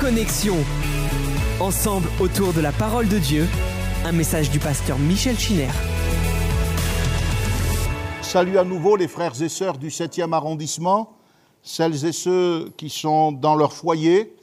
Connexion. 0.00 0.56
Ensemble 1.60 2.08
autour 2.20 2.52
de 2.54 2.60
la 2.60 2.72
parole 2.72 3.06
de 3.08 3.18
Dieu, 3.18 3.46
un 4.04 4.12
message 4.12 4.50
du 4.50 4.58
pasteur 4.58 4.98
Michel 4.98 5.38
Chiner. 5.38 5.68
Salut 8.22 8.56
à 8.58 8.64
nouveau 8.64 8.96
les 8.96 9.08
frères 9.08 9.40
et 9.42 9.48
sœurs 9.48 9.76
du 9.76 9.88
7e 9.90 10.32
arrondissement, 10.32 11.12
celles 11.62 12.04
et 12.06 12.12
ceux 12.12 12.70
qui 12.78 12.88
sont 12.88 13.32
dans 13.32 13.54
leur 13.54 13.72
foyer. 13.74 14.34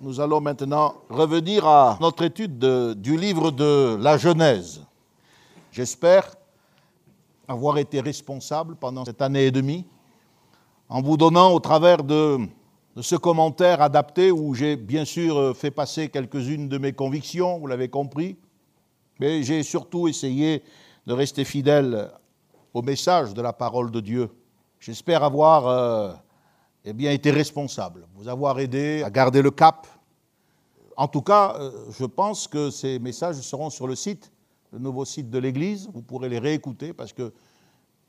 Nous 0.00 0.20
allons 0.20 0.40
maintenant 0.40 0.94
revenir 1.08 1.66
à 1.66 1.96
notre 2.00 2.24
étude 2.24 2.58
de- 2.58 2.94
du 2.94 3.16
livre 3.16 3.50
de 3.52 3.96
la 4.00 4.16
Genèse. 4.16 4.82
J'espère 5.70 6.34
avoir 7.46 7.78
été 7.78 8.00
responsable 8.00 8.74
pendant 8.74 9.04
cette 9.04 9.22
année 9.22 9.46
et 9.46 9.50
demie 9.52 9.86
en 10.88 11.00
vous 11.00 11.16
donnant 11.16 11.52
au 11.52 11.60
travers 11.60 12.02
de, 12.02 12.38
ce 13.02 13.16
commentaire 13.16 13.82
adapté 13.82 14.30
où 14.30 14.54
j'ai 14.54 14.76
bien 14.76 15.04
sûr 15.04 15.38
euh, 15.38 15.54
fait 15.54 15.70
passer 15.70 16.08
quelques-unes 16.08 16.68
de 16.68 16.78
mes 16.78 16.92
convictions, 16.92 17.58
vous 17.58 17.66
l'avez 17.66 17.88
compris, 17.88 18.36
mais 19.18 19.42
j'ai 19.42 19.62
surtout 19.62 20.08
essayé 20.08 20.62
de 21.06 21.12
rester 21.12 21.44
fidèle 21.44 22.10
au 22.74 22.82
message 22.82 23.34
de 23.34 23.42
la 23.42 23.52
parole 23.52 23.90
de 23.90 24.00
Dieu. 24.00 24.30
J'espère 24.78 25.24
avoir 25.24 25.66
euh, 25.66 26.12
eh 26.84 26.92
bien, 26.92 27.12
été 27.12 27.30
responsable, 27.30 28.06
vous 28.14 28.28
avoir 28.28 28.58
aidé 28.60 29.02
à 29.02 29.10
garder 29.10 29.42
le 29.42 29.50
cap. 29.50 29.86
En 30.96 31.08
tout 31.08 31.22
cas, 31.22 31.56
euh, 31.58 31.70
je 31.98 32.04
pense 32.04 32.46
que 32.48 32.70
ces 32.70 32.98
messages 32.98 33.36
seront 33.36 33.70
sur 33.70 33.86
le 33.86 33.94
site, 33.94 34.30
le 34.72 34.78
nouveau 34.78 35.04
site 35.04 35.30
de 35.30 35.38
l'Église. 35.38 35.88
Vous 35.92 36.02
pourrez 36.02 36.28
les 36.28 36.38
réécouter 36.38 36.92
parce 36.92 37.12
qu'il 37.12 37.32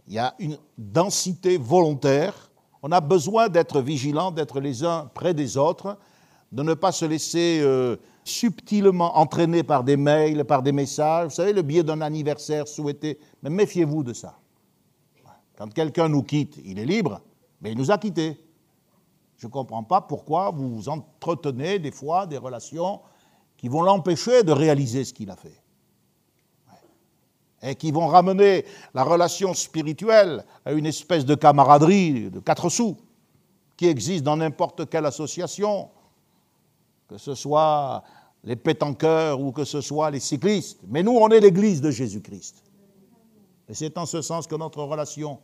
y 0.07 0.19
a 0.19 0.35
une 0.39 0.57
densité 0.77 1.57
volontaire. 1.57 2.50
On 2.83 2.91
a 2.91 3.01
besoin 3.01 3.49
d'être 3.49 3.81
vigilant, 3.81 4.31
d'être 4.31 4.59
les 4.59 4.83
uns 4.83 5.09
près 5.13 5.33
des 5.33 5.57
autres, 5.57 5.97
de 6.51 6.63
ne 6.63 6.73
pas 6.73 6.91
se 6.91 7.05
laisser 7.05 7.59
euh, 7.61 7.95
subtilement 8.23 9.17
entraîner 9.17 9.63
par 9.63 9.83
des 9.83 9.97
mails, 9.97 10.45
par 10.45 10.63
des 10.63 10.71
messages. 10.71 11.25
Vous 11.25 11.35
savez, 11.35 11.53
le 11.53 11.61
biais 11.61 11.83
d'un 11.83 12.01
anniversaire 12.01 12.67
souhaité. 12.67 13.19
Mais 13.43 13.49
méfiez-vous 13.49 14.03
de 14.03 14.13
ça. 14.13 14.37
Quand 15.57 15.71
quelqu'un 15.73 16.09
nous 16.09 16.23
quitte, 16.23 16.59
il 16.65 16.79
est 16.79 16.85
libre, 16.85 17.21
mais 17.61 17.71
il 17.71 17.77
nous 17.77 17.91
a 17.91 17.97
quittés. 17.97 18.43
Je 19.37 19.47
ne 19.47 19.51
comprends 19.51 19.83
pas 19.83 20.01
pourquoi 20.01 20.51
vous 20.51 20.89
entretenez 20.89 21.79
des 21.79 21.91
fois 21.91 22.25
des 22.25 22.37
relations 22.37 23.01
qui 23.57 23.67
vont 23.69 23.83
l'empêcher 23.83 24.43
de 24.43 24.51
réaliser 24.51 25.03
ce 25.03 25.13
qu'il 25.13 25.29
a 25.29 25.35
fait. 25.35 25.60
Et 27.63 27.75
qui 27.75 27.91
vont 27.91 28.07
ramener 28.07 28.65
la 28.93 29.03
relation 29.03 29.53
spirituelle 29.53 30.43
à 30.65 30.71
une 30.71 30.87
espèce 30.87 31.25
de 31.25 31.35
camaraderie 31.35 32.31
de 32.31 32.39
quatre 32.39 32.69
sous 32.69 32.97
qui 33.77 33.87
existe 33.87 34.23
dans 34.23 34.37
n'importe 34.37 34.89
quelle 34.89 35.07
association, 35.07 35.89
que 37.07 37.17
ce 37.17 37.33
soit 37.33 38.03
les 38.43 38.55
pétanqueurs 38.55 39.39
ou 39.39 39.51
que 39.51 39.63
ce 39.63 39.81
soit 39.81 40.11
les 40.11 40.19
cyclistes. 40.19 40.79
Mais 40.87 41.01
nous, 41.01 41.13
on 41.13 41.29
est 41.29 41.39
l'Église 41.39 41.81
de 41.81 41.89
Jésus-Christ. 41.89 42.63
Et 43.67 43.73
c'est 43.73 43.97
en 43.97 44.05
ce 44.05 44.21
sens 44.21 44.47
que 44.47 44.55
notre 44.55 44.83
relation, 44.83 45.39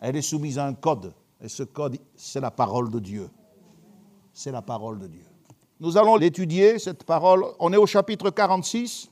elle 0.00 0.16
est 0.16 0.22
soumise 0.22 0.58
à 0.58 0.66
un 0.66 0.72
code. 0.72 1.12
Et 1.42 1.48
ce 1.48 1.64
code, 1.64 1.98
c'est 2.16 2.40
la 2.40 2.50
parole 2.50 2.90
de 2.90 2.98
Dieu. 2.98 3.28
C'est 4.32 4.52
la 4.52 4.62
parole 4.62 4.98
de 4.98 5.06
Dieu. 5.06 5.26
Nous 5.80 5.96
allons 5.96 6.16
l'étudier, 6.16 6.78
cette 6.78 7.04
parole. 7.04 7.44
On 7.58 7.72
est 7.72 7.76
au 7.76 7.86
chapitre 7.86 8.30
46. 8.30 9.10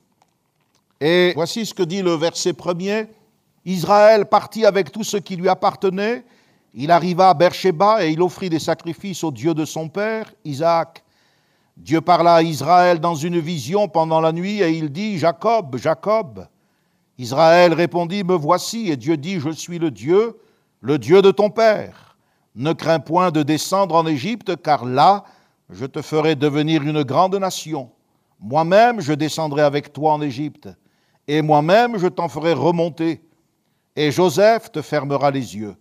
Et 1.00 1.33
voici 1.34 1.66
ce 1.66 1.75
que 1.75 1.83
dit 1.83 2.02
le 2.02 2.14
verset 2.14 2.52
premier. 2.52 3.08
Israël 3.64 4.27
partit 4.27 4.64
avec 4.64 4.92
tout 4.92 5.05
ce 5.05 5.16
qui 5.16 5.36
lui 5.36 5.48
appartenait. 5.48 6.25
Il 6.75 6.91
arriva 6.91 7.30
à 7.30 7.34
Beersheba 7.34 8.05
et 8.05 8.11
il 8.11 8.22
offrit 8.22 8.50
des 8.50 8.58
sacrifices 8.58 9.25
au 9.25 9.30
Dieu 9.30 9.55
de 9.55 9.64
son 9.64 9.88
père, 9.88 10.33
Isaac. 10.44 11.03
Dieu 11.77 12.00
parla 12.00 12.36
à 12.36 12.42
Israël 12.42 13.00
dans 13.00 13.14
une 13.14 13.38
vision 13.38 13.88
pendant 13.88 14.20
la 14.20 14.33
nuit 14.33 14.62
et 14.62 14.70
il 14.70 14.91
dit, 14.91 15.19
Jacob, 15.19 15.77
Jacob. 15.77 16.47
Israël 17.19 17.72
répondit, 17.72 18.25
Me 18.25 18.34
voici. 18.34 18.91
Et 18.91 18.97
Dieu 18.97 19.16
dit, 19.16 19.41
Je 19.41 19.50
suis 19.50 19.78
le 19.78 19.91
Dieu, 19.91 20.38
le 20.81 20.98
Dieu 20.98 21.22
de 21.22 21.31
ton 21.31 21.50
père. 21.50 22.16
Ne 22.54 22.72
crains 22.72 23.00
point 23.00 23.31
de 23.31 23.42
descendre 23.42 23.94
en 23.94 24.06
Égypte, 24.06 24.56
car 24.62 24.84
là, 24.87 25.25
je 25.69 25.84
te 25.84 26.00
ferai 26.00 26.37
devenir 26.37 26.82
une 26.82 27.03
grande 27.03 27.34
nation. 27.34 27.91
Moi-même, 28.41 29.00
je 29.00 29.12
descendrai 29.12 29.62
avec 29.62 29.92
toi 29.92 30.12
en 30.12 30.22
Égypte, 30.22 30.69
et 31.28 31.42
moi-même, 31.42 31.98
je 31.98 32.06
t'en 32.06 32.28
ferai 32.28 32.53
remonter. 32.53 33.22
Et 33.97 34.10
Joseph 34.10 34.70
te 34.70 34.82
fermera 34.82 35.31
les 35.31 35.56
yeux. 35.56 35.76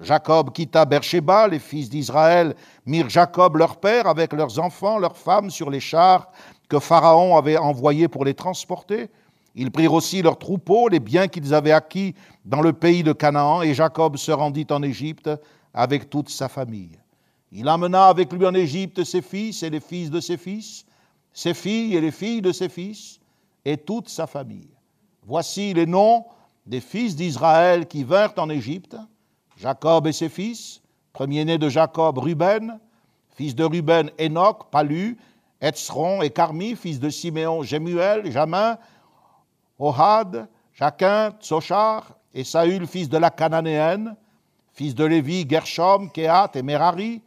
Jacob 0.00 0.52
quitta 0.52 0.84
Beersheba, 0.84 1.48
les 1.48 1.58
fils 1.58 1.88
d'Israël 1.88 2.54
mirent 2.86 3.08
Jacob 3.08 3.56
leur 3.56 3.78
père 3.78 4.06
avec 4.06 4.32
leurs 4.32 4.58
enfants, 4.58 4.98
leurs 4.98 5.16
femmes 5.16 5.50
sur 5.50 5.70
les 5.70 5.80
chars 5.80 6.30
que 6.68 6.78
Pharaon 6.78 7.36
avait 7.36 7.56
envoyés 7.56 8.08
pour 8.08 8.24
les 8.24 8.34
transporter. 8.34 9.08
Ils 9.54 9.72
prirent 9.72 9.94
aussi 9.94 10.22
leurs 10.22 10.38
troupeaux, 10.38 10.88
les 10.88 11.00
biens 11.00 11.26
qu'ils 11.26 11.52
avaient 11.52 11.72
acquis 11.72 12.14
dans 12.44 12.60
le 12.60 12.72
pays 12.72 13.02
de 13.02 13.12
Canaan, 13.12 13.62
et 13.62 13.74
Jacob 13.74 14.16
se 14.16 14.30
rendit 14.30 14.66
en 14.70 14.82
Égypte 14.82 15.30
avec 15.74 16.10
toute 16.10 16.28
sa 16.28 16.48
famille. 16.48 16.98
Il 17.50 17.68
amena 17.68 18.06
avec 18.06 18.32
lui 18.32 18.46
en 18.46 18.54
Égypte 18.54 19.02
ses 19.04 19.22
fils 19.22 19.62
et 19.62 19.70
les 19.70 19.80
fils 19.80 20.10
de 20.10 20.20
ses 20.20 20.36
fils, 20.36 20.84
ses 21.32 21.54
filles 21.54 21.96
et 21.96 22.00
les 22.00 22.10
filles 22.10 22.42
de 22.42 22.52
ses 22.52 22.68
fils, 22.68 23.18
et 23.64 23.76
toute 23.76 24.08
sa 24.08 24.26
famille. 24.26 24.70
Voici 25.26 25.74
les 25.74 25.86
noms 25.86 26.24
des 26.66 26.80
fils 26.80 27.16
d'Israël 27.16 27.86
qui 27.86 28.04
vinrent 28.04 28.34
en 28.36 28.48
Égypte. 28.50 28.96
Jacob 29.56 30.06
et 30.06 30.12
ses 30.12 30.28
fils, 30.28 30.80
premier-né 31.12 31.58
de 31.58 31.68
Jacob, 31.68 32.18
Ruben, 32.18 32.78
fils 33.30 33.54
de 33.54 33.64
Ruben, 33.64 34.10
Enoch, 34.20 34.70
Palu, 34.70 35.18
Etzron 35.60 36.22
et 36.22 36.30
Carmi, 36.30 36.76
fils 36.76 37.00
de 37.00 37.10
Siméon, 37.10 37.62
Jemuel, 37.62 38.30
Jamin, 38.30 38.78
Ohad, 39.78 40.48
Jachin, 40.74 41.32
Tsochar, 41.40 42.18
et 42.34 42.44
Saül, 42.44 42.86
fils 42.86 43.08
de 43.08 43.18
la 43.18 43.30
Cananéenne, 43.30 44.14
fils 44.72 44.94
de 44.94 45.04
Lévi, 45.04 45.46
Gershom, 45.48 46.10
Kehat 46.10 46.52
et 46.54 46.62
Merari, 46.62 47.22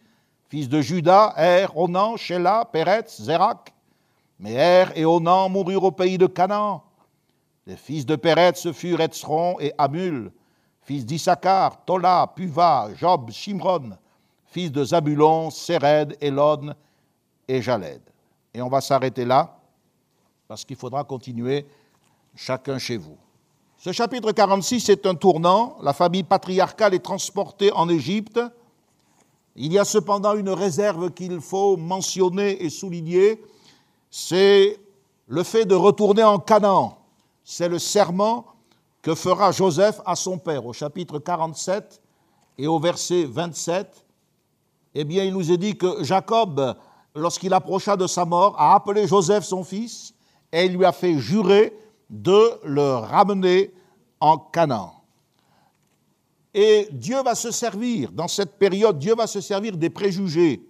fils 0.48 0.70
de 0.70 0.82
Juda, 0.82 1.34
Er, 1.38 1.68
Onan, 1.76 2.16
Shelah, 2.18 2.66
Peretz, 2.72 3.22
Zérak. 3.22 3.74
Mais 4.42 4.54
Er 4.54 4.88
et 4.96 5.06
Onan 5.06 5.50
moururent 5.50 5.84
au 5.84 5.92
pays 5.92 6.18
de 6.18 6.26
Canaan. 6.26 6.84
Les 7.68 7.78
fils 7.78 8.08
de 8.08 8.16
Peretz 8.16 8.72
furent 8.72 9.00
Etzron 9.00 9.60
et 9.60 9.72
Amul, 9.78 10.32
fils 10.82 11.06
d'Issachar, 11.06 11.86
Tola, 11.86 12.32
Puva, 12.36 12.90
Job, 12.96 13.30
Shimron, 13.30 13.92
fils 14.48 14.72
de 14.72 14.84
Zabulon, 14.84 15.52
Séred, 15.52 16.18
Elon 16.20 16.74
et 17.48 17.62
Jaled. 17.62 18.02
Et 18.52 18.62
on 18.64 18.68
va 18.68 18.82
s'arrêter 18.82 19.26
là, 19.26 19.60
parce 20.48 20.66
qu'il 20.66 20.76
faudra 20.76 21.04
continuer 21.04 21.68
chacun 22.36 22.80
chez 22.80 22.98
vous. 22.98 23.18
Ce 23.78 23.92
chapitre 23.92 24.32
46 24.32 24.90
est 24.90 25.06
un 25.06 25.16
tournant. 25.16 25.78
La 25.84 25.94
famille 25.94 26.24
patriarcale 26.24 26.96
est 26.96 27.00
transportée 27.00 27.72
en 27.74 27.90
Égypte. 27.90 28.40
Il 29.56 29.72
y 29.72 29.78
a 29.78 29.86
cependant 29.86 30.36
une 30.36 30.50
réserve 30.50 31.12
qu'il 31.12 31.40
faut 31.42 31.78
mentionner 31.78 32.64
et 32.64 32.70
souligner, 32.70 33.40
c'est 34.12 34.78
le 35.28 35.42
fait 35.42 35.66
de 35.66 35.74
retourner 35.74 36.24
en 36.24 36.38
Canaan. 36.38 36.98
C'est 37.46 37.70
le 37.70 37.80
serment 37.80 38.46
que 39.02 39.16
fera 39.16 39.52
Joseph 39.52 40.02
à 40.06 40.16
son 40.16 40.38
père 40.38 40.66
au 40.66 40.74
chapitre 40.74 41.18
47 41.18 42.02
et 42.58 42.68
au 42.68 42.78
verset 42.78 43.24
27. 43.24 44.06
Eh 44.94 45.06
bien, 45.06 45.24
il 45.24 45.34
nous 45.34 45.52
est 45.52 45.58
dit 45.58 45.78
que 45.78 46.04
Jacob, 46.04 46.76
lorsqu'il 47.16 47.54
approcha 47.54 47.96
de 47.96 48.06
sa 48.06 48.26
mort, 48.26 48.54
a 48.60 48.76
appelé 48.76 49.08
Joseph 49.08 49.46
son 49.46 49.64
fils 49.64 50.14
et 50.52 50.66
il 50.66 50.76
lui 50.76 50.86
a 50.86 50.92
fait 50.92 51.18
jurer 51.18 51.74
de 52.10 52.60
le 52.66 52.96
ramener 52.96 53.74
en 54.20 54.38
Canaan. 54.38 54.94
Et 56.54 56.90
Dieu 56.92 57.24
va 57.24 57.34
se 57.34 57.50
servir, 57.50 58.12
dans 58.12 58.28
cette 58.28 58.60
période, 58.60 59.00
Dieu 59.00 59.16
va 59.16 59.26
se 59.26 59.40
servir 59.40 59.78
des 59.78 59.90
préjugés, 59.90 60.62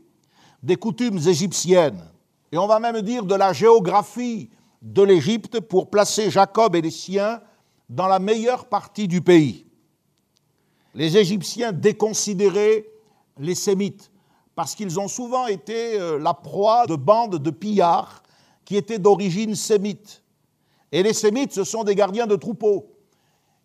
des 0.62 0.76
coutumes 0.76 1.18
égyptiennes, 1.18 2.11
et 2.52 2.58
on 2.58 2.68
va 2.68 2.80
même 2.80 3.02
dire 3.02 3.26
de 3.26 3.36
la 3.36 3.54
géographie 3.54 4.50
de 4.82 5.02
l'Égypte 5.02 5.60
pour 5.60 5.90
placer 5.90 6.30
Jacob 6.30 6.76
et 6.76 6.82
les 6.82 6.92
siens 6.92 7.42
dans 7.90 8.08
la 8.08 8.20
meilleure 8.20 8.66
partie 8.66 9.08
du 9.08 9.22
pays. 9.22 9.66
Les 10.94 11.18
Égyptiens 11.18 11.72
déconsidéraient 11.72 12.86
les 13.38 13.56
Sémites 13.56 14.12
parce 14.56 14.76
qu'ils 14.76 15.00
ont 15.00 15.08
souvent 15.08 15.48
été 15.48 16.00
euh, 16.00 16.20
la 16.20 16.34
proie 16.34 16.86
de 16.88 16.96
bandes 16.96 17.38
de 17.38 17.50
pillards 17.52 18.22
qui 18.66 18.76
étaient 18.76 19.00
d'origine 19.00 19.56
sémite. 19.56 20.24
Et 20.92 21.04
les 21.04 21.14
Sémites, 21.14 21.54
ce 21.54 21.64
sont 21.64 21.84
des 21.84 21.96
gardiens 21.96 22.28
de 22.28 22.36
troupeaux. 22.36 22.88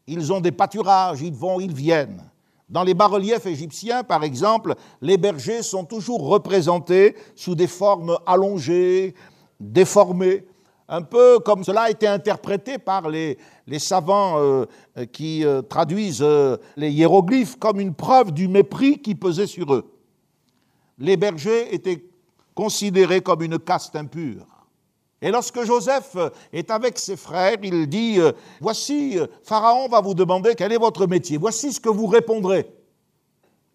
Ils 0.06 0.32
ont 0.32 0.40
des 0.40 0.52
pâturages, 0.52 1.22
ils 1.22 1.34
vont, 1.34 1.58
ils 1.58 1.74
viennent. 1.74 2.22
Dans 2.68 2.82
les 2.82 2.94
bas-reliefs 2.94 3.46
égyptiens, 3.46 4.02
par 4.02 4.24
exemple, 4.24 4.74
les 5.00 5.18
bergers 5.18 5.62
sont 5.62 5.84
toujours 5.84 6.26
représentés 6.26 7.14
sous 7.36 7.54
des 7.54 7.68
formes 7.68 8.18
allongées, 8.26 9.14
déformées, 9.60 10.44
un 10.88 11.02
peu 11.02 11.38
comme 11.40 11.64
cela 11.64 11.82
a 11.82 11.90
été 11.90 12.06
interprété 12.06 12.78
par 12.78 13.08
les, 13.08 13.38
savants 13.78 14.38
euh, 14.38 14.66
qui 15.12 15.44
euh, 15.44 15.62
traduisent 15.62 16.22
euh, 16.22 16.56
les 16.76 16.90
hiéroglyphes 16.90 17.56
comme 17.56 17.80
une 17.80 17.94
preuve 17.94 18.32
du 18.32 18.48
mépris 18.48 18.98
qui 18.98 19.14
pesait 19.14 19.46
sur 19.46 19.74
eux. 19.74 19.92
Les 20.98 21.16
bergers 21.16 21.74
étaient 21.74 22.04
considérés 22.54 23.20
comme 23.20 23.42
une 23.42 23.58
caste 23.58 23.96
impure. 23.96 24.46
Et 25.26 25.32
lorsque 25.32 25.64
Joseph 25.64 26.16
est 26.52 26.70
avec 26.70 27.00
ses 27.00 27.16
frères, 27.16 27.56
il 27.60 27.88
dit, 27.88 28.20
euh, 28.20 28.30
voici, 28.60 29.18
euh, 29.18 29.26
Pharaon 29.42 29.88
va 29.88 30.00
vous 30.00 30.14
demander 30.14 30.54
quel 30.54 30.70
est 30.70 30.78
votre 30.78 31.08
métier, 31.08 31.36
voici 31.36 31.72
ce 31.72 31.80
que 31.80 31.88
vous 31.88 32.06
répondrez. 32.06 32.72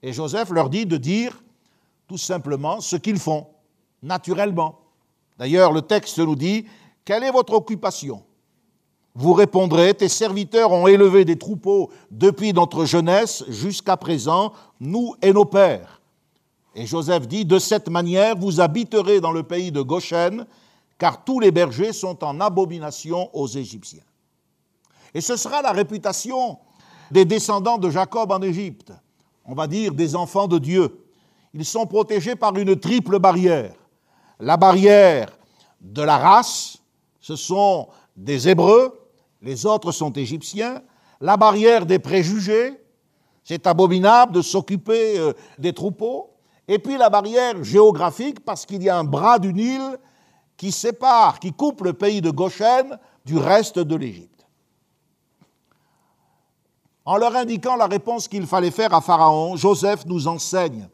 Et 0.01 0.13
Joseph 0.13 0.49
leur 0.51 0.69
dit 0.69 0.85
de 0.85 0.95
dire 0.95 1.43
tout 2.07 2.17
simplement 2.17 2.79
ce 2.79 2.95
qu'ils 2.95 3.19
font, 3.19 3.47
naturellement. 4.01 4.79
D'ailleurs, 5.37 5.73
le 5.73 5.81
texte 5.81 6.19
nous 6.19 6.37
dit, 6.37 6.67
quelle 7.03 7.25
est 7.25 7.31
votre 7.31 7.51
occupation? 7.51 8.23
Vous 9.13 9.33
répondrez, 9.33 9.93
tes 9.93 10.07
serviteurs 10.07 10.71
ont 10.71 10.87
élevé 10.87 11.25
des 11.25 11.37
troupeaux 11.37 11.91
depuis 12.11 12.53
notre 12.53 12.85
jeunesse 12.85 13.43
jusqu'à 13.49 13.97
présent, 13.97 14.53
nous 14.79 15.15
et 15.21 15.33
nos 15.33 15.43
pères. 15.43 15.99
Et 16.75 16.85
Joseph 16.85 17.27
dit, 17.27 17.43
de 17.43 17.59
cette 17.59 17.89
manière, 17.89 18.37
vous 18.37 18.61
habiterez 18.61 19.19
dans 19.19 19.33
le 19.33 19.43
pays 19.43 19.73
de 19.73 19.81
Goshen, 19.81 20.45
car 21.01 21.23
tous 21.23 21.39
les 21.39 21.49
bergers 21.49 21.93
sont 21.93 22.23
en 22.23 22.39
abomination 22.39 23.35
aux 23.35 23.47
Égyptiens. 23.47 24.03
Et 25.15 25.19
ce 25.19 25.35
sera 25.35 25.63
la 25.63 25.71
réputation 25.71 26.59
des 27.09 27.25
descendants 27.25 27.79
de 27.79 27.89
Jacob 27.89 28.31
en 28.31 28.39
Égypte, 28.43 28.93
on 29.43 29.55
va 29.55 29.65
dire 29.65 29.95
des 29.95 30.15
enfants 30.15 30.47
de 30.47 30.59
Dieu. 30.59 31.03
Ils 31.55 31.65
sont 31.65 31.87
protégés 31.87 32.35
par 32.35 32.55
une 32.55 32.79
triple 32.79 33.17
barrière. 33.17 33.73
La 34.39 34.57
barrière 34.57 35.35
de 35.81 36.03
la 36.03 36.19
race, 36.19 36.77
ce 37.19 37.35
sont 37.35 37.87
des 38.15 38.47
Hébreux, 38.47 38.93
les 39.41 39.65
autres 39.65 39.91
sont 39.91 40.13
Égyptiens. 40.13 40.83
La 41.19 41.35
barrière 41.35 41.87
des 41.87 41.97
préjugés, 41.97 42.79
c'est 43.43 43.65
abominable 43.65 44.33
de 44.33 44.43
s'occuper 44.43 45.17
euh, 45.17 45.33
des 45.57 45.73
troupeaux. 45.73 46.29
Et 46.67 46.77
puis 46.77 46.95
la 46.95 47.09
barrière 47.09 47.63
géographique, 47.63 48.45
parce 48.45 48.67
qu'il 48.67 48.83
y 48.83 48.89
a 48.89 48.99
un 48.99 49.03
bras 49.03 49.39
du 49.39 49.51
Nil 49.51 49.97
qui 50.61 50.71
sépare, 50.71 51.39
qui 51.39 51.53
coupe 51.53 51.81
le 51.81 51.93
pays 51.93 52.21
de 52.21 52.29
Goshen 52.29 52.99
du 53.25 53.35
reste 53.35 53.79
de 53.79 53.95
l'Égypte. 53.95 54.45
En 57.03 57.17
leur 57.17 57.35
indiquant 57.35 57.75
la 57.77 57.87
réponse 57.87 58.27
qu'il 58.27 58.45
fallait 58.45 58.69
faire 58.69 58.93
à 58.93 59.01
Pharaon, 59.01 59.55
Joseph 59.55 60.05
nous 60.05 60.27
enseigne 60.27 60.87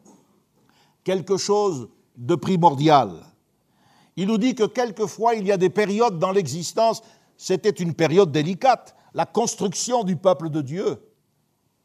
quelque 1.04 1.36
chose 1.36 1.90
de 2.16 2.34
primordial. 2.34 3.10
Il 4.16 4.28
nous 4.28 4.38
dit 4.38 4.54
que 4.54 4.64
quelquefois 4.64 5.34
il 5.34 5.46
y 5.46 5.52
a 5.52 5.58
des 5.58 5.68
périodes 5.68 6.18
dans 6.18 6.32
l'existence, 6.32 7.02
c'était 7.36 7.68
une 7.68 7.92
période 7.92 8.32
délicate, 8.32 8.96
la 9.12 9.26
construction 9.26 10.02
du 10.02 10.16
peuple 10.16 10.48
de 10.48 10.62
Dieu. 10.62 10.98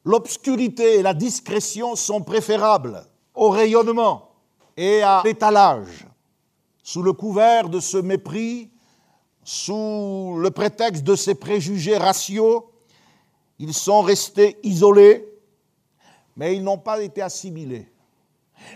L'obscurité 0.05 0.99
et 0.99 1.01
la 1.01 1.13
discrétion 1.13 1.97
sont 1.97 2.21
préférables 2.21 3.05
au 3.35 3.49
rayonnement 3.49 4.29
et 4.77 5.01
à 5.01 5.21
l'étalage 5.25 6.07
sous 6.83 7.01
le 7.01 7.13
couvert 7.13 7.69
de 7.69 7.79
ce 7.79 7.97
mépris, 7.97 8.69
sous 9.43 10.35
le 10.37 10.51
prétexte 10.51 11.03
de 11.03 11.15
ces 11.15 11.35
préjugés 11.35 11.97
raciaux, 11.97 12.71
ils 13.57 13.73
sont 13.73 14.01
restés 14.01 14.57
isolés, 14.63 15.25
mais 16.35 16.55
ils 16.55 16.63
n'ont 16.63 16.77
pas 16.77 17.01
été 17.01 17.21
assimilés. 17.21 17.89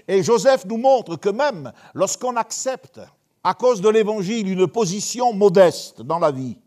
Et 0.07 0.23
Joseph 0.23 0.65
nous 0.65 0.77
montre 0.77 1.17
que 1.17 1.29
même 1.29 1.71
lorsqu'on 1.93 2.35
accepte, 2.35 3.01
à 3.43 3.53
cause 3.53 3.81
de 3.81 3.89
l'Évangile, 3.89 4.49
une 4.49 4.67
position 4.67 5.33
modeste 5.33 6.01
dans 6.01 6.19
la 6.19 6.31
vie, 6.31 6.57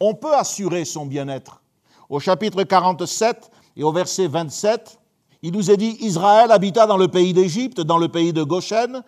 on 0.00 0.14
peut 0.14 0.34
assurer 0.34 0.84
son 0.84 1.06
bien-être. 1.06 1.62
Au 2.08 2.20
chapitre 2.20 2.62
47 2.62 3.50
et 3.76 3.82
au 3.82 3.92
verset 3.92 4.26
27, 4.26 4.98
il 5.42 5.52
nous 5.52 5.70
est 5.70 5.76
dit, 5.76 5.96
Israël 6.00 6.50
habita 6.50 6.86
dans 6.86 6.96
le 6.96 7.08
pays 7.08 7.32
d'Égypte, 7.32 7.80
dans 7.80 7.98
le 7.98 8.08
pays 8.08 8.32
de 8.32 8.42
Goshen, 8.42 9.02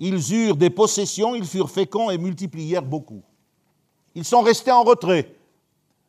ils 0.00 0.32
eurent 0.34 0.56
des 0.56 0.70
possessions, 0.70 1.34
ils 1.34 1.44
furent 1.44 1.70
féconds 1.70 2.10
et 2.10 2.16
multiplièrent 2.16 2.82
beaucoup. 2.82 3.22
Ils 4.14 4.24
sont 4.24 4.40
restés 4.40 4.72
en 4.72 4.82
retrait. 4.82 5.34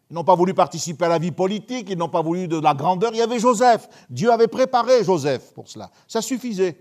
Ils 0.09 0.13
n'ont 0.13 0.23
pas 0.23 0.35
voulu 0.35 0.53
participer 0.53 1.05
à 1.05 1.09
la 1.09 1.19
vie 1.19 1.31
politique, 1.31 1.87
ils 1.89 1.97
n'ont 1.97 2.09
pas 2.09 2.21
voulu 2.21 2.47
de 2.47 2.59
la 2.59 2.73
grandeur. 2.73 3.11
Il 3.13 3.17
y 3.17 3.21
avait 3.21 3.39
Joseph. 3.39 3.87
Dieu 4.09 4.31
avait 4.31 4.47
préparé 4.47 5.03
Joseph 5.03 5.53
pour 5.53 5.67
cela. 5.67 5.91
Ça 6.07 6.21
suffisait. 6.21 6.77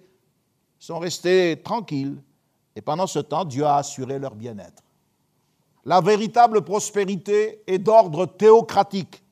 Ils 0.81 0.85
sont 0.85 1.01
restés 1.01 1.61
tranquilles. 1.63 2.17
Et 2.77 2.81
pendant 2.81 3.09
ce 3.09 3.19
temps, 3.19 3.45
Dieu 3.45 3.65
a 3.65 3.77
assuré 3.77 4.19
leur 4.19 4.35
bien-être. 4.37 4.83
La 5.85 6.01
véritable 6.01 6.63
prospérité 6.63 7.63
est 7.67 7.79
d'ordre 7.79 8.27
théocratique, 8.27 9.23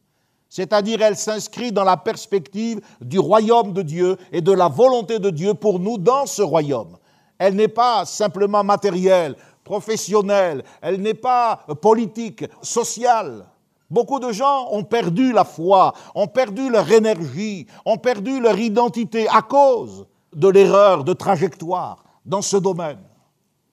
c'est-à-dire 0.48 1.02
elle 1.02 1.16
s'inscrit 1.16 1.72
dans 1.72 1.84
la 1.84 1.96
perspective 1.96 2.80
du 3.00 3.18
royaume 3.18 3.72
de 3.72 3.82
Dieu 3.82 4.16
et 4.32 4.40
de 4.40 4.52
la 4.52 4.68
volonté 4.68 5.18
de 5.18 5.30
Dieu 5.30 5.54
pour 5.54 5.78
nous 5.78 5.98
dans 5.98 6.26
ce 6.26 6.42
royaume. 6.42 6.96
Elle 7.38 7.54
n'est 7.54 7.68
pas 7.68 8.04
simplement 8.04 8.64
matérielle, 8.64 9.36
professionnelle, 9.62 10.64
elle 10.82 11.00
n'est 11.00 11.14
pas 11.14 11.64
politique, 11.80 12.44
sociale. 12.62 13.46
Beaucoup 13.90 14.18
de 14.18 14.32
gens 14.32 14.68
ont 14.72 14.84
perdu 14.84 15.32
la 15.32 15.44
foi, 15.44 15.94
ont 16.14 16.26
perdu 16.26 16.68
leur 16.68 16.90
énergie, 16.90 17.66
ont 17.86 17.96
perdu 17.96 18.40
leur 18.40 18.58
identité 18.58 19.28
à 19.28 19.40
cause 19.40 20.06
de 20.34 20.48
l'erreur 20.48 21.04
de 21.04 21.12
trajectoire 21.14 22.04
dans 22.26 22.42
ce 22.42 22.56
domaine. 22.56 22.98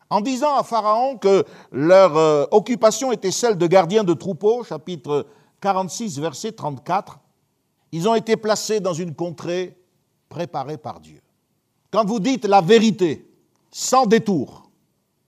En 0.10 0.22
disant 0.22 0.56
à 0.56 0.64
Pharaon 0.64 1.18
que 1.18 1.44
leur 1.72 2.16
euh, 2.16 2.46
occupation 2.52 3.12
était 3.12 3.32
celle 3.32 3.58
de 3.58 3.68
gardiens 3.68 4.04
de 4.04 4.14
troupeaux, 4.14 4.64
chapitre 4.64 5.26
46, 5.60 6.20
verset 6.20 6.52
34, 6.52 7.20
ils 7.92 8.08
ont 8.08 8.16
été 8.16 8.38
placés 8.38 8.80
dans 8.80 8.94
une 8.94 9.16
contrée 9.16 9.76
préparée 10.30 10.78
par 10.78 11.00
Dieu. 11.00 11.22
Quand 11.92 12.06
vous 12.06 12.20
dites 12.20 12.46
la 12.46 12.62
vérité, 12.62 13.28
sans 13.78 14.06
détour, 14.06 14.70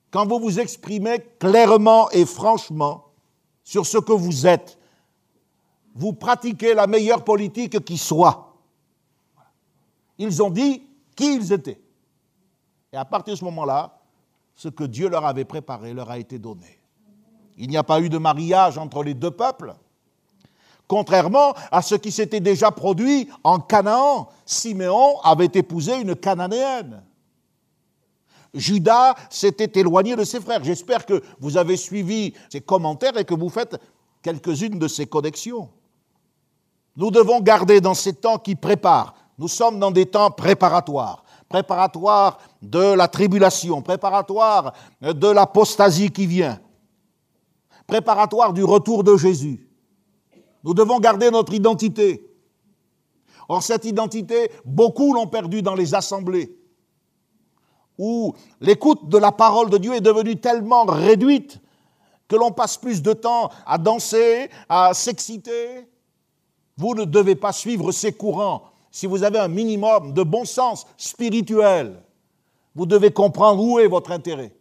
quand 0.10 0.26
vous 0.26 0.40
vous 0.40 0.58
exprimez 0.58 1.20
clairement 1.38 2.10
et 2.12 2.26
franchement 2.26 3.08
sur 3.62 3.86
ce 3.86 3.98
que 3.98 4.14
vous 4.14 4.48
êtes, 4.48 4.78
vous 5.94 6.14
pratiquez 6.14 6.74
la 6.74 6.88
meilleure 6.88 7.26
politique 7.26 7.84
qui 7.84 7.98
soit. 7.98 8.56
Ils 10.18 10.42
ont 10.42 10.50
dit 10.50 10.82
qui 11.14 11.36
ils 11.36 11.52
étaient. 11.52 11.82
Et 12.94 12.96
à 12.96 13.04
partir 13.04 13.34
de 13.34 13.40
ce 13.40 13.44
moment-là, 13.44 14.00
ce 14.56 14.70
que 14.70 14.86
Dieu 14.86 15.10
leur 15.10 15.26
avait 15.26 15.44
préparé 15.44 15.94
leur 15.94 16.10
a 16.10 16.18
été 16.18 16.40
donné. 16.40 16.80
Il 17.58 17.68
n'y 17.68 17.76
a 17.76 17.84
pas 17.84 18.00
eu 18.00 18.08
de 18.08 18.18
mariage 18.18 18.78
entre 18.78 19.04
les 19.04 19.14
deux 19.14 19.32
peuples. 19.32 19.76
Contrairement 20.88 21.54
à 21.70 21.82
ce 21.82 21.96
qui 21.96 22.14
s'était 22.14 22.40
déjà 22.40 22.72
produit 22.72 23.28
en 23.44 23.60
Canaan, 23.60 24.30
Siméon 24.46 25.20
avait 25.20 25.52
épousé 25.54 26.00
une 26.00 26.16
cananéenne. 26.16 27.04
Judas 28.58 29.16
s'était 29.30 29.80
éloigné 29.80 30.16
de 30.16 30.24
ses 30.24 30.42
frères. 30.42 30.64
J'espère 30.64 31.06
que 31.06 31.22
vous 31.40 31.58
avez 31.58 31.78
suivi 31.78 32.34
ces 32.50 32.62
commentaires 32.62 33.18
et 33.18 33.26
que 33.26 33.34
vous 33.34 33.50
faites 33.50 33.78
quelques-unes 34.22 34.80
de 34.80 34.88
ces 34.88 35.06
connexions. 35.06 35.70
Nous 36.96 37.12
devons 37.12 37.40
garder 37.40 37.80
dans 37.80 37.94
ces 37.94 38.14
temps 38.14 38.40
qui 38.40 38.56
préparent. 38.56 39.14
Nous 39.38 39.48
sommes 39.48 39.80
dans 39.80 39.92
des 39.92 40.08
temps 40.08 40.32
préparatoires 40.32 41.24
préparatoires 41.48 42.40
de 42.62 42.94
la 42.94 43.08
tribulation, 43.08 43.82
préparatoires 43.82 44.74
de 45.02 45.28
l'apostasie 45.28 46.12
qui 46.12 46.28
vient, 46.28 46.60
préparatoires 47.86 48.54
du 48.54 48.64
retour 48.64 49.04
de 49.04 49.16
Jésus. 49.18 49.68
Nous 50.64 50.74
devons 50.74 51.00
garder 51.00 51.32
notre 51.32 51.54
identité. 51.54 52.24
Or, 53.48 53.64
cette 53.64 53.86
identité, 53.86 54.52
beaucoup 54.66 55.14
l'ont 55.14 55.28
perdue 55.28 55.62
dans 55.62 55.76
les 55.76 55.96
assemblées 55.96 56.57
où 57.98 58.34
l'écoute 58.62 59.10
de 59.10 59.18
la 59.18 59.32
parole 59.32 59.70
de 59.70 59.78
Dieu 59.78 59.94
est 59.94 60.02
devenue 60.02 60.40
tellement 60.40 60.86
réduite 60.86 61.60
que 62.28 62.36
l'on 62.36 62.52
passe 62.52 62.78
plus 62.78 63.02
de 63.02 63.14
temps 63.14 63.50
à 63.66 63.78
danser, 63.78 64.50
à 64.70 64.94
s'exciter. 64.94 65.88
Vous 66.78 66.94
ne 66.94 67.06
devez 67.06 67.36
pas 67.36 67.54
suivre 67.54 67.92
ces 67.92 68.12
courants. 68.12 68.64
Si 68.92 69.08
vous 69.08 69.24
avez 69.24 69.40
un 69.40 69.48
minimum 69.48 70.14
de 70.14 70.24
bon 70.24 70.46
sens 70.46 70.86
spirituel, 70.98 72.02
vous 72.76 72.86
devez 72.86 73.12
comprendre 73.12 73.64
où 73.64 73.80
est 73.80 73.88
votre 73.88 74.12
intérêt. 74.12 74.54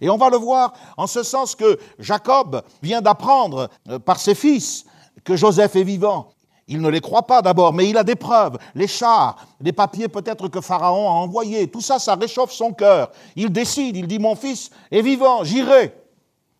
Et 0.00 0.10
on 0.10 0.16
va 0.16 0.30
le 0.30 0.36
voir 0.36 0.72
en 0.96 1.06
ce 1.06 1.22
sens 1.22 1.54
que 1.54 1.78
Jacob 1.98 2.62
vient 2.82 3.00
d'apprendre 3.00 3.68
euh, 3.88 3.98
par 3.98 4.20
ses 4.20 4.34
fils 4.34 4.84
que 5.24 5.36
Joseph 5.36 5.76
est 5.76 5.84
vivant. 5.84 6.30
Il 6.70 6.82
ne 6.82 6.88
les 6.90 7.00
croit 7.00 7.26
pas 7.26 7.40
d'abord, 7.40 7.72
mais 7.72 7.88
il 7.88 7.96
a 7.96 8.04
des 8.04 8.14
preuves, 8.14 8.58
les 8.74 8.86
chars, 8.86 9.42
les 9.58 9.72
papiers 9.72 10.08
peut-être 10.08 10.48
que 10.48 10.60
Pharaon 10.60 11.08
a 11.08 11.12
envoyés. 11.12 11.70
Tout 11.70 11.80
ça, 11.80 11.98
ça 11.98 12.14
réchauffe 12.14 12.52
son 12.52 12.74
cœur. 12.74 13.10
Il 13.34 13.50
décide, 13.50 13.96
il 13.96 14.06
dit, 14.06 14.18
mon 14.18 14.36
fils 14.36 14.70
est 14.90 15.00
vivant, 15.00 15.44
j'irai. 15.44 15.94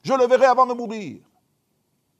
Je 0.03 0.15
le 0.15 0.27
verrai 0.27 0.47
avant 0.47 0.67
de 0.67 0.73
mourir. 0.73 1.19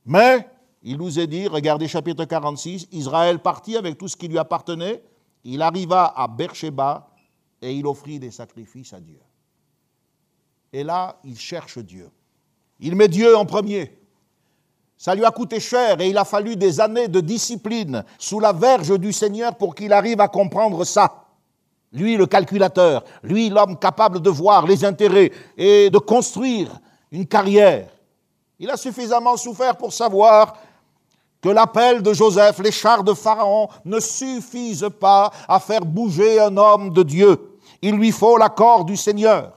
Mais, 0.05 0.47
il 0.83 0.99
nous 0.99 1.19
est 1.19 1.27
dit, 1.27 1.49
regardez 1.49 1.89
chapitre 1.89 2.27
46, 2.27 2.89
Israël 2.93 3.39
partit 3.39 3.79
avec 3.79 3.97
tout 3.97 4.07
ce 4.07 4.17
qui 4.17 4.29
lui 4.29 4.39
appartenait. 4.39 5.03
Il 5.43 5.63
arriva 5.63 6.13
à 6.15 6.29
Beersheba 6.29 7.09
et 7.63 7.73
il 7.73 7.87
offrit 7.87 8.19
des 8.19 8.31
sacrifices 8.31 8.93
à 8.93 9.01
Dieu. 9.01 9.21
Et 10.75 10.85
là, 10.85 11.19
il 11.25 11.39
cherche 11.39 11.79
Dieu. 11.79 12.11
Il 12.81 12.95
met 12.97 13.09
Dieu 13.09 13.35
en 13.35 13.47
premier. 13.47 13.98
Ça 14.99 15.15
lui 15.15 15.25
a 15.25 15.31
coûté 15.31 15.61
cher 15.61 16.01
et 16.01 16.09
il 16.09 16.19
a 16.19 16.25
fallu 16.25 16.57
des 16.57 16.81
années 16.81 17.07
de 17.07 17.21
discipline 17.21 18.05
sous 18.19 18.41
la 18.41 18.53
verge 18.53 18.99
du 18.99 19.13
Seigneur 19.13 19.55
pour 19.55 19.77
qu'il 19.77 19.93
arrive 19.93 20.21
à 20.21 20.27
comprendre 20.27 20.85
ça. 20.85 21.25
Lui, 21.93 22.17
le 22.17 22.27
calculateur, 22.27 23.05
lui, 23.23 23.49
l'homme 23.49 23.79
capable 23.79 24.21
de 24.21 24.29
voir 24.29 24.67
les 24.67 24.85
intérêts 24.85 25.31
et 25.57 25.89
de 25.89 25.99
construire 25.99 26.81
une 27.13 27.27
carrière. 27.27 27.89
Il 28.59 28.69
a 28.71 28.77
suffisamment 28.77 29.37
souffert 29.37 29.77
pour 29.77 29.93
savoir 29.93 30.55
que 31.41 31.49
l'appel 31.49 32.03
de 32.03 32.13
Joseph, 32.13 32.59
les 32.59 32.73
chars 32.73 33.05
de 33.05 33.15
Pharaon, 33.15 33.69
ne 33.85 34.01
suffisent 34.01 34.91
pas 34.99 35.31
à 35.47 35.61
faire 35.61 35.85
bouger 35.85 36.41
un 36.41 36.57
homme 36.57 36.91
de 36.93 37.05
Dieu. 37.05 37.57
Il 37.81 37.95
lui 37.95 38.11
faut 38.11 38.37
l'accord 38.37 38.85
du 38.85 38.97
Seigneur. 38.97 39.53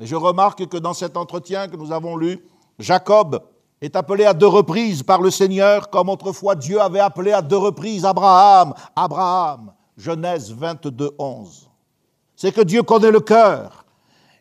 Et 0.00 0.06
je 0.06 0.14
remarque 0.14 0.66
que 0.68 0.76
dans 0.76 0.94
cet 0.94 1.16
entretien 1.16 1.66
que 1.66 1.76
nous 1.76 1.90
avons 1.90 2.16
lu, 2.16 2.40
Jacob 2.78 3.40
est 3.80 3.96
appelé 3.96 4.24
à 4.24 4.34
deux 4.34 4.46
reprises 4.46 5.02
par 5.02 5.20
le 5.20 5.30
Seigneur, 5.30 5.90
comme 5.90 6.08
autrefois 6.08 6.54
Dieu 6.54 6.80
avait 6.80 7.00
appelé 7.00 7.32
à 7.32 7.42
deux 7.42 7.56
reprises 7.56 8.04
Abraham. 8.04 8.74
Abraham, 8.94 9.72
Genèse 9.96 10.52
22, 10.52 11.12
11. 11.18 11.70
C'est 12.34 12.52
que 12.52 12.62
Dieu 12.62 12.82
connaît 12.82 13.10
le 13.10 13.20
cœur. 13.20 13.84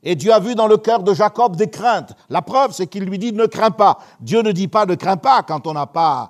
Et 0.03 0.15
Dieu 0.15 0.31
a 0.31 0.39
vu 0.39 0.53
dans 0.53 0.67
le 0.67 0.77
cœur 0.77 1.01
de 1.01 1.13
Jacob 1.13 1.55
des 1.55 1.69
craintes. 1.69 2.13
La 2.29 2.41
preuve, 2.41 2.73
c'est 2.73 2.87
qu'il 2.87 3.05
lui 3.05 3.17
dit 3.17 3.33
ne 3.33 3.47
crains 3.47 3.71
pas. 3.71 3.97
Dieu 4.19 4.41
ne 4.41 4.51
dit 4.51 4.67
pas 4.67 4.85
ne 4.85 4.95
crains 4.95 5.17
pas 5.17 5.41
quand 5.41 5.65
on 5.65 5.73
n'a 5.73 5.87
pas 5.87 6.29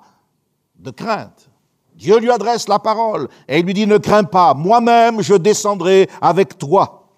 de 0.78 0.90
crainte. 0.90 1.50
Dieu 1.94 2.18
lui 2.18 2.30
adresse 2.30 2.68
la 2.68 2.78
parole 2.78 3.28
et 3.48 3.58
il 3.58 3.66
lui 3.66 3.74
dit 3.74 3.86
ne 3.86 3.98
crains 3.98 4.24
pas, 4.24 4.54
moi-même 4.54 5.22
je 5.22 5.34
descendrai 5.34 6.08
avec 6.20 6.58
toi. 6.58 7.08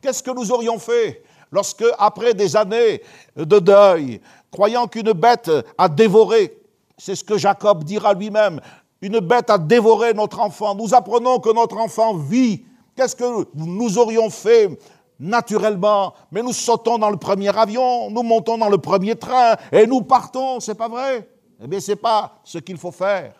Qu'est-ce 0.00 0.22
que 0.22 0.30
nous 0.32 0.50
aurions 0.50 0.78
fait 0.78 1.22
lorsque, 1.50 1.84
après 1.98 2.34
des 2.34 2.56
années 2.56 3.02
de 3.36 3.58
deuil, 3.58 4.20
croyant 4.50 4.86
qu'une 4.86 5.12
bête 5.12 5.50
a 5.78 5.88
dévoré, 5.88 6.58
c'est 6.98 7.14
ce 7.14 7.24
que 7.24 7.38
Jacob 7.38 7.84
dira 7.84 8.14
lui-même, 8.14 8.60
une 9.00 9.20
bête 9.20 9.50
a 9.50 9.58
dévoré 9.58 10.12
notre 10.12 10.40
enfant, 10.40 10.74
nous 10.74 10.94
apprenons 10.94 11.38
que 11.38 11.52
notre 11.52 11.78
enfant 11.78 12.14
vit, 12.14 12.64
qu'est-ce 12.96 13.16
que 13.16 13.46
nous 13.54 13.98
aurions 13.98 14.28
fait 14.28 14.78
naturellement? 15.18 16.14
Mais 16.30 16.42
nous 16.42 16.52
sautons 16.52 16.98
dans 16.98 17.10
le 17.10 17.16
premier 17.16 17.56
avion, 17.56 18.10
nous 18.10 18.22
montons 18.22 18.58
dans 18.58 18.68
le 18.68 18.78
premier 18.78 19.14
train 19.16 19.56
et 19.72 19.86
nous 19.86 20.02
partons, 20.02 20.60
c'est 20.60 20.74
pas 20.74 20.88
vrai? 20.88 21.28
Eh 21.62 21.66
bien, 21.66 21.80
c'est 21.80 21.96
pas 21.96 22.40
ce 22.42 22.58
qu'il 22.58 22.78
faut 22.78 22.90
faire. 22.90 23.34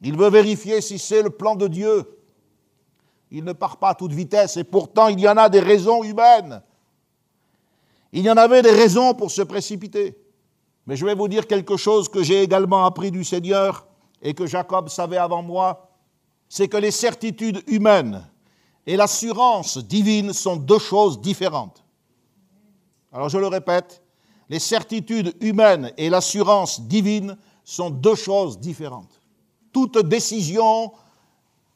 Il 0.00 0.16
veut 0.16 0.30
vérifier 0.30 0.80
si 0.80 0.98
c'est 0.98 1.22
le 1.22 1.30
plan 1.30 1.54
de 1.54 1.68
Dieu. 1.68 2.18
Il 3.30 3.44
ne 3.44 3.52
part 3.52 3.76
pas 3.76 3.90
à 3.90 3.94
toute 3.94 4.12
vitesse 4.12 4.56
et 4.56 4.64
pourtant 4.64 5.08
il 5.08 5.20
y 5.20 5.28
en 5.28 5.36
a 5.36 5.48
des 5.48 5.60
raisons 5.60 6.02
humaines. 6.02 6.62
Il 8.16 8.24
y 8.24 8.30
en 8.30 8.36
avait 8.36 8.62
des 8.62 8.70
raisons 8.70 9.12
pour 9.12 9.32
se 9.32 9.42
précipiter. 9.42 10.16
Mais 10.86 10.94
je 10.94 11.04
vais 11.04 11.16
vous 11.16 11.26
dire 11.26 11.48
quelque 11.48 11.76
chose 11.76 12.08
que 12.08 12.22
j'ai 12.22 12.42
également 12.42 12.86
appris 12.86 13.10
du 13.10 13.24
Seigneur 13.24 13.88
et 14.22 14.34
que 14.34 14.46
Jacob 14.46 14.88
savait 14.88 15.16
avant 15.16 15.42
moi, 15.42 15.90
c'est 16.48 16.68
que 16.68 16.76
les 16.76 16.92
certitudes 16.92 17.64
humaines 17.66 18.24
et 18.86 18.96
l'assurance 18.96 19.78
divine 19.78 20.32
sont 20.32 20.54
deux 20.54 20.78
choses 20.78 21.20
différentes. 21.20 21.84
Alors 23.12 23.28
je 23.28 23.38
le 23.38 23.48
répète, 23.48 24.00
les 24.48 24.60
certitudes 24.60 25.34
humaines 25.40 25.90
et 25.96 26.08
l'assurance 26.08 26.82
divine 26.82 27.36
sont 27.64 27.90
deux 27.90 28.14
choses 28.14 28.60
différentes. 28.60 29.20
Toute 29.72 29.98
décision 29.98 30.92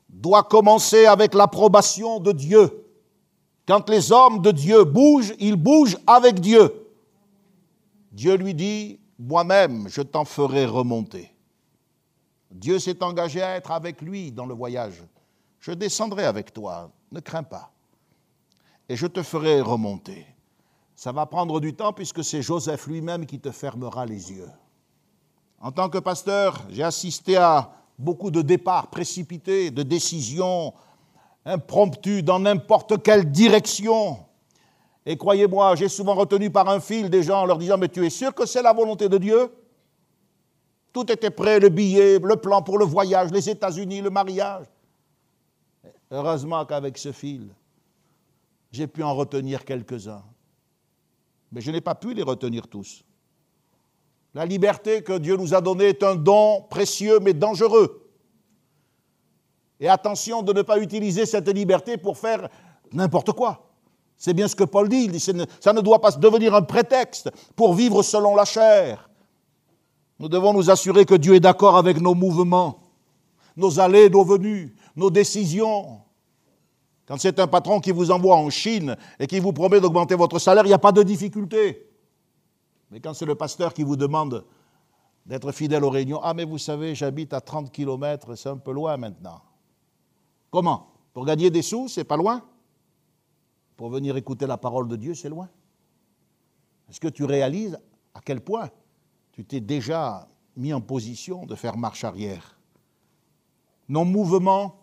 doit 0.09 0.45
commencer 0.45 1.07
avec 1.07 1.35
l'approbation 1.35 2.21
de 2.21 2.31
Dieu. 2.31 2.85
Quand 3.69 3.91
les 3.91 4.11
hommes 4.13 4.41
de 4.41 4.51
Dieu 4.51 4.83
bougent, 4.85 5.35
ils 5.39 5.55
bougent 5.55 5.99
avec 6.07 6.41
Dieu. 6.41 6.89
Dieu 8.11 8.35
lui 8.35 8.55
dit, 8.55 8.99
moi-même, 9.19 9.89
je 9.91 10.01
t'en 10.01 10.25
ferai 10.25 10.65
remonter. 10.65 11.31
Dieu 12.51 12.79
s'est 12.79 13.03
engagé 13.03 13.43
à 13.43 13.57
être 13.57 13.71
avec 13.71 14.01
lui 14.01 14.33
dans 14.33 14.47
le 14.47 14.55
voyage. 14.55 15.05
Je 15.61 15.73
descendrai 15.73 16.25
avec 16.25 16.55
toi, 16.55 16.91
ne 17.13 17.21
crains 17.21 17.43
pas. 17.43 17.71
Et 18.89 18.97
je 18.97 19.07
te 19.07 19.23
ferai 19.23 19.61
remonter. 19.61 20.27
Ça 20.97 21.13
va 21.13 21.27
prendre 21.27 21.61
du 21.61 21.75
temps 21.75 21.93
puisque 21.93 22.25
c'est 22.25 22.41
Joseph 22.41 22.87
lui-même 22.87 23.27
qui 23.27 23.39
te 23.39 23.51
fermera 23.51 24.07
les 24.07 24.33
yeux. 24.33 24.51
En 25.61 25.73
tant 25.73 25.91
que 25.91 25.99
pasteur, 25.99 26.65
j'ai 26.71 26.85
assisté 26.85 27.37
à 27.37 27.71
beaucoup 27.99 28.31
de 28.31 28.41
départs 28.41 28.87
précipités, 28.87 29.71
de 29.71 29.83
décisions 29.83 30.73
impromptues 31.49 32.23
dans 32.23 32.39
n'importe 32.39 33.03
quelle 33.03 33.31
direction. 33.31 34.19
Et 35.07 35.17
croyez-moi, 35.17 35.75
j'ai 35.77 35.89
souvent 35.89 36.15
retenu 36.15 36.51
par 36.51 36.69
un 36.69 36.81
fil 36.81 37.09
des 37.09 37.23
gens 37.23 37.41
en 37.41 37.47
leur 37.47 37.59
disant, 37.59 37.79
mais 37.79 37.89
tu 37.89 38.05
es 38.05 38.11
sûr 38.11 38.35
que 38.35 38.45
c'est 38.45 38.63
la 38.63 38.75
volonté 38.75 39.09
de 39.09 39.17
Dieu? 39.17 39.51
Tout 40.93 41.11
était 41.11 41.31
prêt, 41.31 41.59
le 41.59 41.71
billet, 41.71 42.19
le 42.19 42.37
plan 42.37 42.63
pour 42.63 42.79
le 42.79 42.85
voyage, 42.85 43.31
les 43.33 43.49
États-Unis, 43.49 44.03
le 44.03 44.11
mariage. 44.11 44.67
Heureusement 46.11 46.65
qu'avec 46.67 46.99
ce 46.99 47.13
fil, 47.13 47.49
j'ai 48.71 48.87
pu 48.87 49.03
en 49.03 49.15
retenir 49.15 49.65
quelques-uns. 49.65 50.25
Mais 51.51 51.63
je 51.63 51.71
n'ai 51.71 51.81
pas 51.81 51.95
pu 51.95 52.13
les 52.13 52.23
retenir 52.23 52.69
tous. 52.69 53.03
La 54.35 54.45
liberté 54.45 55.03
que 55.03 55.17
Dieu 55.17 55.37
nous 55.37 55.55
a 55.55 55.61
donnée 55.63 55.89
est 55.89 56.03
un 56.03 56.15
don 56.15 56.63
précieux 56.69 57.19
mais 57.21 57.33
dangereux. 57.33 58.08
Et 59.81 59.89
attention 59.89 60.43
de 60.43 60.53
ne 60.53 60.63
pas 60.63 60.79
utiliser 60.79 61.27
cette 61.27 61.49
liberté 61.49 61.97
pour 61.97 62.19
faire 62.19 62.49
n'importe 62.93 63.33
quoi. 63.33 63.71
C'est 64.17 64.35
bien 64.35 64.49
ce 64.49 64.57
que 64.57 64.65
Paul 64.65 64.89
dit. 64.89 65.21
Ça 65.21 65.73
ne 65.73 65.81
doit 65.81 66.01
pas 66.01 66.11
devenir 66.11 66.55
un 66.55 66.63
prétexte 66.63 67.31
pour 67.55 67.75
vivre 67.75 68.03
selon 68.03 68.35
la 68.35 68.45
chair. 68.45 69.09
Nous 70.19 70.29
devons 70.29 70.53
nous 70.53 70.71
assurer 70.71 71.05
que 71.05 71.15
Dieu 71.15 71.37
est 71.37 71.41
d'accord 71.41 71.77
avec 71.77 72.01
nos 72.01 72.15
mouvements, 72.15 72.81
nos 73.57 73.79
allées, 73.79 74.11
nos 74.11 74.25
venues, 74.25 74.75
nos 74.97 75.11
décisions. 75.11 76.01
Quand 77.07 77.19
c'est 77.19 77.39
un 77.39 77.47
patron 77.47 77.79
qui 77.79 77.93
vous 77.93 78.11
envoie 78.11 78.35
en 78.35 78.51
Chine 78.51 78.97
et 79.21 79.29
qui 79.29 79.39
vous 79.39 79.53
promet 79.53 79.81
d'augmenter 79.81 80.17
votre 80.17 80.41
salaire, 80.41 80.65
il 80.65 80.69
n'y 80.69 80.75
a 80.75 80.79
pas 80.79 80.93
de 80.93 81.05
difficulté. 81.05 81.89
Mais 82.91 82.99
quand 82.99 83.15
c'est 83.15 83.27
le 83.27 83.37
pasteur 83.37 83.73
qui 83.73 83.85
vous 83.85 83.97
demande 83.97 84.45
d'être 85.25 85.53
fidèle 85.53 85.85
aux 85.85 85.91
réunions, 85.91 86.21
ah 86.23 86.35
mais 86.35 86.45
vous 86.45 86.59
savez, 86.59 86.97
j'habite 86.97 87.33
à 87.33 87.41
30 87.41 87.71
km, 87.71 88.35
c'est 88.35 88.49
un 88.49 88.57
peu 88.57 88.73
loin 88.73 88.97
maintenant. 88.97 89.41
Comment? 90.51 90.93
Pour 91.13 91.25
gagner 91.25 91.51
des 91.51 91.63
sous, 91.63 91.89
c'est 91.89 92.05
pas 92.05 92.17
loin? 92.17 92.43
Pour 93.77 93.91
venir 93.91 94.17
écouter 94.17 94.47
la 94.47 94.57
parole 94.57 94.89
de 94.89 94.97
Dieu, 94.97 95.15
c'est 95.15 95.29
loin 95.29 95.49
Est-ce 96.89 97.01
que 97.01 97.09
tu 97.09 97.25
réalises 97.25 97.79
à 98.15 98.21
quel 98.21 98.41
point 98.41 98.71
tu 99.33 99.45
t'es 99.45 99.61
déjà 99.61 100.29
mis 100.57 100.73
en 100.73 100.81
position 100.81 101.47
de 101.47 101.55
faire 101.55 101.77
marche 101.77 102.05
arrière? 102.05 102.59
Nos 103.89 104.05
mouvements 104.05 104.79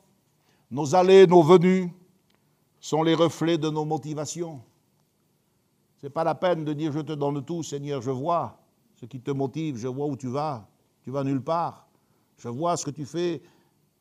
nos 0.72 0.96
allées, 0.96 1.28
nos 1.28 1.44
venues 1.44 1.92
sont 2.80 3.04
les 3.04 3.16
reflets 3.16 3.58
de 3.58 3.70
nos 3.70 3.86
motivations. 3.86 4.62
Ce 5.98 6.06
n'est 6.06 6.12
pas 6.12 6.24
la 6.24 6.36
peine 6.36 6.66
de 6.66 6.74
dire 6.74 6.92
je 6.92 7.00
te 7.00 7.14
donne 7.14 7.44
tout, 7.44 7.64
Seigneur, 7.64 8.02
je 8.02 8.12
vois 8.12 8.60
ce 8.96 9.06
qui 9.06 9.20
te 9.20 9.32
motive, 9.32 9.78
je 9.78 9.88
vois 9.88 10.08
où 10.08 10.16
tu 10.16 10.28
vas, 10.28 10.68
tu 11.02 11.12
vas 11.12 11.24
nulle 11.24 11.42
part. 11.42 11.88
Je 12.38 12.50
vois 12.50 12.76
ce 12.76 12.86
que 12.86 12.92
tu 12.92 13.06
fais, 13.06 13.42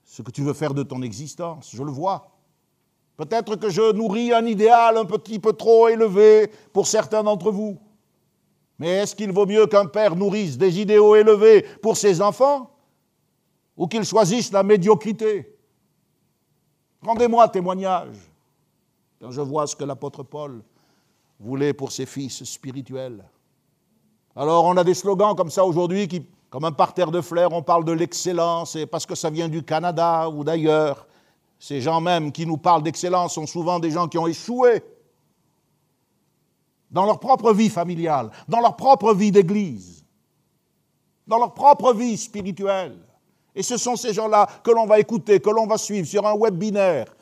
ce 0.04 0.22
que 0.22 0.30
tu 0.30 0.42
veux 0.42 0.52
faire 0.52 0.74
de 0.74 0.82
ton 0.82 1.02
existence, 1.02 1.70
je 1.74 1.82
le 1.82 1.90
vois. 1.90 2.30
Peut-être 3.16 3.56
que 3.56 3.70
je 3.70 3.92
nourris 3.92 4.32
un 4.32 4.44
idéal 4.44 4.96
un 4.96 5.04
petit 5.04 5.38
peu 5.38 5.52
trop 5.52 5.88
élevé 5.88 6.50
pour 6.72 6.86
certains 6.86 7.22
d'entre 7.22 7.50
vous. 7.50 7.78
Mais 8.78 8.88
est-ce 8.88 9.14
qu'il 9.14 9.32
vaut 9.32 9.46
mieux 9.46 9.66
qu'un 9.66 9.86
père 9.86 10.16
nourrisse 10.16 10.58
des 10.58 10.80
idéaux 10.80 11.14
élevés 11.14 11.64
pour 11.80 11.96
ses 11.96 12.20
enfants 12.20 12.70
ou 13.76 13.86
qu'il 13.86 14.04
choisisse 14.04 14.50
la 14.50 14.62
médiocrité? 14.62 15.56
Rendez-moi 17.02 17.48
témoignage 17.48 18.16
quand 19.20 19.30
je 19.30 19.40
vois 19.40 19.66
ce 19.66 19.76
que 19.76 19.84
l'apôtre 19.84 20.22
Paul 20.22 20.62
voulait 21.38 21.72
pour 21.72 21.92
ses 21.92 22.06
fils 22.06 22.42
spirituels. 22.44 23.24
Alors 24.34 24.64
on 24.64 24.76
a 24.76 24.82
des 24.82 24.94
slogans 24.94 25.36
comme 25.36 25.50
ça 25.50 25.64
aujourd'hui 25.64 26.08
qui, 26.08 26.26
comme 26.54 26.66
un 26.66 26.70
parterre 26.70 27.10
de 27.10 27.20
fleurs, 27.20 27.52
on 27.52 27.62
parle 27.62 27.84
de 27.84 27.90
l'excellence, 27.90 28.76
et 28.76 28.86
parce 28.86 29.04
que 29.06 29.16
ça 29.16 29.28
vient 29.28 29.48
du 29.48 29.64
Canada 29.64 30.30
ou 30.30 30.44
d'ailleurs. 30.44 31.04
Ces 31.58 31.80
gens 31.80 32.00
même 32.00 32.30
qui 32.30 32.46
nous 32.46 32.58
parlent 32.58 32.84
d'excellence 32.84 33.34
sont 33.34 33.48
souvent 33.48 33.80
des 33.80 33.90
gens 33.90 34.06
qui 34.06 34.18
ont 34.18 34.28
échoué 34.28 34.80
dans 36.92 37.06
leur 37.06 37.18
propre 37.18 37.52
vie 37.52 37.68
familiale, 37.68 38.30
dans 38.46 38.60
leur 38.60 38.76
propre 38.76 39.12
vie 39.14 39.32
d'église, 39.32 40.04
dans 41.26 41.38
leur 41.38 41.54
propre 41.54 41.92
vie 41.92 42.16
spirituelle. 42.16 42.98
Et 43.52 43.64
ce 43.64 43.76
sont 43.76 43.96
ces 43.96 44.14
gens-là 44.14 44.46
que 44.62 44.70
l'on 44.70 44.86
va 44.86 45.00
écouter, 45.00 45.40
que 45.40 45.50
l'on 45.50 45.66
va 45.66 45.76
suivre 45.76 46.06
sur 46.06 46.24
un 46.24 46.36
webinaire, 46.38 47.16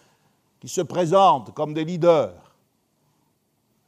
qui 0.61 0.69
se 0.69 0.83
présentent 0.83 1.55
comme 1.55 1.73
des 1.73 1.87
leaders. 1.87 2.35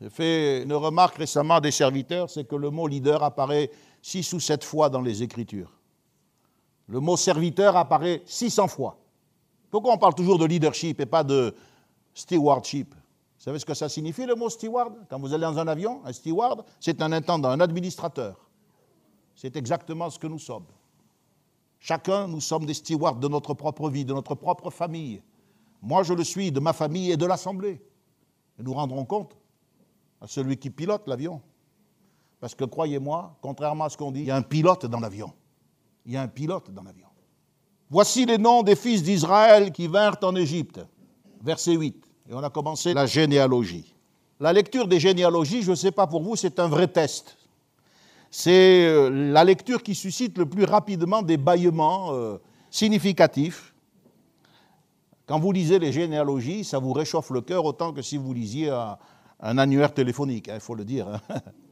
J'ai 0.01 0.09
fait 0.09 0.63
une 0.63 0.73
remarque 0.73 1.17
récemment 1.17 1.61
des 1.61 1.71
serviteurs, 1.71 2.31
c'est 2.31 2.49
que 2.49 2.57
le 2.57 2.71
mot 2.71 2.87
leader 2.87 3.23
apparaît 3.23 3.71
six 4.05 4.35
ou 4.35 4.39
sept 4.39 4.63
fois 4.63 4.91
dans 4.91 5.01
les 5.01 5.23
Écritures. 5.23 5.73
Le 6.89 7.01
mot 7.01 7.17
serviteur 7.17 7.75
apparaît 7.75 8.23
600 8.27 8.69
fois. 8.69 8.99
Pourquoi 9.71 9.95
on 9.95 9.99
parle 9.99 10.15
toujours 10.15 10.39
de 10.39 10.45
leadership 10.45 11.01
et 11.01 11.07
pas 11.07 11.25
de 11.25 11.57
stewardship? 12.13 12.95
Vous 12.95 13.01
savez 13.39 13.59
ce 13.59 13.65
que 13.65 13.73
ça 13.73 13.89
signifie 13.89 14.27
le 14.27 14.35
mot 14.35 14.51
steward? 14.51 14.95
Quand 15.09 15.19
vous 15.19 15.33
allez 15.33 15.45
dans 15.45 15.59
un 15.59 15.67
avion, 15.67 16.03
un 16.05 16.13
steward, 16.13 16.67
c'est 16.81 17.01
un 17.01 17.13
intendant, 17.13 17.49
un 17.49 17.61
administrateur. 17.61 18.51
C'est 19.35 19.57
exactement 19.57 20.11
ce 20.11 20.19
que 20.19 20.27
nous 20.27 20.39
sommes. 20.39 20.67
Chacun, 21.81 22.29
nous 22.29 22.43
sommes 22.43 22.67
des 22.67 22.75
stewards 22.75 23.17
de 23.17 23.29
notre 23.29 23.55
propre 23.55 23.89
vie, 23.89 24.05
de 24.05 24.13
notre 24.13 24.35
propre 24.35 24.69
famille, 24.69 25.23
Moi, 25.81 26.03
je 26.03 26.13
le 26.13 26.25
suis 26.25 26.53
de 26.53 26.61
ma 26.61 26.75
famille 26.75 27.11
et 27.11 27.17
de 27.17 27.25
l'Assemblée. 27.25 27.81
Nous 28.59 28.75
rendrons 28.75 29.07
compte 29.07 29.35
à 30.21 30.27
celui 30.27 30.59
qui 30.59 30.69
pilote 30.69 31.07
l'avion. 31.07 31.41
Parce 32.45 32.55
que 32.55 32.67
croyez-moi, 32.67 33.39
contrairement 33.41 33.85
à 33.85 33.89
ce 33.89 33.97
qu'on 33.97 34.13
dit, 34.13 34.21
il 34.21 34.27
y 34.27 34.31
a 34.31 34.37
un 34.37 34.43
pilote 34.43 34.85
dans 34.85 35.01
l'avion. 35.01 35.33
Il 36.05 36.13
y 36.13 36.19
a 36.19 36.21
un 36.21 36.29
pilote 36.29 36.71
dans 36.73 36.83
l'avion. 36.83 37.07
Voici 37.89 38.27
les 38.27 38.37
noms 38.37 38.63
des 38.63 38.77
fils 38.77 39.03
d'Israël 39.03 39.73
qui 39.73 39.89
vinrent 39.89 40.19
en 40.23 40.37
Égypte. 40.37 40.85
Verset 41.43 41.73
8. 41.73 42.05
Et 42.29 42.35
on 42.35 42.43
a 42.43 42.51
commencé 42.51 42.93
la 42.93 43.07
généalogie. 43.07 43.95
La 44.41 44.53
lecture 44.53 44.87
des 44.87 45.01
généalogies, 45.01 45.63
je 45.63 45.71
ne 45.71 45.75
sais 45.75 45.91
pas 45.91 46.07
pour 46.07 46.23
vous, 46.23 46.37
c'est 46.37 46.61
un 46.61 46.69
vrai 46.69 46.87
test. 46.87 47.39
C'est 48.31 48.89
euh, 48.89 49.09
la 49.09 49.43
lecture 49.43 49.83
qui 49.83 49.95
suscite 49.95 50.37
le 50.37 50.45
plus 50.45 50.65
rapidement 50.65 51.23
des 51.23 51.39
bâillements 51.39 52.13
euh, 52.13 52.37
significatifs. 52.69 53.75
Quand 55.25 55.41
vous 55.41 55.53
lisez 55.53 55.79
les 55.79 55.93
généalogies, 55.93 56.63
ça 56.63 56.79
vous 56.79 56.93
réchauffe 56.93 57.31
le 57.31 57.41
cœur 57.41 57.65
autant 57.65 57.95
que 57.95 58.03
si 58.03 58.19
vous 58.19 58.35
lisiez 58.35 58.69
un, 58.69 59.57
annuaire 59.57 59.95
téléphonique, 59.95 60.51
il 60.53 60.61
faut 60.61 60.75
le 60.75 60.85
dire. 60.85 61.09
Hein. 61.09 61.41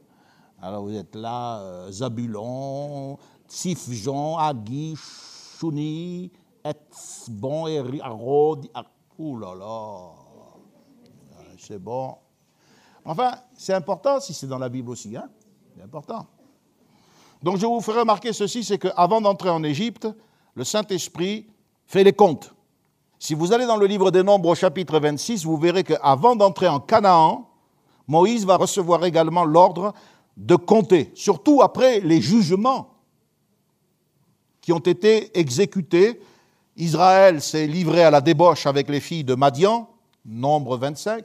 Alors 0.65 0.83
vous 0.83 0.95
êtes 0.95 1.13
là, 1.15 1.59
euh, 1.59 1.91
Zabulon, 1.91 3.17
Sif 3.47 3.91
Jean, 3.91 4.37
Agui, 4.37 4.95
Chouni, 5.59 6.31
Etzbon, 6.63 7.65
Arod. 8.01 8.69
Ouh 9.19 9.37
là 9.39 9.53
là, 9.55 10.11
c'est 11.57 11.77
bon. 11.77 12.15
Enfin, 13.03 13.33
c'est 13.57 13.73
important 13.73 14.21
si 14.21 14.33
c'est 14.33 14.47
dans 14.47 14.57
la 14.57 14.69
Bible 14.69 14.89
aussi, 14.89 15.17
hein 15.17 15.27
c'est 15.75 15.83
important. 15.83 16.27
Donc 17.41 17.57
je 17.57 17.65
vous 17.65 17.81
ferai 17.81 17.99
remarquer 17.99 18.31
ceci, 18.31 18.63
c'est 18.63 18.77
qu'avant 18.77 19.19
d'entrer 19.19 19.49
en 19.49 19.63
Égypte, 19.63 20.07
le 20.55 20.63
Saint-Esprit 20.63 21.45
fait 21.87 22.05
les 22.05 22.13
comptes. 22.13 22.55
Si 23.19 23.33
vous 23.33 23.51
allez 23.51 23.65
dans 23.65 23.75
le 23.75 23.85
livre 23.85 24.11
des 24.11 24.23
Nombres 24.23 24.47
au 24.47 24.55
chapitre 24.55 24.97
26, 24.97 25.43
vous 25.43 25.57
verrez 25.57 25.83
qu'avant 25.83 26.37
d'entrer 26.37 26.69
en 26.69 26.79
Canaan, 26.79 27.49
Moïse 28.07 28.45
va 28.45 28.55
recevoir 28.55 29.03
également 29.03 29.43
l'ordre 29.43 29.93
de 30.37 30.55
compter, 30.55 31.11
surtout 31.15 31.61
après 31.61 31.99
les 31.99 32.21
jugements 32.21 32.93
qui 34.61 34.71
ont 34.71 34.79
été 34.79 35.37
exécutés. 35.37 36.19
Israël 36.75 37.41
s'est 37.41 37.67
livré 37.67 38.03
à 38.03 38.09
la 38.09 38.21
débauche 38.21 38.65
avec 38.65 38.89
les 38.89 38.99
filles 38.99 39.23
de 39.23 39.35
Madian, 39.35 39.89
nombre 40.25 40.77
25. 40.77 41.23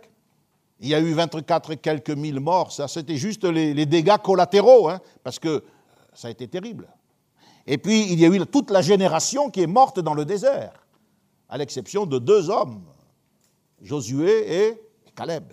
Il 0.81 0.89
y 0.89 0.95
a 0.95 1.01
eu 1.01 1.13
24 1.13 1.73
et 1.73 1.77
quelques 1.77 2.11
mille 2.11 2.41
morts, 2.41 2.71
c'était 2.73 3.17
juste 3.17 3.45
les, 3.45 3.87
dégâts 3.87 4.19
collatéraux, 4.23 4.89
hein, 4.89 5.01
parce 5.25 5.39
que 5.39 5.65
ça 6.13 6.29
a 6.29 6.31
été 6.31 6.47
terrible. 6.47 6.89
Et 7.67 7.79
puis 7.79 8.13
il 8.13 8.21
y 8.21 8.25
a 8.25 8.29
eu 8.29 8.47
toute 8.47 8.71
la 8.71 8.83
génération 8.83 9.51
qui 9.51 9.63
est 9.63 9.67
morte 9.67 9.99
dans 10.01 10.15
le 10.15 10.25
désert, 10.25 10.87
à 11.49 11.59
l'exception 11.59 12.07
de 12.07 12.19
deux 12.19 12.51
hommes, 12.51 12.83
Josué 13.83 14.69
et 14.69 14.83
Caleb. 15.15 15.53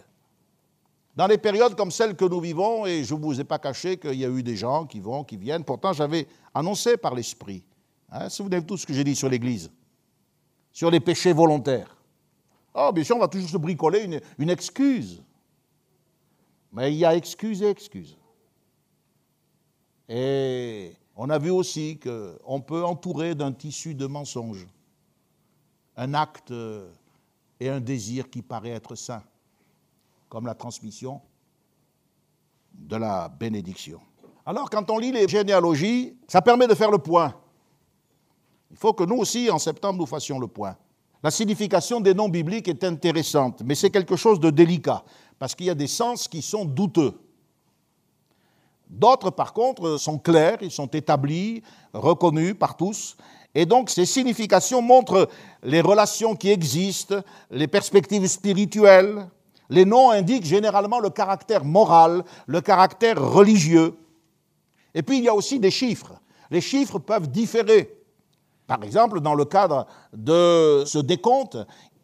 Dans 1.16 1.28
les 1.28 1.38
périodes 1.38 1.76
comme 1.76 1.92
celles 1.92 2.16
que 2.16 2.26
nous 2.26 2.42
vivons, 2.42 2.86
et 2.86 3.04
je 3.06 3.16
ne 3.16 3.20
vous 3.22 3.40
ai 3.40 3.46
pas 3.46 3.58
caché 3.58 3.98
qu'il 3.98 4.16
y 4.16 4.26
a 4.26 4.30
eu 4.30 4.44
des 4.44 4.58
gens 4.58 4.86
qui 4.86 5.00
vont, 5.00 5.24
qui 5.24 5.38
viennent, 5.38 5.64
pourtant 5.64 5.94
j'avais 5.94 6.28
annoncé 6.54 6.98
par 6.98 7.16
l'Esprit, 7.16 7.64
hein, 8.12 8.28
si 8.28 8.42
vous 8.42 8.50
avez 8.52 8.66
tout 8.66 8.76
ce 8.76 8.86
que 8.86 8.94
j'ai 8.94 9.04
dit 9.06 9.16
sur 9.16 9.30
l'Église, 9.30 9.72
sur 10.74 10.92
les 10.92 11.00
péchés 11.00 11.32
volontaires. 11.32 11.96
Oh, 12.74 12.92
bien 12.94 13.06
sûr, 13.06 13.16
on 13.16 13.20
va 13.20 13.30
toujours 13.30 13.50
se 13.50 13.58
bricoler 13.58 14.22
une, 14.38 14.50
excuse. 14.50 15.24
Mais 16.74 16.92
il 16.92 16.98
y 16.98 17.06
a 17.06 17.16
excuse 17.16 17.64
et 17.64 17.70
excuse. 17.70 18.18
Et 20.10 20.92
on 21.16 21.30
a 21.30 21.40
vu 21.40 21.50
aussi 21.50 21.98
qu'on 21.98 22.60
peut 22.60 22.84
entourer 22.84 23.34
d'un 23.34 23.54
tissu 23.54 23.96
de 23.96 24.06
mensonges 24.06 24.68
un 25.96 26.14
acte 26.14 26.54
et 27.62 27.70
un 27.70 27.80
désir 27.80 28.30
qui 28.30 28.42
paraît 28.42 28.72
être 28.72 28.96
saint 28.96 29.24
comme 30.36 30.48
la 30.48 30.54
transmission 30.54 31.22
de 32.74 32.98
la 32.98 33.30
bénédiction. 33.30 34.02
Alors, 34.46 34.70
quand 34.70 34.90
on 34.90 34.98
lit 34.98 35.14
les 35.14 35.30
généalogies, 35.30 36.18
ça 36.28 36.42
permet 36.42 36.68
de 36.68 36.76
faire 36.76 36.92
le 36.92 36.98
point. 36.98 37.34
Il 38.70 38.76
faut 38.76 38.92
que 38.92 39.06
nous 39.06 39.16
aussi, 39.16 39.50
en 39.50 39.60
septembre, 39.60 39.98
nous 39.98 40.06
fassions 40.06 40.38
le 40.38 40.48
point. 40.48 40.76
La 41.24 41.32
signification 41.32 42.02
des 42.02 42.14
noms 42.14 42.28
bibliques 42.28 42.68
est 42.68 42.84
intéressante, 42.84 43.62
mais 43.64 43.76
c'est 43.76 43.90
quelque 43.90 44.18
chose 44.18 44.38
de 44.42 44.50
délicat, 44.50 45.06
parce 45.40 45.56
qu'il 45.56 45.68
y 45.68 45.70
a 45.70 45.74
des 45.74 45.88
sens 45.88 46.28
qui 46.28 46.42
sont 46.42 46.66
douteux. 46.66 47.14
D'autres, 48.90 49.30
par 49.30 49.54
contre, 49.54 49.96
sont 49.96 50.18
clairs, 50.18 50.58
ils 50.60 50.70
sont 50.70 50.88
établis, 50.88 51.64
reconnus 51.94 52.56
par 52.60 52.76
tous, 52.76 53.16
et 53.54 53.66
donc 53.66 53.90
ces 53.90 54.06
significations 54.06 54.82
montrent 54.82 55.30
les 55.64 55.80
relations 55.80 56.36
qui 56.36 56.50
existent, 56.50 57.22
les 57.50 57.68
perspectives 57.70 58.28
spirituelles, 58.28 59.30
les 59.70 59.86
noms 59.86 60.12
indiquent 60.12 60.46
généralement 60.46 61.00
le 61.00 61.10
caractère 61.10 61.66
moral, 61.66 62.24
le 62.48 62.62
caractère 62.62 63.22
religieux. 63.22 63.96
Et 64.94 65.04
puis 65.04 65.18
il 65.18 65.24
y 65.24 65.30
a 65.30 65.36
aussi 65.36 65.60
des 65.60 65.72
chiffres. 65.72 66.14
Les 66.52 66.62
chiffres 66.62 67.00
peuvent 67.00 67.30
différer. 67.30 67.92
Par 68.68 68.84
exemple, 68.84 69.20
dans 69.20 69.36
le 69.36 69.46
cadre 69.46 69.86
de 70.14 70.84
ce 70.86 71.00
décompte, 71.00 71.58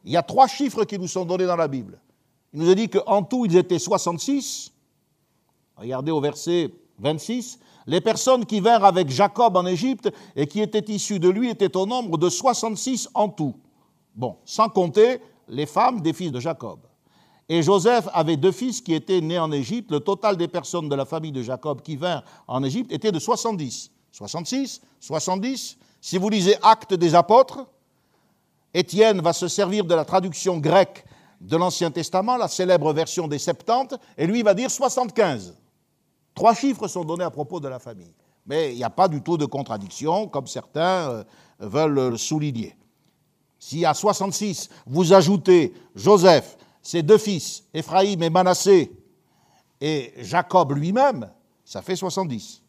il 0.04 0.12
y 0.12 0.18
a 0.18 0.24
trois 0.24 0.48
chiffres 0.48 0.84
qui 0.84 1.00
nous 1.00 1.08
sont 1.08 1.26
donnés 1.26 1.46
dans 1.46 1.56
la 1.56 1.68
Bible. 1.68 2.00
Il 2.54 2.62
nous 2.62 2.70
a 2.70 2.76
dit 2.76 2.90
qu'en 2.90 3.24
tout, 3.24 3.46
ils 3.46 3.56
étaient 3.56 3.80
66. 3.80 4.72
Regardez 5.78 6.12
au 6.12 6.20
verset 6.20 6.72
26. 7.00 7.60
Les 7.88 8.02
personnes 8.02 8.46
qui 8.46 8.60
vinrent 8.60 8.86
avec 8.86 9.10
Jacob 9.10 9.56
en 9.58 9.66
Égypte 9.66 10.12
et 10.36 10.46
qui 10.46 10.62
étaient 10.62 10.92
issues 10.92 11.20
de 11.20 11.30
lui 11.30 11.50
étaient 11.50 11.76
au 11.76 11.86
nombre 11.86 12.18
de 12.18 12.30
66 12.30 13.10
en 13.14 13.30
tout. 13.30 13.56
Bon, 14.14 14.38
sans 14.46 14.70
compter 14.70 15.20
les 15.48 15.66
femmes 15.66 16.02
des 16.02 16.14
fils 16.14 16.32
de 16.32 16.40
Jacob. 16.40 16.80
Et 17.54 17.64
Joseph 17.64 18.08
avait 18.14 18.38
deux 18.38 18.54
fils 18.54 18.80
qui 18.80 18.94
étaient 18.94 19.20
nés 19.20 19.38
en 19.38 19.52
Égypte. 19.52 19.92
Le 19.92 20.00
total 20.00 20.38
des 20.38 20.48
personnes 20.48 20.88
de 20.88 20.96
la 20.96 21.04
famille 21.04 21.34
de 21.34 21.42
Jacob 21.42 21.82
qui 21.82 21.98
vinrent 21.98 22.24
en 22.48 22.64
Égypte 22.64 22.94
était 22.94 23.12
de 23.12 23.20
70. 23.20 23.92
66, 24.10 24.80
70. 25.02 25.78
Si 26.00 26.18
vous 26.18 26.30
lisez 26.30 26.56
Actes 26.62 26.94
des 26.94 27.14
apôtres, 27.14 27.68
Étienne 28.74 29.20
va 29.20 29.34
se 29.34 29.50
servir 29.50 29.84
de 29.84 29.94
la 29.94 30.06
traduction 30.06 30.60
grecque 30.60 31.04
de 31.42 31.58
l'Ancien 31.58 31.92
Testament, 31.92 32.38
la 32.38 32.48
célèbre 32.48 32.94
version 32.94 33.28
des 33.28 33.38
70, 33.38 33.98
et 34.18 34.28
lui 34.28 34.44
va 34.44 34.54
dire 34.54 34.72
75. 34.72 35.54
Trois 36.34 36.54
chiffres 36.54 36.88
sont 36.88 37.04
donnés 37.04 37.26
à 37.26 37.32
propos 37.32 37.60
de 37.60 37.68
la 37.68 37.80
famille. 37.80 38.16
Mais 38.46 38.72
il 38.72 38.78
n'y 38.78 38.86
a 38.86 38.90
pas 38.90 39.10
du 39.10 39.22
tout 39.22 39.36
de 39.36 39.46
contradiction, 39.46 40.30
comme 40.30 40.48
certains 40.48 41.10
euh, 41.10 41.24
veulent 41.60 42.12
le 42.12 42.18
souligner. 42.18 42.78
Si 43.60 43.86
à 43.86 43.94
66, 43.94 44.70
vous 44.88 45.12
ajoutez 45.12 45.74
Joseph, 45.96 46.56
ses 46.82 47.04
deux 47.04 47.18
fils, 47.18 47.64
Éphraïm 47.74 48.22
et 48.24 48.30
Manassé, 48.30 48.92
et 49.80 50.14
Jacob 50.20 50.74
lui-même, 50.74 51.30
ça 51.66 51.82
fait 51.82 51.96
70. 51.96 52.62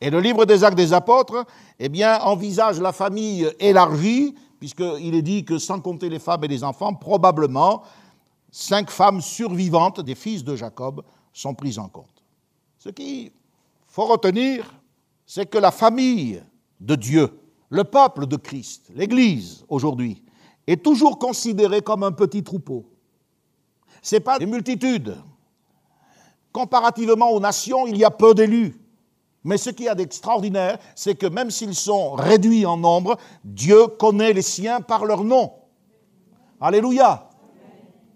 Et 0.00 0.10
le 0.10 0.20
livre 0.20 0.44
des 0.44 0.64
actes 0.64 0.76
des 0.76 0.92
apôtres, 0.92 1.44
eh 1.78 2.04
envisage 2.04 2.80
la 2.80 2.92
famille 2.92 3.48
élargie, 3.60 4.34
puisqu'il 4.58 5.14
est 5.14 5.22
dit 5.22 5.44
que 5.44 5.58
sans 5.58 5.80
compter 5.80 6.08
les 6.08 6.18
femmes 6.18 6.42
et 6.44 6.48
les 6.48 6.64
enfants, 6.64 6.94
probablement 6.94 7.82
cinq 8.50 8.90
femmes 8.90 9.20
survivantes 9.20 10.00
des 10.00 10.16
fils 10.16 10.42
de 10.42 10.56
Jacob 10.56 11.04
sont 11.32 11.54
prises 11.54 11.78
en 11.78 11.88
compte. 11.88 12.22
Ce 12.78 12.88
qu'il 12.88 13.30
faut 13.86 14.06
retenir, 14.06 14.74
c'est 15.24 15.48
que 15.48 15.58
la 15.58 15.70
famille 15.70 16.42
de 16.80 16.96
Dieu, 16.96 17.38
le 17.70 17.84
peuple 17.84 18.26
de 18.26 18.36
Christ, 18.36 18.90
l'Église 18.94 19.64
aujourd'hui, 19.68 20.22
est 20.66 20.82
toujours 20.82 21.18
considérée 21.18 21.80
comme 21.80 22.02
un 22.02 22.12
petit 22.12 22.42
troupeau 22.42 22.91
ce 24.02 24.16
n'est 24.16 24.20
pas 24.20 24.38
des 24.38 24.46
multitudes. 24.46 25.16
Comparativement 26.52 27.30
aux 27.30 27.40
nations, 27.40 27.86
il 27.86 27.96
y 27.96 28.04
a 28.04 28.10
peu 28.10 28.34
d'élus. 28.34 28.76
Mais 29.44 29.56
ce 29.56 29.70
qu'il 29.70 29.86
y 29.86 29.88
a 29.88 29.94
d'extraordinaire, 29.94 30.78
c'est 30.94 31.14
que 31.14 31.26
même 31.26 31.50
s'ils 31.50 31.74
sont 31.74 32.12
réduits 32.12 32.66
en 32.66 32.76
nombre, 32.76 33.16
Dieu 33.44 33.86
connaît 33.86 34.32
les 34.32 34.42
siens 34.42 34.80
par 34.80 35.04
leur 35.04 35.24
nom. 35.24 35.52
Alléluia. 36.60 37.28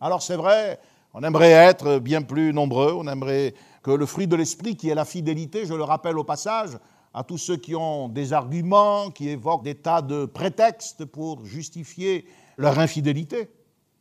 Alors 0.01 0.22
c'est 0.22 0.37
vrai, 0.37 0.79
on 1.14 1.22
aimerait 1.22 1.51
être 1.51 1.99
bien 1.99 2.22
plus 2.22 2.53
nombreux, 2.53 2.92
on 2.92 3.09
aimerait 3.09 3.55
que 3.83 3.90
le 3.90 4.07
fruit 4.07 4.27
de 4.27 4.37
l'esprit, 4.37 4.77
qui 4.77 4.88
est 4.88 4.94
la 4.94 5.05
fidélité, 5.05 5.64
je 5.64 5.75
le 5.75 5.83
rappelle 5.83 6.18
au 6.18 6.25
passage, 6.25 6.70
à 7.14 7.25
tous 7.25 7.38
ceux 7.38 7.57
qui 7.57 7.75
ont 7.75 8.09
des 8.09 8.33
arguments, 8.33 9.11
qui 9.11 9.31
évoquent 9.31 9.64
des 9.64 9.77
tas 9.77 10.03
de 10.03 10.27
prétextes 10.27 11.07
pour 11.07 11.44
justifier 11.46 12.27
leur 12.57 12.79
infidélité. 12.79 13.49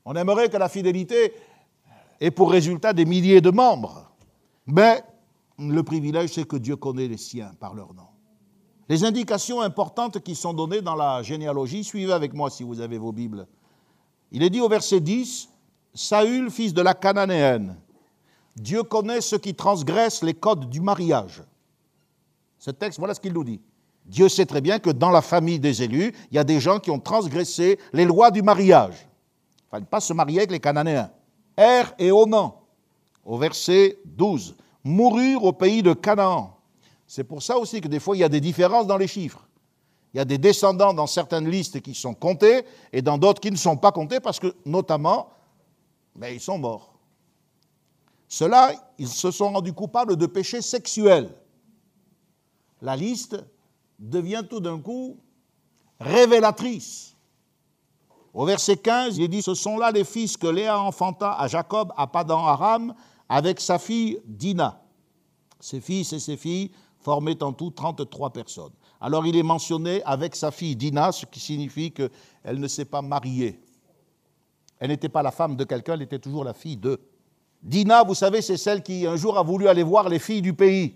On 0.03 0.15
aimerait 0.15 0.49
que 0.49 0.57
la 0.57 0.69
fidélité 0.69 1.33
et 2.19 2.31
pour 2.31 2.51
résultat 2.51 2.93
des 2.93 3.05
milliers 3.05 3.41
de 3.41 3.51
membres. 3.51 4.11
Mais 4.67 5.03
le 5.59 5.83
privilège, 5.83 6.31
c'est 6.33 6.47
que 6.47 6.57
Dieu 6.57 6.75
connaît 6.75 7.07
les 7.07 7.17
siens 7.17 7.51
par 7.59 7.73
leur 7.73 7.93
nom. 7.93 8.07
Les 8.87 9.03
indications 9.03 9.61
importantes 9.61 10.21
qui 10.21 10.35
sont 10.35 10.53
données 10.53 10.81
dans 10.81 10.95
la 10.95 11.23
généalogie, 11.23 11.83
suivez 11.83 12.13
avec 12.13 12.33
moi 12.33 12.49
si 12.49 12.63
vous 12.63 12.81
avez 12.81 12.97
vos 12.97 13.11
Bibles. 13.11 13.47
Il 14.31 14.43
est 14.43 14.49
dit 14.49 14.61
au 14.61 14.69
verset 14.69 14.99
10, 14.99 15.49
Saül, 15.93 16.51
fils 16.51 16.73
de 16.73 16.81
la 16.81 16.93
Cananéenne, 16.93 17.77
Dieu 18.55 18.83
connaît 18.83 19.21
ceux 19.21 19.37
qui 19.37 19.55
transgressent 19.55 20.23
les 20.23 20.33
codes 20.33 20.69
du 20.69 20.81
mariage. 20.81 21.43
Ce 22.59 22.71
texte, 22.71 22.99
voilà 22.99 23.13
ce 23.13 23.19
qu'il 23.19 23.33
nous 23.33 23.43
dit. 23.43 23.61
Dieu 24.05 24.29
sait 24.29 24.45
très 24.45 24.61
bien 24.61 24.79
que 24.79 24.91
dans 24.91 25.09
la 25.09 25.21
famille 25.21 25.59
des 25.59 25.81
élus, 25.81 26.13
il 26.31 26.35
y 26.35 26.39
a 26.39 26.43
des 26.43 26.59
gens 26.59 26.79
qui 26.79 26.91
ont 26.91 26.99
transgressé 26.99 27.79
les 27.91 28.05
lois 28.05 28.29
du 28.29 28.43
mariage. 28.43 29.07
fallait 29.71 29.85
pas 29.85 29.99
se 29.99 30.13
marier 30.13 30.39
avec 30.39 30.51
les 30.51 30.59
Cananéens. 30.59 31.09
Er 31.57 31.83
et 31.97 32.11
Onan, 32.11 32.61
au 33.23 33.37
verset 33.37 33.99
12, 34.05 34.55
moururent 34.83 35.43
au 35.43 35.53
pays 35.53 35.81
de 35.81 35.93
Canaan. 35.93 36.57
C'est 37.07 37.23
pour 37.23 37.41
ça 37.41 37.57
aussi 37.57 37.81
que 37.81 37.87
des 37.87 37.99
fois 37.99 38.15
il 38.15 38.19
y 38.19 38.23
a 38.23 38.29
des 38.29 38.41
différences 38.41 38.87
dans 38.87 38.97
les 38.97 39.07
chiffres. 39.07 39.47
Il 40.13 40.17
y 40.17 40.21
a 40.21 40.25
des 40.25 40.37
descendants 40.37 40.93
dans 40.93 41.07
certaines 41.07 41.49
listes 41.49 41.81
qui 41.81 41.93
sont 41.93 42.13
comptés 42.13 42.63
et 42.93 43.01
dans 43.01 43.17
d'autres 43.17 43.41
qui 43.41 43.51
ne 43.51 43.57
sont 43.57 43.75
pas 43.75 43.91
comptés 43.91 44.21
parce 44.21 44.39
que, 44.39 44.55
notamment, 44.65 45.29
ben, 46.15 46.33
ils 46.33 46.39
sont 46.39 46.57
morts. 46.57 46.93
Ceux-là, 48.29 48.71
ils 48.97 49.09
se 49.09 49.29
sont 49.29 49.51
rendus 49.51 49.73
coupables 49.73 50.15
de 50.15 50.25
péchés 50.25 50.61
sexuels. 50.61 51.29
La 52.81 52.95
liste 52.95 53.37
devient 53.99 54.43
tout 54.49 54.59
d'un 54.59 54.79
coup 54.79 55.17
révélatrice. 55.99 57.14
Au 58.35 58.43
verset 58.43 58.75
15, 58.75 59.17
il 59.17 59.29
dit 59.29 59.41
Ce 59.41 59.55
sont 59.55 59.77
là 59.77 59.91
les 59.91 60.03
fils 60.03 60.35
que 60.35 60.47
Léa 60.47 60.77
enfanta 60.77 61.31
à 61.31 61.47
Jacob 61.47 61.93
à 61.95 62.05
Padan 62.05 62.45
Aram 62.45 62.93
avec 63.29 63.61
sa 63.61 63.79
fille 63.79 64.19
Dina. 64.25 64.81
Ses 65.57 65.79
fils 65.79 66.11
et 66.11 66.19
ses 66.19 66.35
filles 66.35 66.69
formaient 66.99 67.41
en 67.41 67.53
tout 67.53 67.71
33 67.71 68.31
personnes. 68.31 68.73
Alors 68.99 69.25
il 69.25 69.37
est 69.37 69.43
mentionné 69.43 70.03
avec 70.03 70.35
sa 70.35 70.51
fille 70.51 70.75
Dina, 70.75 71.13
ce 71.13 71.25
qui 71.25 71.39
signifie 71.39 71.93
qu'elle 71.93 72.59
ne 72.59 72.67
s'est 72.67 72.83
pas 72.83 73.01
mariée. 73.01 73.61
Elle 74.79 74.89
n'était 74.89 75.07
pas 75.07 75.23
la 75.23 75.31
femme 75.31 75.55
de 75.55 75.63
quelqu'un, 75.63 75.93
elle 75.93 76.01
était 76.01 76.19
toujours 76.19 76.43
la 76.43 76.53
fille 76.53 76.75
de. 76.75 76.99
Dina, 77.63 78.03
vous 78.03 78.15
savez, 78.15 78.41
c'est 78.41 78.57
celle 78.57 78.83
qui 78.83 79.07
un 79.07 79.15
jour 79.15 79.37
a 79.37 79.43
voulu 79.43 79.69
aller 79.69 79.83
voir 79.83 80.09
les 80.09 80.19
filles 80.19 80.41
du 80.41 80.53
pays. 80.53 80.95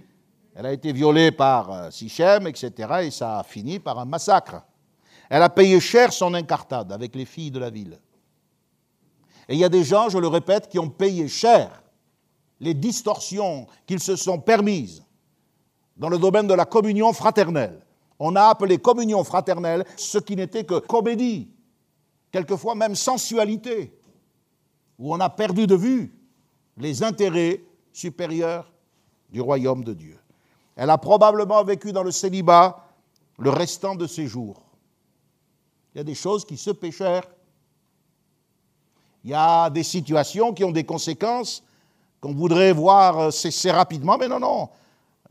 Elle 0.54 0.66
a 0.66 0.74
été 0.74 0.92
violée 0.92 1.32
par 1.32 1.72
euh, 1.72 1.90
Sichem, 1.90 2.48
etc., 2.48 2.74
et 3.04 3.12
ça 3.12 3.40
a 3.40 3.44
fini 3.44 3.80
par 3.80 3.98
un 3.98 4.06
massacre. 4.06 4.62
Elle 5.30 5.44
a 5.44 5.50
payé 5.50 5.80
cher 5.80 6.12
son 6.12 6.34
incartade 6.34 6.92
avec 6.92 7.16
les 7.16 7.26
filles 7.26 7.52
de 7.52 7.60
la 7.60 7.70
ville. 7.70 8.00
Et 9.48 9.54
il 9.54 9.60
y 9.60 9.64
a 9.64 9.70
des 9.70 9.84
gens, 9.84 10.10
je 10.10 10.18
le 10.18 10.28
répète, 10.28 10.68
qui 10.68 10.80
ont 10.80 10.90
payé 10.90 11.28
cher 11.28 11.84
les 12.60 12.74
distorsions 12.74 13.68
qu'ils 13.86 14.00
se 14.00 14.16
sont 14.16 14.40
permises 14.40 15.04
dans 15.98 16.10
le 16.10 16.18
domaine 16.18 16.48
de 16.48 16.54
la 16.54 16.66
communion 16.66 17.14
fraternelle. 17.14 17.80
On 18.20 18.36
a 18.36 18.44
appelé 18.44 18.80
communion 18.80 19.24
fraternelle 19.24 19.86
ce 19.96 20.18
qui 20.18 20.36
n'était 20.36 20.66
que 20.66 20.80
comédie, 20.80 21.50
quelquefois 22.32 22.76
même 22.76 22.96
sensualité, 22.96 23.98
où 24.98 25.14
on 25.14 25.20
a 25.20 25.30
perdu 25.30 25.68
de 25.68 25.76
vue 25.76 26.14
les 26.78 27.04
intérêts 27.04 27.64
supérieurs 27.94 28.72
du 29.30 29.42
royaume 29.42 29.84
de 29.84 29.94
Dieu. 29.94 30.18
Elle 30.76 30.90
a 30.90 30.98
probablement 30.98 31.64
vécu 31.64 31.92
dans 31.92 32.04
le 32.04 32.12
célibat 32.12 32.86
le 33.38 33.50
restant 33.50 33.96
de 33.96 34.08
ses 34.08 34.28
jours. 34.28 34.69
Il 35.94 35.98
y 35.98 36.02
a 36.02 36.04
des 36.04 36.16
choses 36.16 36.46
qui 36.46 36.58
se 36.58 36.72
péchèrent. 36.72 37.28
Il 39.24 39.32
y 39.32 39.34
a 39.34 39.70
des 39.70 39.84
situations 39.84 40.54
qui 40.54 40.64
ont 40.64 40.72
des 40.72 40.86
conséquences 40.86 41.64
qu'on 42.22 42.34
voudrait 42.34 42.74
voir 42.74 43.32
cesser 43.32 43.72
rapidement, 43.72 44.18
mais 44.18 44.28
non, 44.28 44.40
non. 44.40 44.70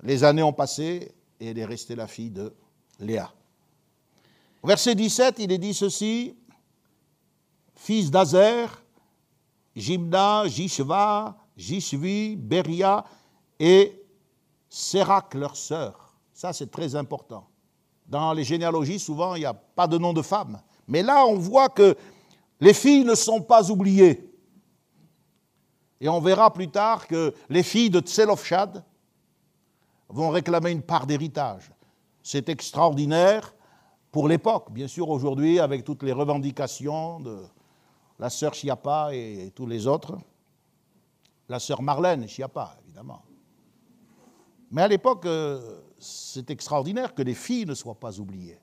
Les 0.02 0.24
années 0.24 0.42
ont 0.42 0.52
passé 0.52 1.12
et 1.40 1.48
elle 1.48 1.58
est 1.58 1.64
restée 1.64 1.96
la 1.96 2.06
fille 2.06 2.30
de 2.30 2.52
Léa. 3.00 3.32
Verset 4.64 4.94
17, 4.94 5.36
il 5.38 5.52
est 5.52 5.58
dit 5.58 5.74
ceci 5.74 6.34
Fils 7.76 8.10
d'Azer, 8.10 8.82
Jimna, 9.76 10.46
Jishva, 10.46 11.36
Jishvi, 11.56 12.36
Beria 12.36 13.04
et 13.58 14.02
Sérac, 14.68 15.34
leur 15.34 15.56
sœur. 15.56 16.12
Ça, 16.32 16.52
c'est 16.52 16.70
très 16.70 16.94
important. 16.96 17.48
Dans 18.08 18.32
les 18.32 18.44
généalogies, 18.44 18.98
souvent, 18.98 19.34
il 19.34 19.40
n'y 19.40 19.44
a 19.44 19.54
pas 19.54 19.86
de 19.86 19.98
nom 19.98 20.12
de 20.12 20.22
femme. 20.22 20.60
Mais 20.86 21.02
là, 21.02 21.26
on 21.26 21.34
voit 21.34 21.68
que 21.68 21.94
les 22.60 22.72
filles 22.72 23.04
ne 23.04 23.14
sont 23.14 23.42
pas 23.42 23.70
oubliées. 23.70 24.32
Et 26.00 26.08
on 26.08 26.20
verra 26.20 26.52
plus 26.52 26.68
tard 26.68 27.06
que 27.06 27.34
les 27.50 27.62
filles 27.62 27.90
de 27.90 28.00
Tselofshad 28.00 28.82
vont 30.08 30.30
réclamer 30.30 30.70
une 30.70 30.82
part 30.82 31.06
d'héritage. 31.06 31.70
C'est 32.22 32.48
extraordinaire 32.48 33.54
pour 34.10 34.26
l'époque. 34.28 34.70
Bien 34.70 34.88
sûr, 34.88 35.08
aujourd'hui, 35.10 35.60
avec 35.60 35.84
toutes 35.84 36.02
les 36.02 36.12
revendications 36.12 37.20
de 37.20 37.42
la 38.18 38.30
sœur 38.30 38.54
Chiapa 38.54 39.10
et 39.12 39.52
tous 39.54 39.66
les 39.66 39.86
autres, 39.86 40.16
la 41.48 41.58
sœur 41.58 41.82
Marlène 41.82 42.26
Chiapa, 42.26 42.76
évidemment. 42.84 43.22
Mais 44.70 44.82
à 44.82 44.88
l'époque, 44.88 45.26
euh, 45.26 45.80
c'est 45.98 46.50
extraordinaire 46.50 47.14
que 47.14 47.22
les 47.22 47.34
filles 47.34 47.66
ne 47.66 47.74
soient 47.74 47.98
pas 47.98 48.18
oubliées. 48.18 48.58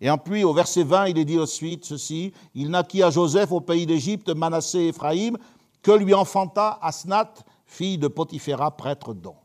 Et 0.00 0.08
puis, 0.24 0.44
au 0.44 0.52
verset 0.52 0.82
20, 0.82 1.08
il 1.08 1.18
est 1.18 1.24
dit 1.24 1.38
ensuite 1.38 1.84
ceci 1.84 2.32
Il 2.54 2.70
naquit 2.70 3.02
à 3.02 3.10
Joseph 3.10 3.52
au 3.52 3.60
pays 3.60 3.86
d'Égypte, 3.86 4.28
Manassé 4.30 4.78
et 4.78 4.88
Éphraïm, 4.88 5.38
que 5.82 5.92
lui 5.92 6.14
enfanta 6.14 6.78
Asnat, 6.82 7.34
fille 7.64 7.98
de 7.98 8.08
Potiphéra, 8.08 8.76
prêtre 8.76 9.14
d'On. 9.14 9.36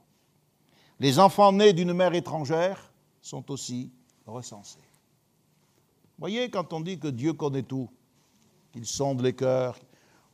Les 0.99 1.19
enfants 1.19 1.51
nés 1.51 1.73
d'une 1.73 1.93
mère 1.93 2.13
étrangère 2.13 2.91
sont 3.21 3.49
aussi 3.51 3.91
recensés. 4.25 4.79
Voyez, 6.19 6.49
quand 6.49 6.73
on 6.73 6.81
dit 6.81 6.99
que 6.99 7.07
Dieu 7.07 7.33
connaît 7.33 7.63
tout, 7.63 7.89
qu'il 8.71 8.85
sonde 8.85 9.21
les 9.21 9.33
cœurs, 9.33 9.79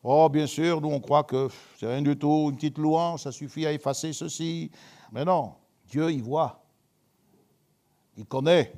oh, 0.09 0.29
bien 0.29 0.47
sûr, 0.47 0.79
nous 0.79 0.89
on 0.89 0.99
croit 0.99 1.23
que 1.23 1.49
c'est 1.77 1.87
rien 1.87 2.01
du 2.01 2.17
tout, 2.17 2.47
une 2.49 2.55
petite 2.55 2.77
louange, 2.77 3.23
ça 3.23 3.31
suffit 3.31 3.65
à 3.65 3.73
effacer 3.73 4.13
ceci, 4.13 4.71
mais 5.11 5.25
non, 5.25 5.53
Dieu 5.89 6.11
y 6.11 6.19
voit. 6.19 6.63
Il 8.15 8.25
connaît. 8.25 8.73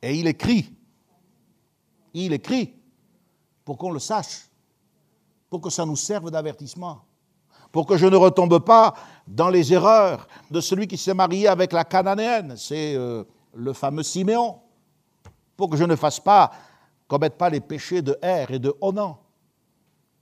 Et 0.00 0.14
il 0.14 0.26
écrit. 0.26 0.72
Il 2.14 2.32
écrit 2.32 2.74
pour 3.64 3.76
qu'on 3.76 3.90
le 3.90 3.98
sache, 3.98 4.48
pour 5.50 5.60
que 5.60 5.70
ça 5.70 5.84
nous 5.84 5.96
serve 5.96 6.30
d'avertissement, 6.30 7.02
pour 7.72 7.86
que 7.86 7.96
je 7.96 8.06
ne 8.06 8.16
retombe 8.16 8.60
pas 8.60 8.94
dans 9.26 9.48
les 9.48 9.72
erreurs 9.72 10.28
de 10.50 10.60
celui 10.60 10.86
qui 10.86 10.96
s'est 10.96 11.14
marié 11.14 11.48
avec 11.48 11.72
la 11.72 11.84
cananéenne, 11.84 12.56
c'est 12.56 12.94
euh, 12.94 13.24
le 13.52 13.72
fameux 13.72 14.04
Siméon, 14.04 14.60
pour 15.56 15.68
que 15.68 15.76
je 15.76 15.84
ne 15.84 15.96
fasse 15.96 16.20
pas, 16.20 16.52
commette 17.08 17.36
pas 17.36 17.50
les 17.50 17.60
péchés 17.60 18.02
de 18.02 18.16
Er 18.22 18.46
et 18.50 18.58
de 18.58 18.74
Onan, 18.80 19.18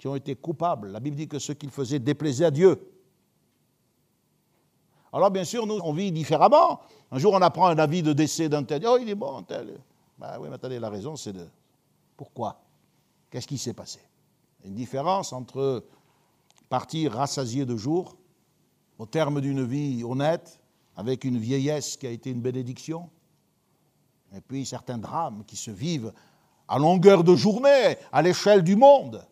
qui 0.04 0.08
ont 0.08 0.16
été 0.16 0.36
coupables. 0.36 0.88
La 0.88 1.00
Bible 1.00 1.16
dit 1.16 1.28
que 1.28 1.38
ce 1.38 1.52
qu'ils 1.52 1.70
faisaient 1.70 1.98
déplaisait 1.98 2.44
à 2.44 2.50
Dieu. 2.50 2.78
Alors 5.14 5.30
bien 5.30 5.44
sûr, 5.44 5.66
nous, 5.66 5.78
on 5.82 5.94
vit 5.94 6.12
différemment. 6.12 6.82
Un 7.10 7.18
jour, 7.18 7.32
on 7.32 7.40
apprend 7.40 7.68
un 7.68 7.78
avis 7.78 8.02
de 8.02 8.12
décès 8.12 8.50
d'un 8.50 8.64
tel. 8.64 8.84
Oh, 8.86 8.98
il 9.00 9.08
est 9.08 9.14
bon, 9.14 9.42
tel. 9.44 9.80
Ben 10.18 10.36
oui, 10.38 10.48
mais 10.50 10.56
attendez, 10.56 10.78
la 10.78 10.90
raison, 10.90 11.16
c'est 11.16 11.32
de... 11.32 11.46
Pourquoi? 12.18 12.60
Qu'est-ce 13.30 13.46
qui 13.46 13.56
s'est 13.56 13.72
passé? 13.72 13.98
Une 14.66 14.74
différence 14.74 15.32
entre 15.32 15.82
partir 16.68 17.12
rassasié 17.12 17.64
de 17.64 17.74
jour, 17.78 18.18
au 18.98 19.06
terme 19.06 19.40
d'une 19.40 19.64
vie 19.64 20.04
honnête, 20.04 20.60
avec 20.96 21.24
une 21.24 21.38
vieillesse 21.38 21.96
qui 21.96 22.06
a 22.06 22.10
été 22.10 22.28
une 22.28 22.42
bénédiction, 22.42 23.08
et 24.36 24.42
puis 24.42 24.66
certains 24.66 24.98
drames 24.98 25.44
qui 25.46 25.56
se 25.56 25.70
vivent 25.70 26.12
à 26.68 26.78
longueur 26.78 27.24
de 27.24 27.34
journée, 27.34 27.96
à 28.12 28.20
l'échelle 28.20 28.62
du 28.62 28.76
monde, 28.76 29.26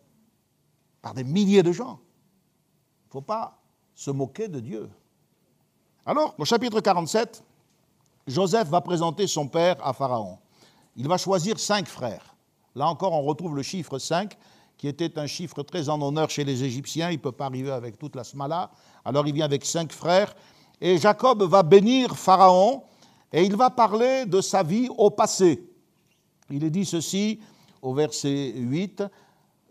par 1.03 1.13
des 1.13 1.23
milliers 1.23 1.61
de 1.61 1.71
gens. 1.71 1.99
Il 3.03 3.07
ne 3.09 3.11
faut 3.11 3.21
pas 3.21 3.59
se 3.93 4.09
moquer 4.09 4.47
de 4.47 4.59
Dieu. 4.59 4.89
Alors, 6.05 6.33
au 6.39 6.45
chapitre 6.45 6.79
47, 6.79 7.43
Joseph 8.25 8.69
va 8.69 8.81
présenter 8.81 9.27
son 9.27 9.47
père 9.47 9.75
à 9.85 9.93
Pharaon. 9.93 10.39
Il 10.95 11.07
va 11.07 11.17
choisir 11.17 11.59
cinq 11.59 11.87
frères. 11.87 12.35
Là 12.73 12.87
encore, 12.87 13.11
on 13.11 13.21
retrouve 13.21 13.55
le 13.55 13.61
chiffre 13.61 13.99
5, 13.99 14.35
qui 14.77 14.87
était 14.87 15.19
un 15.19 15.27
chiffre 15.27 15.61
très 15.61 15.89
en 15.89 16.01
honneur 16.01 16.29
chez 16.29 16.45
les 16.45 16.63
Égyptiens. 16.63 17.09
Il 17.09 17.17
ne 17.17 17.21
peut 17.21 17.31
pas 17.33 17.45
arriver 17.45 17.71
avec 17.71 17.99
toute 17.99 18.15
la 18.15 18.23
smala. 18.23 18.71
Alors 19.03 19.27
il 19.27 19.33
vient 19.33 19.45
avec 19.45 19.65
cinq 19.65 19.91
frères. 19.91 20.33
Et 20.81 20.97
Jacob 20.97 21.43
va 21.43 21.63
bénir 21.63 22.17
Pharaon 22.17 22.83
et 23.31 23.43
il 23.43 23.55
va 23.55 23.69
parler 23.69 24.25
de 24.25 24.41
sa 24.41 24.63
vie 24.63 24.89
au 24.97 25.09
passé. 25.09 25.69
Il 26.49 26.63
est 26.63 26.69
dit 26.69 26.85
ceci 26.85 27.39
au 27.81 27.93
verset 27.93 28.53
8. 28.55 29.03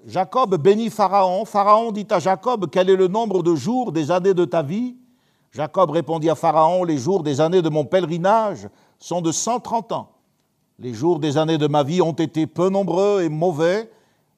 Jacob 0.07 0.57
bénit 0.57 0.91
Pharaon. 0.91 1.45
Pharaon 1.45 1.93
dit 1.93 2.07
à 2.11 2.19
Jacob, 2.19 2.69
quel 2.71 2.91
est 2.91 2.97
le 2.97 3.09
nombre 3.09 3.43
de 3.43 3.55
jours 3.55 3.93
des 3.93 4.11
années 4.11 4.35
de 4.35 4.45
ta 4.45 4.63
vie? 4.63 4.97
Jacob 5.53 5.91
répondit 5.91 6.31
à 6.31 6.35
Pharaon, 6.35 6.85
les 6.85 6.99
jours 6.99 7.23
des 7.23 7.41
années 7.41 7.63
de 7.63 7.69
mon 7.69 7.85
pèlerinage 7.85 8.69
sont 8.99 9.21
de 9.21 9.31
130 9.31 9.93
ans. 9.93 10.13
Les 10.79 10.95
jours 10.95 11.19
des 11.19 11.37
années 11.37 11.59
de 11.59 11.67
ma 11.67 11.83
vie 11.83 12.03
ont 12.03 12.13
été 12.13 12.47
peu 12.47 12.69
nombreux 12.69 13.23
et 13.23 13.29
mauvais, 13.29 13.91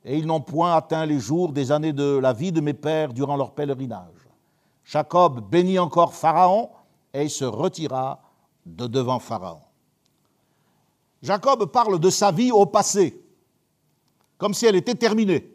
et 0.05 0.19
ils 0.19 0.27
n'ont 0.27 0.41
point 0.41 0.75
atteint 0.75 1.07
les 1.07 1.19
jours 1.19 1.53
des 1.53 1.73
années 1.73 1.93
de 1.93 2.19
la 2.19 2.33
vie 2.33 2.53
de 2.53 2.61
mes 2.61 2.75
pères 2.75 3.15
durant 3.15 3.37
leur 3.37 3.53
pèlerinage. 3.53 4.29
Jacob 4.85 5.49
bénit 5.49 5.79
encore 5.79 6.13
Pharaon 6.13 6.69
et 7.15 7.29
se 7.29 7.45
retira 7.45 8.21
de 8.67 8.87
devant 8.87 9.19
Pharaon. 9.19 9.63
Jacob 11.23 11.65
parle 11.67 11.99
de 11.99 12.11
sa 12.11 12.33
vie 12.33 12.53
au 12.53 12.67
passé, 12.67 13.23
comme 14.37 14.53
si 14.53 14.67
elle 14.67 14.77
était 14.77 14.95
terminée. 14.95 15.54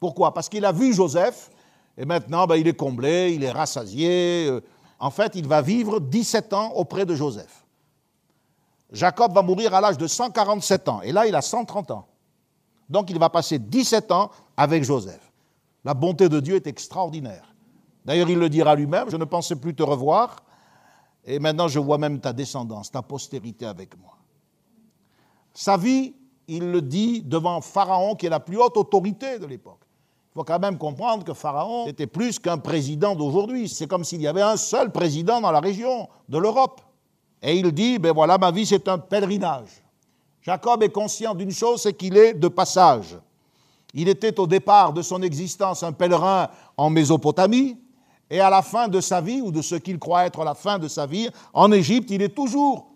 Pourquoi? 0.00 0.34
Parce 0.34 0.48
qu'il 0.48 0.64
a 0.64 0.72
vu 0.72 0.92
Joseph, 0.92 1.50
et 1.96 2.04
maintenant, 2.04 2.46
ben, 2.46 2.56
il 2.56 2.66
est 2.66 2.76
comblé, 2.76 3.32
il 3.34 3.44
est 3.44 3.50
rassasié. 3.50 4.50
En 4.98 5.10
fait, 5.10 5.32
il 5.34 5.46
va 5.46 5.62
vivre 5.62 6.00
17 6.00 6.52
ans 6.52 6.72
auprès 6.74 7.06
de 7.06 7.14
Joseph. 7.14 7.64
Jacob 8.92 9.32
va 9.32 9.42
mourir 9.42 9.74
à 9.74 9.80
l'âge 9.80 9.98
de 9.98 10.06
147 10.06 10.88
ans. 10.88 11.02
Et 11.02 11.12
là, 11.12 11.26
il 11.26 11.34
a 11.34 11.42
130 11.42 11.90
ans. 11.90 12.06
Donc 12.88 13.10
il 13.10 13.18
va 13.18 13.30
passer 13.30 13.58
17 13.58 14.12
ans 14.12 14.30
avec 14.56 14.84
Joseph. 14.84 15.32
La 15.84 15.94
bonté 15.94 16.28
de 16.28 16.40
Dieu 16.40 16.56
est 16.56 16.66
extraordinaire. 16.66 17.54
D'ailleurs, 18.04 18.28
il 18.28 18.38
le 18.38 18.48
dira 18.48 18.74
lui-même, 18.74 19.10
je 19.10 19.16
ne 19.16 19.24
pensais 19.24 19.56
plus 19.56 19.74
te 19.74 19.82
revoir, 19.82 20.36
et 21.24 21.38
maintenant 21.38 21.68
je 21.68 21.78
vois 21.78 21.96
même 21.96 22.20
ta 22.20 22.32
descendance, 22.32 22.90
ta 22.90 23.00
postérité 23.00 23.64
avec 23.64 23.98
moi. 23.98 24.16
Sa 25.54 25.76
vie, 25.76 26.14
il 26.46 26.70
le 26.70 26.82
dit 26.82 27.22
devant 27.22 27.60
Pharaon, 27.62 28.14
qui 28.14 28.26
est 28.26 28.30
la 28.30 28.40
plus 28.40 28.58
haute 28.58 28.76
autorité 28.76 29.38
de 29.38 29.46
l'époque. 29.46 29.83
Il 30.34 30.40
faut 30.40 30.44
quand 30.44 30.58
même 30.58 30.78
comprendre 30.78 31.22
que 31.22 31.32
Pharaon 31.32 31.86
était 31.86 32.08
plus 32.08 32.40
qu'un 32.40 32.58
président 32.58 33.14
d'aujourd'hui. 33.14 33.68
C'est 33.68 33.86
comme 33.86 34.02
s'il 34.02 34.20
y 34.20 34.26
avait 34.26 34.42
un 34.42 34.56
seul 34.56 34.90
président 34.90 35.40
dans 35.40 35.52
la 35.52 35.60
région 35.60 36.08
de 36.28 36.38
l'Europe. 36.38 36.80
Et 37.40 37.56
il 37.56 37.70
dit, 37.70 38.00
ben 38.00 38.12
voilà, 38.12 38.36
ma 38.36 38.50
vie 38.50 38.66
c'est 38.66 38.88
un 38.88 38.98
pèlerinage. 38.98 39.84
Jacob 40.42 40.82
est 40.82 40.88
conscient 40.88 41.36
d'une 41.36 41.52
chose, 41.52 41.82
c'est 41.82 41.92
qu'il 41.92 42.16
est 42.16 42.34
de 42.34 42.48
passage. 42.48 43.16
Il 43.92 44.08
était 44.08 44.40
au 44.40 44.48
départ 44.48 44.92
de 44.92 45.02
son 45.02 45.22
existence 45.22 45.84
un 45.84 45.92
pèlerin 45.92 46.48
en 46.76 46.90
Mésopotamie, 46.90 47.78
et 48.28 48.40
à 48.40 48.50
la 48.50 48.62
fin 48.62 48.88
de 48.88 49.00
sa 49.00 49.20
vie, 49.20 49.40
ou 49.40 49.52
de 49.52 49.62
ce 49.62 49.76
qu'il 49.76 50.00
croit 50.00 50.26
être 50.26 50.42
la 50.42 50.54
fin 50.54 50.80
de 50.80 50.88
sa 50.88 51.06
vie, 51.06 51.30
en 51.52 51.70
Égypte, 51.70 52.10
il 52.10 52.22
est 52.22 52.34
toujours 52.34 52.88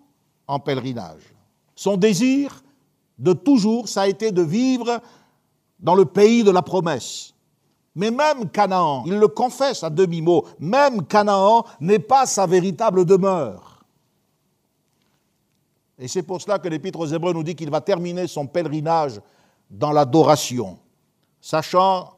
en 0.49 0.59
pèlerinage. 0.59 1.23
Son 1.77 1.97
désir 1.97 2.65
de 3.17 3.33
toujours, 3.33 3.89
ça 3.89 4.03
a 4.03 4.09
été 4.09 4.33
de 4.33 4.43
vivre 4.43 5.01
dans 5.79 5.95
le 5.95 6.05
pays 6.05 6.43
de 6.45 6.51
la 6.51 6.63
promesse. 6.63 7.35
Mais 7.95 8.11
même 8.11 8.49
Canaan, 8.51 9.05
il 9.07 9.19
le 9.19 9.29
confesse 9.29 9.83
à 9.83 9.91
demi-mot, 9.91 10.45
même 10.61 11.05
Canaan 11.07 11.65
n'est 11.81 11.99
pas 11.99 12.27
sa 12.27 12.47
véritable 12.47 13.05
demeure. 13.05 13.85
Et 15.99 16.07
c'est 16.07 16.23
pour 16.23 16.41
cela 16.41 16.59
que 16.61 16.69
l'Épître 16.69 17.01
aux 17.01 17.07
Hébreux 17.07 17.33
nous 17.33 17.43
dit 17.43 17.57
qu'il 17.57 17.71
va 17.71 17.81
terminer 17.81 18.29
son 18.29 18.47
pèlerinage 18.47 19.21
dans 19.69 19.91
l'adoration, 19.91 20.79
sachant 21.41 22.15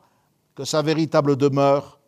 que 0.54 0.64
sa 0.64 0.82
véritable 0.82 1.36
demeure, 1.36 1.98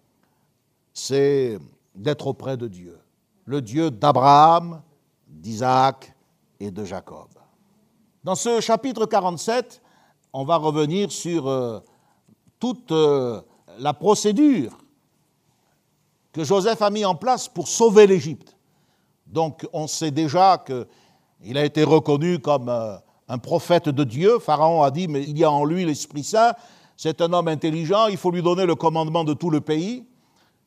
c'est 0.93 1.59
d'être 1.95 2.27
auprès 2.27 2.59
de 2.59 2.69
Dieu, 2.69 2.99
le 3.47 3.63
Dieu 3.63 3.91
d'Abraham, 3.91 4.83
d'Isaac 5.27 6.15
et 6.61 6.71
de 6.71 6.85
Jacob. 6.85 7.29
Dans 8.23 8.35
ce 8.35 8.61
chapitre 8.61 9.07
47, 9.07 9.81
on 10.33 10.45
va 10.45 10.57
revenir 10.57 11.13
sur 11.13 11.49
euh, 11.49 11.81
toute 12.59 12.91
euh, 12.93 13.41
la 13.79 13.93
procédure 13.93 14.79
que 16.33 16.45
Joseph 16.45 16.81
a 16.81 16.91
mis 16.91 17.05
en 17.05 17.15
place 17.15 17.49
pour 17.49 17.69
sauver 17.69 18.07
l'Égypte. 18.07 18.57
Donc 19.27 19.67
on 19.73 19.87
sait 19.87 20.11
déjà 20.11 20.59
que 20.59 20.87
il 21.45 21.59
a 21.59 21.65
été 21.65 21.83
reconnu 21.83 22.39
comme 22.39 22.69
euh, 22.69 22.97
un 23.29 23.39
prophète 23.39 23.89
de 23.89 24.05
Dieu. 24.05 24.39
Pharaon 24.39 24.83
a 24.83 24.91
dit, 24.91 25.09
mais 25.09 25.23
il 25.23 25.37
y 25.37 25.45
a 25.45 25.51
en 25.51 25.65
lui 25.65 25.85
l'Esprit 25.85 26.25
Saint, 26.25 26.55
c'est 26.97 27.21
un 27.21 27.33
homme 27.33 27.49
intelligent, 27.49 28.07
il 28.07 28.17
faut 28.17 28.31
lui 28.31 28.43
donner 28.43 28.65
le 28.65 28.75
commandement 28.75 29.25
de 29.25 29.35
tout 29.35 29.51
le 29.51 29.61
pays. 29.61 30.07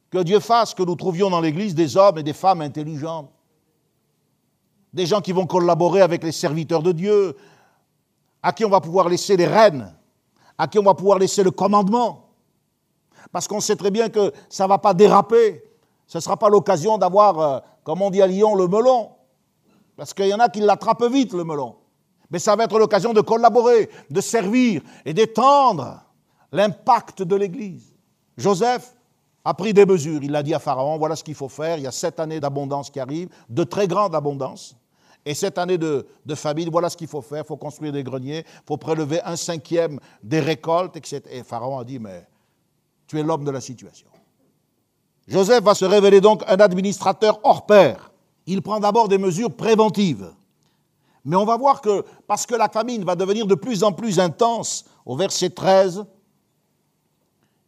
Que 0.09 0.21
Dieu 0.21 0.39
fasse 0.39 0.73
que 0.73 0.83
nous 0.83 0.95
trouvions 0.95 1.29
dans 1.29 1.41
l'Église 1.41 1.75
des 1.75 1.97
hommes 1.97 2.17
et 2.17 2.23
des 2.23 2.33
femmes 2.33 2.61
intelligents, 2.61 3.29
des 4.93 5.05
gens 5.05 5.21
qui 5.21 5.31
vont 5.31 5.45
collaborer 5.45 6.01
avec 6.01 6.23
les 6.23 6.31
serviteurs 6.31 6.83
de 6.83 6.91
Dieu, 6.91 7.35
à 8.45 8.53
qui 8.53 8.63
on 8.63 8.69
va 8.69 8.79
pouvoir 8.79 9.09
laisser 9.09 9.35
les 9.35 9.47
rênes, 9.47 9.91
à 10.55 10.67
qui 10.67 10.77
on 10.77 10.83
va 10.83 10.93
pouvoir 10.93 11.17
laisser 11.17 11.41
le 11.41 11.49
commandement. 11.49 12.29
Parce 13.31 13.47
qu'on 13.47 13.59
sait 13.59 13.75
très 13.75 13.89
bien 13.89 14.07
que 14.09 14.31
ça 14.49 14.65
ne 14.65 14.69
va 14.69 14.77
pas 14.77 14.93
déraper, 14.93 15.63
ce 16.05 16.19
ne 16.19 16.21
sera 16.21 16.37
pas 16.37 16.47
l'occasion 16.47 16.99
d'avoir, 16.99 17.39
euh, 17.39 17.59
comme 17.83 18.03
on 18.03 18.11
dit 18.11 18.21
à 18.21 18.27
Lyon, 18.27 18.53
le 18.53 18.67
melon. 18.67 19.09
Parce 19.97 20.13
qu'il 20.13 20.27
y 20.27 20.33
en 20.33 20.39
a 20.39 20.47
qui 20.49 20.59
l'attrapent 20.59 21.11
vite, 21.11 21.33
le 21.33 21.43
melon. 21.43 21.75
Mais 22.29 22.37
ça 22.37 22.55
va 22.55 22.65
être 22.65 22.77
l'occasion 22.77 23.13
de 23.13 23.21
collaborer, 23.21 23.89
de 24.11 24.21
servir 24.21 24.83
et 25.05 25.15
d'étendre 25.15 26.03
l'impact 26.51 27.23
de 27.23 27.35
l'Église. 27.35 27.95
Joseph 28.37 28.95
a 29.43 29.55
pris 29.55 29.73
des 29.73 29.87
mesures. 29.87 30.21
Il 30.21 30.35
a 30.35 30.43
dit 30.43 30.53
à 30.53 30.59
Pharaon, 30.59 30.99
voilà 30.99 31.15
ce 31.15 31.23
qu'il 31.23 31.33
faut 31.33 31.49
faire. 31.49 31.79
Il 31.79 31.83
y 31.85 31.87
a 31.87 31.91
sept 31.91 32.19
années 32.19 32.39
d'abondance 32.39 32.91
qui 32.91 32.99
arrivent, 32.99 33.29
de 33.49 33.63
très 33.63 33.87
grande 33.87 34.13
abondance. 34.13 34.75
Et 35.25 35.33
cette 35.33 35.57
année 35.57 35.77
de, 35.77 36.05
famine, 36.35 36.69
voilà 36.69 36.89
ce 36.89 36.97
qu'il 36.97 37.07
faut 37.07 37.21
faire. 37.21 37.43
Il 37.43 37.47
faut 37.47 37.57
construire 37.57 37.91
des 37.91 38.03
greniers, 38.03 38.45
il 38.45 38.65
faut 38.67 38.77
prélever 38.77 39.21
un 39.23 39.35
cinquième 39.35 39.99
des 40.23 40.39
récoltes, 40.39 40.95
etc. 40.95 41.21
Et 41.31 41.43
Pharaon 41.43 41.79
a 41.79 41.83
dit, 41.83 41.99
mais 41.99 42.27
tu 43.07 43.19
es 43.19 43.23
l'homme 43.23 43.43
de 43.43 43.51
la 43.51 43.61
situation. 43.61 44.07
Joseph 45.27 45.63
va 45.63 45.73
se 45.73 45.85
révéler 45.85 46.21
donc 46.21 46.43
un 46.47 46.57
administrateur 46.57 47.39
hors 47.43 47.65
pair 47.65 48.11
il 48.45 48.61
prend 48.61 48.79
d'abord 48.79 49.07
des 49.07 49.17
mesures 49.17 49.53
préventives. 49.53 50.31
Mais 51.23 51.35
on 51.35 51.45
va 51.45 51.57
voir 51.57 51.81
que, 51.81 52.05
parce 52.27 52.45
que 52.45 52.55
la 52.55 52.69
famine 52.69 53.03
va 53.03 53.15
devenir 53.15 53.47
de 53.47 53.55
plus 53.55 53.83
en 53.83 53.91
plus 53.91 54.19
intense, 54.19 54.85
au 55.05 55.15
verset 55.15 55.49
13, 55.49 56.05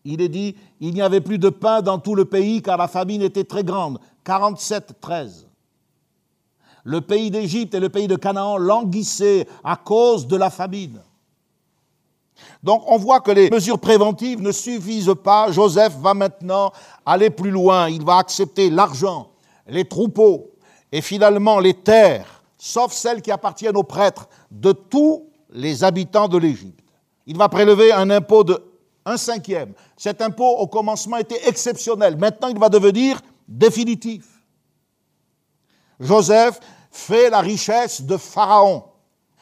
il 0.05 0.21
est 0.21 0.29
dit, 0.29 0.55
il 0.79 0.93
n'y 0.93 1.01
avait 1.01 1.21
plus 1.21 1.39
de 1.39 1.49
pain 1.49 1.81
dans 1.81 1.99
tout 1.99 2.15
le 2.15 2.25
pays 2.25 2.61
car 2.61 2.77
la 2.77 2.87
famine 2.87 3.21
était 3.21 3.43
très 3.43 3.63
grande. 3.63 3.99
47, 4.23 5.01
13. 5.01 5.46
Le 6.87 7.01
pays 7.01 7.29
d'Égypte 7.29 7.75
et 7.75 7.81
le 7.81 7.89
pays 7.89 8.07
de 8.07 8.15
Canaan 8.15 8.57
languissaient 8.57 9.45
à 9.61 9.75
cause 9.75 10.25
de 10.25 10.37
la 10.37 10.49
famine. 10.49 11.01
Donc 12.63 12.81
on 12.87 12.97
voit 12.97 13.19
que 13.19 13.31
les 13.31 13.49
mesures 13.49 13.77
préventives 13.77 14.41
ne 14.41 14.53
suffisent 14.53 15.13
pas. 15.21 15.51
Joseph 15.51 15.97
va 15.97 16.13
maintenant 16.13 16.71
aller 17.05 17.29
plus 17.29 17.51
loin. 17.51 17.89
Il 17.89 18.05
va 18.05 18.19
accepter 18.19 18.69
l'argent, 18.69 19.27
les 19.67 19.83
troupeaux, 19.83 20.49
et 20.93 21.01
finalement 21.01 21.59
les 21.59 21.73
terres, 21.73 22.41
sauf 22.57 22.93
celles 22.93 23.21
qui 23.21 23.31
appartiennent 23.31 23.75
aux 23.75 23.83
prêtres, 23.83 24.29
de 24.49 24.71
tous 24.71 25.25
les 25.51 25.83
habitants 25.83 26.29
de 26.29 26.37
l'Égypte. 26.37 26.85
Il 27.25 27.35
va 27.35 27.49
prélever 27.49 27.91
un 27.91 28.09
impôt 28.11 28.45
de 28.45 28.63
un 29.05 29.17
cinquième. 29.17 29.73
Cet 29.97 30.21
impôt, 30.21 30.55
au 30.57 30.67
commencement, 30.67 31.17
était 31.17 31.49
exceptionnel. 31.49 32.15
Maintenant, 32.15 32.47
il 32.47 32.57
va 32.57 32.69
devenir 32.69 33.19
définitif. 33.45 34.25
Joseph 35.99 36.59
fait 36.91 37.29
la 37.29 37.41
richesse 37.41 38.01
de 38.01 38.17
Pharaon. 38.17 38.83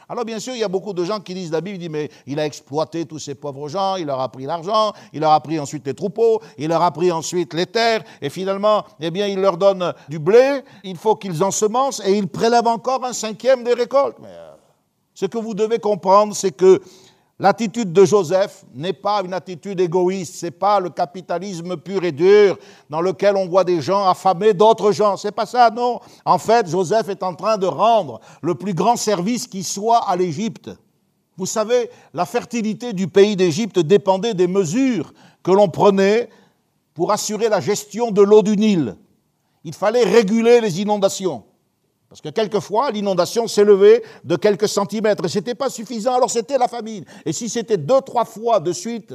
Alors 0.08 0.24
bien 0.24 0.40
sûr, 0.40 0.54
il 0.54 0.60
y 0.60 0.64
a 0.64 0.68
beaucoup 0.68 0.94
de 0.94 1.04
gens 1.04 1.20
qui 1.20 1.34
disent, 1.34 1.52
la 1.52 1.62
Bible 1.62 1.80
dit, 1.80 1.90
mais 1.90 2.10
il 2.28 2.40
a 2.40 2.46
exploité 2.46 3.06
tous 3.06 3.18
ces 3.18 3.34
pauvres 3.34 3.68
gens, 3.68 3.96
il 3.96 4.06
leur 4.06 4.20
a 4.20 4.30
pris 4.30 4.46
l'argent, 4.46 4.94
il 5.14 5.22
leur 5.22 5.32
a 5.32 5.40
pris 5.40 5.60
ensuite 5.60 5.86
les 5.88 5.96
troupeaux, 5.96 6.42
il 6.58 6.68
leur 6.68 6.84
a 6.84 6.92
pris 6.92 7.12
ensuite 7.12 7.54
les 7.56 7.66
terres, 7.66 8.04
et 8.22 8.30
finalement, 8.30 8.84
eh 9.00 9.10
bien, 9.10 9.26
il 9.26 9.40
leur 9.40 9.58
donne 9.58 9.94
du 10.08 10.20
blé, 10.20 10.62
il 10.84 10.96
faut 10.96 11.16
qu'ils 11.16 11.44
ensemencent, 11.44 12.02
et 12.06 12.16
il 12.16 12.28
prélève 12.28 12.68
encore 12.68 13.04
un 13.04 13.14
cinquième 13.14 13.64
des 13.64 13.74
récoltes. 13.74 14.18
Euh, 14.24 14.54
ce 15.16 15.26
que 15.26 15.40
vous 15.40 15.56
devez 15.56 15.80
comprendre, 15.80 16.36
c'est 16.36 16.52
que 16.52 16.82
L'attitude 17.38 17.92
de 17.92 18.06
Joseph 18.06 18.64
n'est 18.74 18.94
pas 18.94 19.22
une 19.22 19.34
attitude 19.34 19.82
égoïste, 19.82 20.36
c'est 20.38 20.52
pas 20.52 20.80
le 20.80 20.90
capitalisme 20.90 21.76
pur 21.76 22.06
et 22.06 22.14
dur 22.14 22.58
dans 22.90 23.02
lequel 23.02 23.36
on 23.36 23.46
voit 23.48 23.66
des 23.66 23.82
gens 23.82 24.08
affamer 24.08 24.54
d'autres 24.54 24.94
gens. 24.94 25.18
C'est 25.18 25.34
pas 25.34 25.46
ça, 25.46 25.70
non. 25.70 26.00
En 26.24 26.38
fait, 26.38 26.70
Joseph 26.70 27.10
est 27.10 27.24
en 27.24 27.36
train 27.36 27.58
de 27.58 27.66
rendre 27.66 28.22
le 28.42 28.56
plus 28.56 28.74
grand 28.74 28.96
service 28.96 29.48
qui 29.48 29.64
soit 29.64 30.10
à 30.10 30.16
l'Égypte. 30.16 30.72
Vous 31.36 31.46
savez, 31.46 31.90
la 32.14 32.26
fertilité 32.26 32.94
du 32.94 33.10
pays 33.10 33.36
d'Égypte 33.36 33.80
dépendait 33.80 34.34
des 34.34 34.48
mesures 34.48 35.14
que 35.44 35.52
l'on 35.52 35.68
prenait 35.68 36.30
pour 36.94 37.12
assurer 37.12 37.50
la 37.50 37.60
gestion 37.60 38.12
de 38.12 38.22
l'eau 38.22 38.44
du 38.44 38.56
Nil. 38.56 38.96
Il 39.66 39.74
fallait 39.74 40.06
réguler 40.06 40.62
les 40.62 40.80
inondations. 40.80 41.44
Parce 42.16 42.22
que 42.22 42.30
quelquefois, 42.30 42.92
l'inondation 42.92 43.46
s'élevait 43.46 44.02
de 44.24 44.38
quelques 44.38 44.70
centimètres 44.70 45.26
et 45.26 45.28
ce 45.28 45.38
n'était 45.38 45.54
pas 45.54 45.70
suffisant, 45.70 46.16
alors 46.16 46.32
c'était 46.32 46.58
la 46.58 46.70
famine. 46.70 47.04
Et 47.26 47.34
si 47.34 47.50
c'était 47.50 47.76
deux, 47.76 48.00
trois 48.00 48.24
fois 48.24 48.62
de 48.62 48.72
suite, 48.72 49.14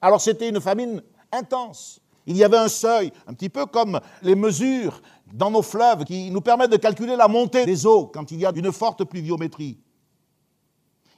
alors 0.00 0.18
c'était 0.18 0.48
une 0.48 0.58
famine 0.58 1.02
intense. 1.30 2.00
Il 2.24 2.38
y 2.38 2.44
avait 2.44 2.56
un 2.56 2.68
seuil, 2.68 3.12
un 3.26 3.34
petit 3.34 3.50
peu 3.50 3.66
comme 3.66 4.00
les 4.22 4.34
mesures 4.34 5.02
dans 5.30 5.50
nos 5.50 5.60
fleuves 5.60 6.04
qui 6.04 6.30
nous 6.30 6.40
permettent 6.40 6.70
de 6.70 6.78
calculer 6.78 7.16
la 7.16 7.28
montée 7.28 7.66
des 7.66 7.84
eaux 7.84 8.06
quand 8.06 8.30
il 8.30 8.40
y 8.40 8.46
a 8.46 8.52
une 8.56 8.72
forte 8.72 9.04
pluviométrie. 9.04 9.76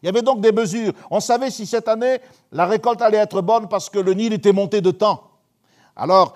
Il 0.03 0.07
y 0.07 0.09
avait 0.09 0.23
donc 0.23 0.41
des 0.41 0.51
mesures. 0.51 0.95
On 1.13 1.21
savait 1.21 1.53
si 1.53 1.65
cette 1.65 1.87
année 1.87 2.19
la 2.51 2.67
récolte 2.67 3.03
allait 3.03 3.19
être 3.19 3.41
bonne 3.41 3.69
parce 3.69 3.89
que 3.89 4.01
le 4.01 4.15
Nil 4.15 4.33
était 4.33 4.53
monté 4.53 4.81
de 4.81 4.91
temps. 4.91 5.31
Alors, 5.95 6.35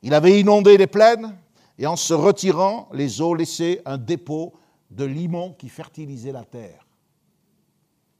il 0.00 0.14
avait 0.14 0.38
inondé 0.38 0.76
les 0.76 0.86
plaines, 0.86 1.34
et 1.78 1.86
en 1.86 1.96
se 1.96 2.12
retirant, 2.12 2.88
les 2.92 3.20
eaux 3.20 3.34
laissaient 3.34 3.80
un 3.84 3.98
dépôt 3.98 4.52
de 4.90 5.04
limon 5.04 5.54
qui 5.56 5.68
fertilisait 5.68 6.32
la 6.32 6.44
terre. 6.44 6.86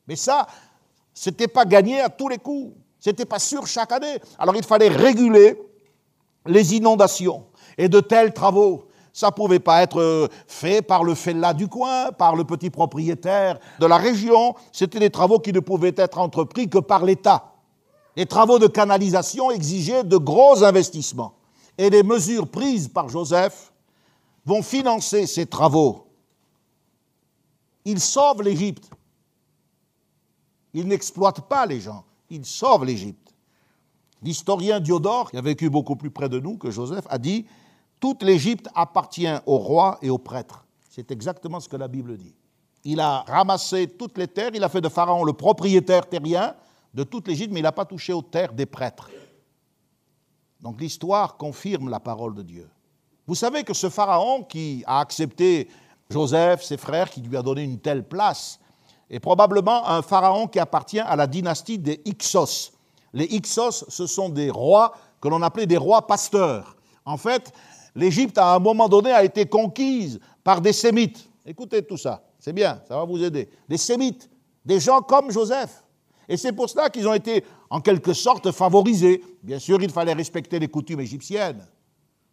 Mais 0.07 0.16
ça, 0.16 0.47
ce 1.12 1.31
n'était 1.31 1.49
pas 1.49 1.64
gagné 1.64 2.01
à 2.01 2.09
tous 2.09 2.29
les 2.29 2.38
coups, 2.38 2.75
ce 3.01 3.11
n'était 3.11 3.25
pas 3.25 3.40
sûr 3.40 3.66
chaque 3.66 3.92
année. 3.92 4.18
Alors 4.38 4.55
il 4.55 4.64
fallait 4.64 4.88
réguler 4.88 5.61
les 6.47 6.77
inondations 6.77 7.47
et 7.77 7.88
de 7.88 8.01
tels 8.01 8.33
travaux. 8.33 8.85
Ça 9.12 9.29
ne 9.29 9.33
pouvait 9.33 9.59
pas 9.59 9.83
être 9.83 10.29
fait 10.47 10.81
par 10.81 11.03
le 11.03 11.14
fellah 11.14 11.53
du 11.53 11.66
coin, 11.66 12.12
par 12.12 12.37
le 12.37 12.44
petit 12.44 12.71
propriétaire 12.71 13.59
de 13.81 13.87
la 13.87 13.97
région. 13.97 14.55
C'était 14.71 15.01
des 15.01 15.11
travaux 15.11 15.40
qui 15.40 15.53
ne 15.53 15.59
pouvaient 15.59 15.94
être 15.97 16.18
entrepris 16.18 16.68
que 16.68 16.79
par 16.79 17.05
l'État. 17.05 17.53
Les 18.14 18.27
travaux 18.27 18.61
de 18.61 18.68
canalisation 18.68 19.51
exigeaient 19.51 20.05
de 20.05 20.16
gros 20.16 20.62
investissements 20.62 21.38
et 21.78 21.88
les 21.88 22.02
mesures 22.02 22.48
prises 22.48 22.88
par 22.88 23.08
Joseph 23.08 23.72
vont 24.44 24.62
financer 24.62 25.26
ces 25.26 25.46
travaux. 25.46 26.04
il 27.84 28.00
sauve 28.00 28.42
l'Égypte. 28.42 28.90
Il 30.74 30.88
n'exploite 30.88 31.48
pas 31.48 31.64
les 31.64 31.80
gens, 31.80 32.04
il 32.28 32.44
sauve 32.44 32.84
l'Égypte. 32.84 33.32
L'historien 34.22 34.80
Diodore, 34.80 35.30
qui 35.30 35.36
a 35.38 35.40
vécu 35.40 35.70
beaucoup 35.70 35.96
plus 35.96 36.10
près 36.10 36.28
de 36.28 36.40
nous 36.40 36.58
que 36.58 36.70
Joseph, 36.70 37.06
a 37.08 37.18
dit 37.18 37.46
Toute 38.00 38.22
l'Égypte 38.22 38.68
appartient 38.74 39.32
au 39.46 39.56
roi 39.58 39.98
et 40.02 40.10
aux 40.10 40.18
prêtres. 40.18 40.66
C'est 40.90 41.10
exactement 41.12 41.60
ce 41.60 41.68
que 41.68 41.76
la 41.76 41.88
Bible 41.88 42.18
dit. 42.18 42.34
Il 42.84 43.00
a 43.00 43.20
ramassé 43.22 43.86
toutes 43.86 44.18
les 44.18 44.26
terres, 44.26 44.50
il 44.54 44.64
a 44.64 44.68
fait 44.68 44.80
de 44.80 44.88
Pharaon 44.88 45.24
le 45.24 45.32
propriétaire 45.32 46.08
terrien 46.08 46.54
de 46.94 47.04
toute 47.04 47.28
l'Égypte, 47.28 47.52
mais 47.52 47.60
il 47.60 47.64
n'a 47.64 47.72
pas 47.72 47.84
touché 47.84 48.12
aux 48.12 48.22
terres 48.22 48.52
des 48.52 48.66
prêtres. 48.66 49.08
Donc 50.61 50.81
l'histoire 50.81 51.37
confirme 51.37 51.88
la 51.88 52.01
parole 52.01 52.35
de 52.35 52.42
Dieu. 52.42 52.68
Vous 53.27 53.35
savez 53.35 53.62
que 53.62 53.75
ce 53.75 53.88
Pharaon 53.88 54.42
qui 54.42 54.83
a 54.87 55.01
accepté 55.01 55.68
Joseph, 56.11 56.62
ses 56.62 56.77
frères, 56.77 57.11
qui 57.11 57.21
lui 57.21 57.37
a 57.37 57.42
donné 57.42 57.62
une 57.62 57.79
telle 57.79 58.03
place, 58.03 58.59
est 59.11 59.21
probablement 59.21 59.88
un 59.88 60.03
Pharaon 60.03 60.49
qui 60.49 60.59
appartient 60.59 61.01
à 61.01 61.16
la 61.16 61.27
dynastie 61.27 61.79
des 61.79 62.01
Hyksos. 62.05 62.73
Les 63.12 63.25
Hyksos, 63.27 63.85
ce 63.88 64.07
sont 64.07 64.29
des 64.29 64.51
rois 64.51 64.94
que 65.21 65.29
l'on 65.29 65.42
appelait 65.42 65.66
des 65.66 65.77
rois 65.77 66.07
pasteurs. 66.07 66.77
En 67.05 67.16
fait, 67.16 67.53
l'Égypte, 67.94 68.38
à 68.38 68.55
un 68.55 68.59
moment 68.59 68.88
donné, 68.88 69.12
a 69.12 69.25
été 69.25 69.47
conquise 69.47 70.21
par 70.44 70.61
des 70.61 70.73
Sémites. 70.73 71.29
Écoutez 71.44 71.83
tout 71.83 71.97
ça, 71.97 72.23
c'est 72.38 72.53
bien, 72.53 72.81
ça 72.87 72.97
va 72.97 73.05
vous 73.05 73.23
aider. 73.23 73.49
Des 73.68 73.79
Sémites, 73.79 74.29
des 74.64 74.81
gens 74.81 75.01
comme 75.01 75.31
Joseph. 75.31 75.83
Et 76.28 76.36
c'est 76.36 76.52
pour 76.52 76.68
cela 76.68 76.90
qu'ils 76.90 77.08
ont 77.08 77.14
été, 77.14 77.44
en 77.70 77.80
quelque 77.80 78.12
sorte, 78.12 78.50
favorisés. 78.52 79.22
Bien 79.42 79.58
sûr, 79.58 79.82
il 79.82 79.90
fallait 79.90 80.12
respecter 80.12 80.58
les 80.58 80.68
coutumes 80.68 81.00
égyptiennes. 81.00 81.66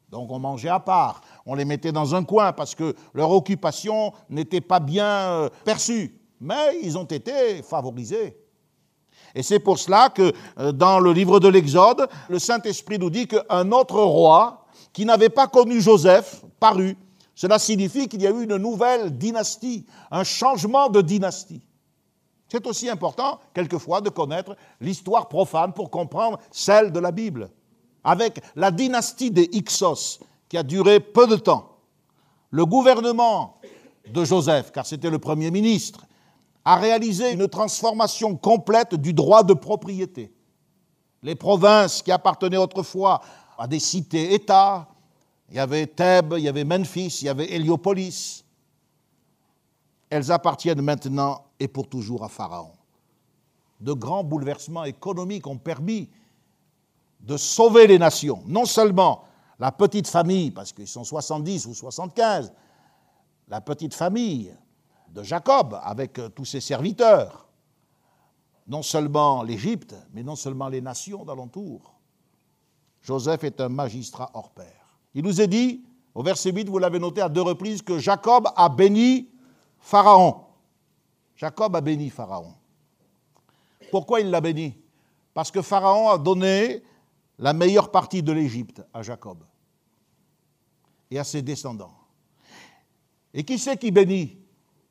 Donc 0.10 0.32
on 0.32 0.40
mangeait 0.40 0.70
à 0.70 0.80
part, 0.80 1.22
on 1.46 1.56
les 1.56 1.66
mettait 1.66 1.92
dans 1.92 2.14
un 2.14 2.24
coin 2.24 2.54
parce 2.54 2.76
que 2.76 2.96
leur 3.14 3.32
occupation 3.32 4.14
n'était 4.30 4.62
pas 4.62 4.80
bien 4.80 5.06
euh, 5.06 5.50
perçue. 5.64 6.16
Mais 6.40 6.80
ils 6.84 6.98
ont 6.98 7.06
été 7.06 7.64
favorisés. 7.64 8.38
Et 9.34 9.44
c'est 9.44 9.60
pour 9.60 9.80
cela 9.80 10.10
que 10.10 10.32
euh, 10.60 10.72
dans 10.72 11.00
le 11.00 11.12
livre 11.12 11.40
de 11.40 11.48
l'Exode, 11.48 12.08
le 12.30 12.40
Saint-Esprit 12.40 13.00
nous 13.00 13.10
dit 13.10 13.28
qu'un 13.28 13.72
autre 13.72 14.00
roi 14.00 14.66
qui 14.94 15.06
n'avait 15.06 15.30
pas 15.30 15.48
connu 15.48 15.82
Joseph 15.82 16.44
parut. 16.60 16.98
Cela 17.34 17.60
signifie 17.60 18.08
qu'il 18.08 18.22
y 18.22 18.28
a 18.28 18.32
eu 18.32 18.44
une 18.44 18.56
nouvelle 18.56 19.18
dynastie, 19.18 19.86
un 20.12 20.24
changement 20.24 20.90
de 20.90 21.02
dynastie. 21.02 21.62
C'est 22.48 22.66
aussi 22.68 22.90
important, 22.90 23.40
quelquefois, 23.54 24.02
de 24.02 24.10
connaître 24.10 24.56
l'histoire 24.80 25.28
profane 25.28 25.74
pour 25.74 25.90
comprendre 25.90 26.40
celle 26.52 26.92
de 26.92 27.00
la 27.00 27.12
Bible. 27.12 27.50
Avec 28.04 28.40
la 28.56 28.72
dynastie 28.72 29.32
des 29.32 29.50
Hyksos, 29.52 30.20
qui 30.48 30.58
a 30.58 30.64
duré 30.64 31.00
peu 31.00 31.26
de 31.28 31.38
temps, 31.38 31.78
le 32.52 32.66
gouvernement 32.66 33.60
de 34.08 34.24
Joseph, 34.24 34.72
car 34.72 34.86
c'était 34.86 35.10
le 35.10 35.18
Premier 35.20 35.50
ministre, 35.50 36.06
a 36.64 36.78
réalisé 36.78 37.32
une 37.32 37.48
transformation 37.48 38.36
complète 38.36 38.96
du 38.96 39.14
droit 39.14 39.44
de 39.44 39.54
propriété. 39.54 40.32
Les 41.24 41.36
provinces 41.36 42.02
qui 42.04 42.12
appartenaient 42.12 42.58
autrefois 42.58 43.22
à 43.58 43.68
des 43.68 43.80
cités-États, 43.80 44.88
il 45.50 45.56
y 45.56 45.60
avait 45.60 45.88
Thèbes, 45.88 46.36
il 46.38 46.44
y 46.44 46.48
avait 46.48 46.64
Memphis, 46.64 47.20
il 47.22 47.26
y 47.26 47.30
avait 47.30 47.52
Héliopolis, 47.52 48.45
elles 50.16 50.32
appartiennent 50.32 50.82
maintenant 50.82 51.44
et 51.60 51.68
pour 51.68 51.90
toujours 51.90 52.24
à 52.24 52.30
Pharaon. 52.30 52.72
De 53.82 53.92
grands 53.92 54.24
bouleversements 54.24 54.86
économiques 54.86 55.46
ont 55.46 55.58
permis 55.58 56.10
de 57.20 57.36
sauver 57.36 57.86
les 57.86 58.00
nations. 58.00 58.42
Non 58.46 58.66
seulement 58.66 59.24
la 59.60 59.74
petite 59.74 60.08
famille, 60.08 60.52
parce 60.52 60.72
qu'ils 60.72 60.88
sont 60.88 61.04
70 61.04 61.66
ou 61.66 61.74
75, 61.74 62.54
la 63.50 63.60
petite 63.60 63.94
famille 63.94 64.56
de 65.10 65.22
Jacob 65.22 65.78
avec 65.84 66.18
euh, 66.18 66.30
tous 66.30 66.46
ses 66.46 66.62
serviteurs, 66.62 67.48
non 68.68 68.82
seulement 68.82 69.44
l'Égypte, 69.44 69.96
mais 70.14 70.24
non 70.24 70.36
seulement 70.36 70.70
les 70.70 70.82
nations 70.82 71.26
d'alentour. 71.26 71.94
Joseph 73.02 73.44
est 73.44 73.60
un 73.60 73.70
magistrat 73.70 74.32
hors 74.34 74.52
pair. 74.52 74.98
Il 75.14 75.24
nous 75.24 75.42
est 75.42 75.48
dit, 75.48 75.84
au 76.14 76.24
verset 76.24 76.52
8, 76.52 76.70
vous 76.70 76.80
l'avez 76.80 77.00
noté 77.00 77.22
à 77.22 77.30
deux 77.30 77.42
reprises, 77.42 77.82
que 77.82 78.00
Jacob 78.00 78.48
a 78.56 78.70
béni 78.70 79.30
Pharaon. 79.86 80.38
Jacob 81.36 81.76
a 81.76 81.82
béni 81.82 82.10
Pharaon. 82.10 82.56
Pourquoi 83.92 84.20
il 84.20 84.32
l'a 84.32 84.42
béni? 84.42 84.76
Parce 85.32 85.52
que 85.52 85.62
Pharaon 85.62 86.10
a 86.10 86.18
donné 86.18 86.82
la 87.38 87.54
meilleure 87.54 87.92
partie 87.92 88.24
de 88.24 88.32
l'Égypte 88.32 88.82
à 88.92 89.04
Jacob 89.04 89.44
et 91.12 91.20
à 91.20 91.24
ses 91.24 91.44
descendants. 91.44 91.94
Et 93.32 93.44
qui 93.44 93.60
c'est 93.60 93.78
qui 93.78 93.92
bénit? 93.92 94.40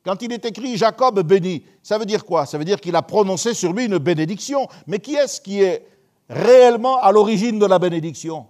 Quand 0.05 0.21
il 0.21 0.31
est 0.31 0.45
écrit 0.45 0.77
Jacob 0.77 1.21
bénit, 1.23 1.65
ça 1.83 1.97
veut 1.97 2.05
dire 2.05 2.23
quoi? 2.23 2.45
Ça 2.45 2.57
veut 2.57 2.63
dire 2.63 2.79
qu'il 2.79 2.95
a 2.95 3.01
prononcé 3.01 3.53
sur 3.53 3.73
lui 3.73 3.87
une 3.87 3.97
bénédiction. 3.97 4.65
Mais 4.87 4.99
qui 4.99 5.15
est-ce 5.15 5.41
qui 5.41 5.61
est 5.61 5.85
réellement 6.29 7.01
à 7.01 7.11
l'origine 7.11 7.59
de 7.59 7.65
la 7.65 7.79
bénédiction? 7.79 8.47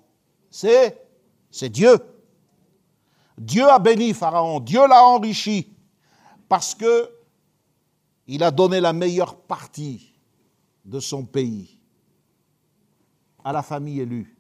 C'est 0.51 0.99
Dieu. 1.71 1.97
Dieu 3.35 3.67
a 3.67 3.79
béni 3.79 4.13
Pharaon, 4.13 4.59
Dieu 4.59 4.85
l'a 4.87 5.03
enrichi 5.03 5.74
parce 6.47 6.75
que 6.75 7.09
il 8.27 8.43
a 8.43 8.51
donné 8.51 8.81
la 8.81 8.93
meilleure 8.93 9.35
partie 9.35 10.13
de 10.83 10.99
son 10.99 11.25
pays 11.25 11.77
à 13.43 13.51
la 13.53 13.61
famille 13.61 13.99
élue. 13.99 14.35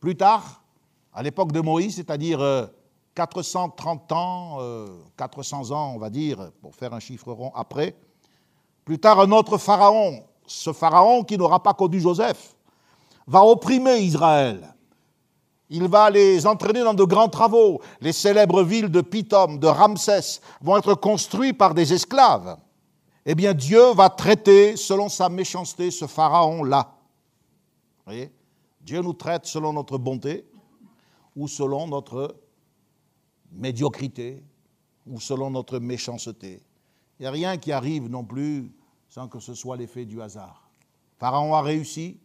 Plus 0.00 0.16
tard, 0.16 0.62
à 1.12 1.22
l'époque 1.22 1.52
de 1.52 1.60
Moïse, 1.60 1.96
c'est-à-dire 1.96 2.40
430 3.14 4.12
euh, 4.12 4.14
ans, 4.14 4.58
400 5.16 5.70
euh, 5.70 5.74
ans, 5.74 5.92
on 5.94 5.98
va 5.98 6.10
dire, 6.10 6.50
pour 6.60 6.74
faire 6.74 6.92
un 6.94 7.00
chiffre 7.00 7.32
rond 7.32 7.52
après, 7.54 7.96
plus 8.84 8.98
tard, 8.98 9.20
un 9.20 9.30
autre 9.30 9.58
pharaon, 9.58 10.24
ce 10.46 10.72
pharaon 10.72 11.22
qui 11.22 11.38
n'aura 11.38 11.62
pas 11.62 11.74
connu 11.74 12.00
Joseph, 12.00 12.56
va 13.26 13.44
opprimer 13.44 13.98
Israël. 13.98 14.74
Il 15.70 15.86
va 15.86 16.10
les 16.10 16.46
entraîner 16.46 16.80
dans 16.80 16.94
de 16.94 17.04
grands 17.04 17.28
travaux. 17.28 17.80
Les 18.00 18.12
célèbres 18.12 18.64
villes 18.64 18.90
de 18.90 19.00
Pithom, 19.00 19.58
de 19.58 19.68
Ramsès 19.68 20.40
vont 20.60 20.76
être 20.76 20.94
construites 20.94 21.56
par 21.56 21.74
des 21.74 21.92
esclaves. 21.92 22.58
Eh 23.24 23.36
bien, 23.36 23.54
Dieu 23.54 23.92
va 23.94 24.10
traiter, 24.10 24.76
selon 24.76 25.08
sa 25.08 25.28
méchanceté, 25.28 25.92
ce 25.92 26.06
pharaon-là. 26.06 26.92
voyez? 28.04 28.32
Dieu 28.80 29.00
nous 29.00 29.12
traite 29.12 29.46
selon 29.46 29.72
notre 29.72 29.96
bonté 29.96 30.44
ou 31.36 31.46
selon 31.46 31.86
notre 31.86 32.34
médiocrité 33.52 34.42
ou 35.06 35.20
selon 35.20 35.50
notre 35.50 35.78
méchanceté. 35.78 36.60
Il 37.18 37.22
n'y 37.22 37.26
a 37.26 37.30
rien 37.30 37.56
qui 37.58 37.70
arrive 37.70 38.08
non 38.08 38.24
plus 38.24 38.72
sans 39.08 39.28
que 39.28 39.38
ce 39.38 39.54
soit 39.54 39.76
l'effet 39.76 40.04
du 40.04 40.20
hasard. 40.22 40.68
Pharaon 41.18 41.54
a 41.54 41.62
réussi, 41.62 42.18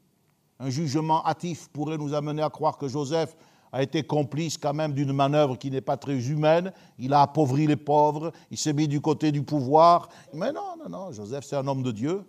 un 0.60 0.70
jugement 0.70 1.26
hâtif 1.26 1.68
pourrait 1.70 1.98
nous 1.98 2.14
amener 2.14 2.42
à 2.42 2.50
croire 2.50 2.78
que 2.78 2.88
Joseph 2.88 3.36
a 3.72 3.84
été 3.84 4.04
complice 4.04 4.58
quand 4.58 4.74
même 4.74 4.94
d'une 4.94 5.12
manœuvre 5.12 5.58
qui 5.58 5.70
n'est 5.70 5.82
pas 5.82 5.98
très 5.98 6.30
humaine. 6.30 6.72
Il 6.98 7.14
a 7.14 7.24
appauvri 7.24 7.68
les 7.68 7.76
pauvres, 7.76 8.32
il 8.50 8.58
s'est 8.58 8.72
mis 8.72 8.88
du 8.88 9.02
côté 9.02 9.32
du 9.32 9.44
pouvoir. 9.44 10.08
Mais 10.34 10.54
non, 10.54 10.78
non, 10.82 10.90
non, 10.90 11.12
Joseph 11.12 11.44
c'est 11.44 11.58
un 11.58 11.68
homme 11.68 11.84
de 11.84 11.92
Dieu. 11.92 12.24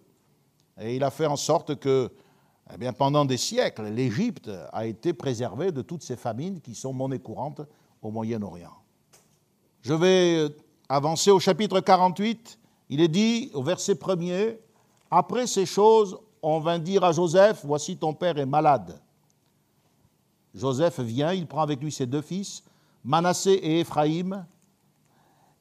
Et 0.80 0.96
il 0.96 1.04
a 1.04 1.10
fait 1.10 1.26
en 1.26 1.36
sorte 1.36 1.76
que, 1.76 2.10
eh 2.74 2.76
bien, 2.76 2.92
pendant 2.92 3.24
des 3.24 3.36
siècles, 3.36 3.84
l'Égypte 3.84 4.50
a 4.72 4.86
été 4.86 5.12
préservée 5.12 5.70
de 5.70 5.82
toutes 5.82 6.02
ces 6.02 6.16
famines 6.16 6.60
qui 6.60 6.74
sont 6.74 6.92
monnaie 6.92 7.20
courante 7.20 7.60
au 8.02 8.10
Moyen-Orient. 8.10 8.74
Je 9.82 9.94
vais 9.94 10.48
avancer 10.88 11.30
au 11.30 11.38
chapitre 11.38 11.80
48. 11.80 12.58
Il 12.88 13.00
est 13.00 13.08
dit 13.08 13.50
au 13.54 13.62
verset 13.62 13.94
1er, 13.94 14.58
Après 15.10 15.46
ces 15.46 15.64
choses, 15.64 16.18
on 16.48 16.60
vint 16.60 16.78
dire 16.78 17.02
à 17.02 17.10
Joseph, 17.10 17.62
voici 17.64 17.96
ton 17.96 18.14
père 18.14 18.38
est 18.38 18.46
malade. 18.46 19.00
Joseph 20.54 21.00
vient, 21.00 21.32
il 21.32 21.44
prend 21.44 21.62
avec 21.62 21.82
lui 21.82 21.90
ses 21.90 22.06
deux 22.06 22.22
fils, 22.22 22.62
Manassé 23.02 23.50
et 23.50 23.80
Éphraïm, 23.80 24.46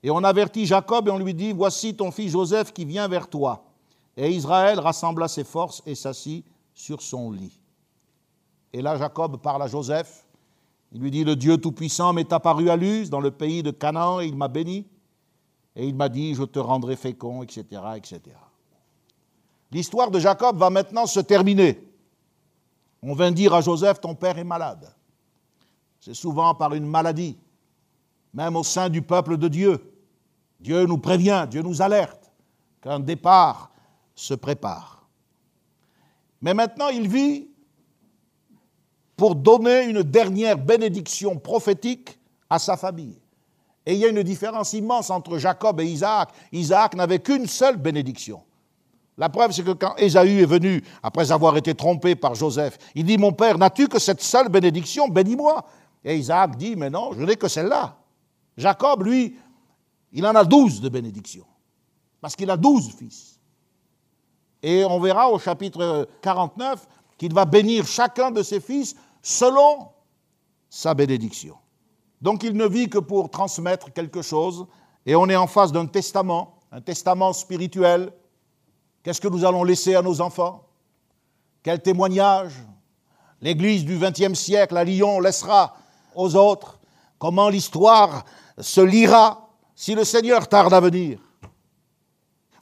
et 0.03 0.11
on 0.11 0.23
avertit 0.23 0.67
Jacob 0.67 1.07
et 1.07 1.11
on 1.11 1.17
lui 1.17 1.33
dit, 1.33 1.53
voici 1.53 1.95
ton 1.95 2.11
fils 2.11 2.33
Joseph 2.33 2.71
qui 2.71 2.85
vient 2.85 3.07
vers 3.07 3.27
toi. 3.27 3.65
Et 4.15 4.29
Israël 4.29 4.79
rassembla 4.79 5.27
ses 5.27 5.43
forces 5.43 5.81
et 5.87 5.95
s'assit 5.95 6.45
sur 6.71 7.01
son 7.01 7.31
lit. 7.31 7.59
Et 8.71 8.83
là, 8.83 8.95
Jacob 8.95 9.41
parle 9.41 9.63
à 9.63 9.67
Joseph. 9.67 10.27
Il 10.91 11.01
lui 11.01 11.09
dit, 11.09 11.23
le 11.23 11.35
Dieu 11.35 11.57
Tout-Puissant 11.57 12.13
m'est 12.13 12.31
apparu 12.31 12.69
à 12.69 12.75
Luz, 12.75 13.09
dans 13.09 13.19
le 13.19 13.31
pays 13.31 13.63
de 13.63 13.71
Canaan, 13.71 14.21
et 14.21 14.27
il 14.27 14.35
m'a 14.35 14.49
béni. 14.49 14.85
Et 15.75 15.87
il 15.87 15.95
m'a 15.95 16.09
dit, 16.09 16.35
je 16.35 16.43
te 16.43 16.59
rendrai 16.59 16.95
fécond, 16.95 17.41
etc., 17.41 17.63
etc. 17.95 18.21
L'histoire 19.75 20.09
de 20.09 20.19
Jacob 20.19 20.57
va 20.57 20.69
maintenant 20.69 21.05
se 21.05 21.19
terminer. 21.19 21.85
On 23.01 23.13
vint 23.13 23.33
dire 23.33 23.53
à 23.53 23.59
Joseph, 23.59 23.99
ton 23.99 24.15
père 24.15 24.37
est 24.37 24.45
malade. 24.45 24.95
C'est 25.99 26.13
souvent 26.13 26.55
par 26.55 26.73
une 26.75 26.85
maladie, 26.85 27.37
même 28.33 28.55
au 28.55 28.63
sein 28.63 28.87
du 28.87 29.01
peuple 29.01 29.35
de 29.35 29.49
Dieu. 29.49 29.93
Dieu 30.61 30.85
nous 30.85 30.97
prévient, 30.97 31.45
Dieu 31.51 31.61
nous 31.61 31.81
alerte 31.81 32.31
qu'un 32.81 33.01
départ 33.01 33.69
se 34.15 34.33
prépare. 34.33 35.09
Mais 36.39 36.53
maintenant, 36.53 36.87
il 36.87 37.09
vit 37.09 37.49
pour 39.17 39.35
donner 39.35 39.89
une 39.89 40.03
dernière 40.03 40.57
bénédiction 40.57 41.37
prophétique 41.37 42.17
à 42.49 42.59
sa 42.59 42.77
famille. 42.77 43.19
Et 43.85 43.95
il 43.95 43.99
y 43.99 44.05
a 44.05 44.07
une 44.07 44.23
différence 44.23 44.71
immense 44.71 45.09
entre 45.09 45.37
Jacob 45.37 45.81
et 45.81 45.85
Isaac. 45.85 46.29
Isaac 46.53 46.95
n'avait 46.95 47.19
qu'une 47.19 47.47
seule 47.47 47.75
bénédiction. 47.75 48.41
La 49.17 49.29
preuve, 49.29 49.51
c'est 49.51 49.63
que 49.63 49.71
quand 49.71 49.95
Ésaü 49.97 50.41
est 50.41 50.45
venu, 50.45 50.83
après 51.01 51.31
avoir 51.31 51.55
été 51.55 51.73
trompé 51.73 52.15
par 52.15 52.35
Joseph, 52.35 52.77
il 52.95 53.05
dit, 53.05 53.17
mon 53.17 53.31
père, 53.31 53.57
n'as-tu 53.57 53.87
que 53.87 53.99
cette 53.99 54.21
seule 54.21 54.49
bénédiction? 54.49 55.07
Bénis-moi. 55.07 55.65
Et 56.03 56.17
Isaac 56.17 56.57
dit, 56.57 56.75
mais 56.75 56.89
non, 56.89 57.11
je 57.13 57.23
n'ai 57.23 57.35
que 57.35 57.47
celle-là. 57.47 57.97
Jacob, 58.57 59.03
lui, 59.03 59.37
il 60.11 60.25
en 60.25 60.35
a 60.35 60.43
douze 60.43 60.81
de 60.81 60.89
bénédictions, 60.89 61.45
parce 62.21 62.35
qu'il 62.35 62.49
a 62.49 62.57
douze 62.57 62.93
fils. 62.93 63.39
Et 64.61 64.83
on 64.85 64.99
verra 64.99 65.29
au 65.29 65.39
chapitre 65.39 66.07
49 66.21 66.87
qu'il 67.17 67.33
va 67.33 67.45
bénir 67.45 67.85
chacun 67.85 68.31
de 68.31 68.43
ses 68.43 68.59
fils 68.59 68.95
selon 69.21 69.89
sa 70.69 70.93
bénédiction. 70.93 71.55
Donc 72.21 72.43
il 72.43 72.53
ne 72.53 72.65
vit 72.65 72.89
que 72.89 72.97
pour 72.97 73.29
transmettre 73.29 73.93
quelque 73.93 74.21
chose, 74.21 74.65
et 75.05 75.15
on 75.15 75.29
est 75.29 75.35
en 75.35 75.47
face 75.47 75.71
d'un 75.71 75.85
testament, 75.85 76.57
un 76.71 76.81
testament 76.81 77.31
spirituel. 77.33 78.11
Qu'est-ce 79.05 79.21
que 79.21 79.27
nous 79.27 79.45
allons 79.45 79.63
laisser 79.63 79.93
à 79.93 80.01
nos 80.01 80.19
enfants? 80.19 80.65
Quel 81.61 81.79
témoignage 81.79 82.53
L'Église 83.39 83.85
du 83.85 83.99
XXe 83.99 84.33
siècle 84.33 84.75
à 84.75 84.83
Lyon 84.83 85.19
laissera 85.19 85.77
aux 86.15 86.35
autres 86.35 86.79
Comment 87.19 87.49
l'histoire 87.49 88.25
se 88.57 88.81
lira 88.81 89.47
si 89.75 89.93
le 89.93 90.05
Seigneur 90.05 90.47
tarde 90.47 90.73
à 90.73 90.79
venir 90.79 91.19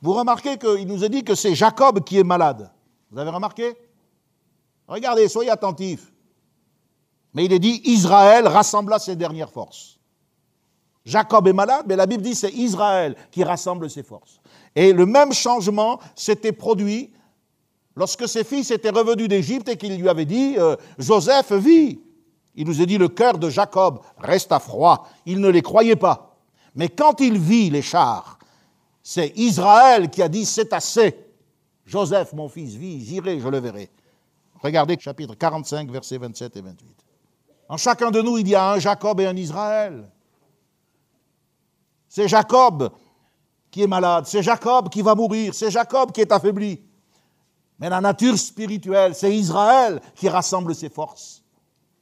Vous 0.02 0.12
remarquez 0.12 0.58
qu'il 0.58 0.86
nous 0.86 1.06
a 1.06 1.08
dit 1.08 1.24
que 1.24 1.34
c'est 1.34 1.56
Jacob 1.56 2.04
qui 2.04 2.20
est 2.20 2.26
malade. 2.26 2.70
Vous 3.10 3.20
avez 3.20 3.30
remarqué? 3.30 3.78
Regardez, 4.86 5.30
soyez 5.30 5.50
attentifs. 5.50 6.12
Mais 7.34 7.46
il 7.46 7.54
est 7.54 7.60
dit 7.60 7.82
Israël 7.86 8.50
rassembla 8.50 9.00
ses 9.00 9.16
dernières 9.16 9.50
forces. 9.50 9.98
Jacob 11.06 11.48
est 11.48 11.54
malade, 11.54 11.86
mais 11.88 11.96
la 11.96 12.06
Bible 12.06 12.22
dit 12.22 12.36
c'est 12.36 12.52
Israël 12.52 13.16
qui 13.32 13.46
rassemble 13.46 13.89
ses 13.89 14.04
forces. 14.04 14.41
Et 14.76 14.94
le 14.94 15.06
même 15.06 15.34
changement 15.34 16.00
s'était 16.16 16.52
produit 16.52 17.12
lorsque 17.96 18.28
ses 18.28 18.44
fils 18.44 18.72
étaient 18.72 18.90
revenus 18.90 19.28
d'Égypte 19.28 19.70
et 19.70 19.78
qu'il 19.78 19.98
lui 19.98 20.10
avait 20.10 20.26
dit 20.26 20.56
euh, 20.58 20.76
Joseph 20.98 21.52
vit. 21.52 22.00
Il 22.56 22.68
nous 22.68 22.82
a 22.82 22.86
dit 22.86 22.98
le 22.98 23.08
cœur 23.08 23.38
de 23.38 23.50
Jacob 23.50 24.00
resta 24.18 24.60
froid. 24.60 25.08
Il 25.26 25.40
ne 25.40 25.50
les 25.50 25.62
croyait 25.62 25.96
pas. 25.96 26.38
Mais 26.76 26.90
quand 26.90 27.20
il 27.20 27.38
vit 27.38 27.70
les 27.70 27.82
chars, 27.82 28.40
c'est 29.02 29.34
Israël 29.36 30.10
qui 30.10 30.22
a 30.22 30.30
dit 30.30 30.46
c'est 30.46 30.74
assez. 30.74 31.18
Joseph, 31.86 32.34
mon 32.34 32.48
fils, 32.48 32.76
vit, 32.76 33.04
j'irai, 33.04 33.40
je 33.40 33.48
le 33.48 33.60
verrai. 33.60 33.90
Regardez 34.62 34.98
chapitre 35.00 35.36
45, 35.36 35.92
versets 35.92 36.18
27 36.18 36.56
et 36.56 36.62
28. 36.62 36.88
En 37.68 37.78
chacun 37.78 38.12
de 38.12 38.22
nous, 38.22 38.38
il 38.38 38.48
y 38.48 38.56
a 38.56 38.72
un 38.72 38.80
Jacob 38.80 39.20
et 39.20 39.26
un 39.26 39.36
Israël. 39.36 40.10
C'est 42.08 42.28
Jacob 42.28 42.92
qui 43.74 43.82
est 43.82 43.88
malade, 43.88 44.28
c'est 44.28 44.44
Jacob 44.44 44.88
qui 44.88 45.02
va 45.02 45.16
mourir, 45.16 45.52
c'est 45.56 45.72
Jacob 45.72 46.12
qui 46.12 46.22
est 46.22 46.32
affaibli. 46.32 46.80
Mais 47.80 47.90
la 47.90 48.02
nature 48.02 48.38
spirituelle, 48.38 49.16
c'est 49.16 49.36
Israël 49.36 50.00
qui 50.14 50.30
rassemble 50.30 50.76
ses 50.76 50.90
forces. 50.90 51.44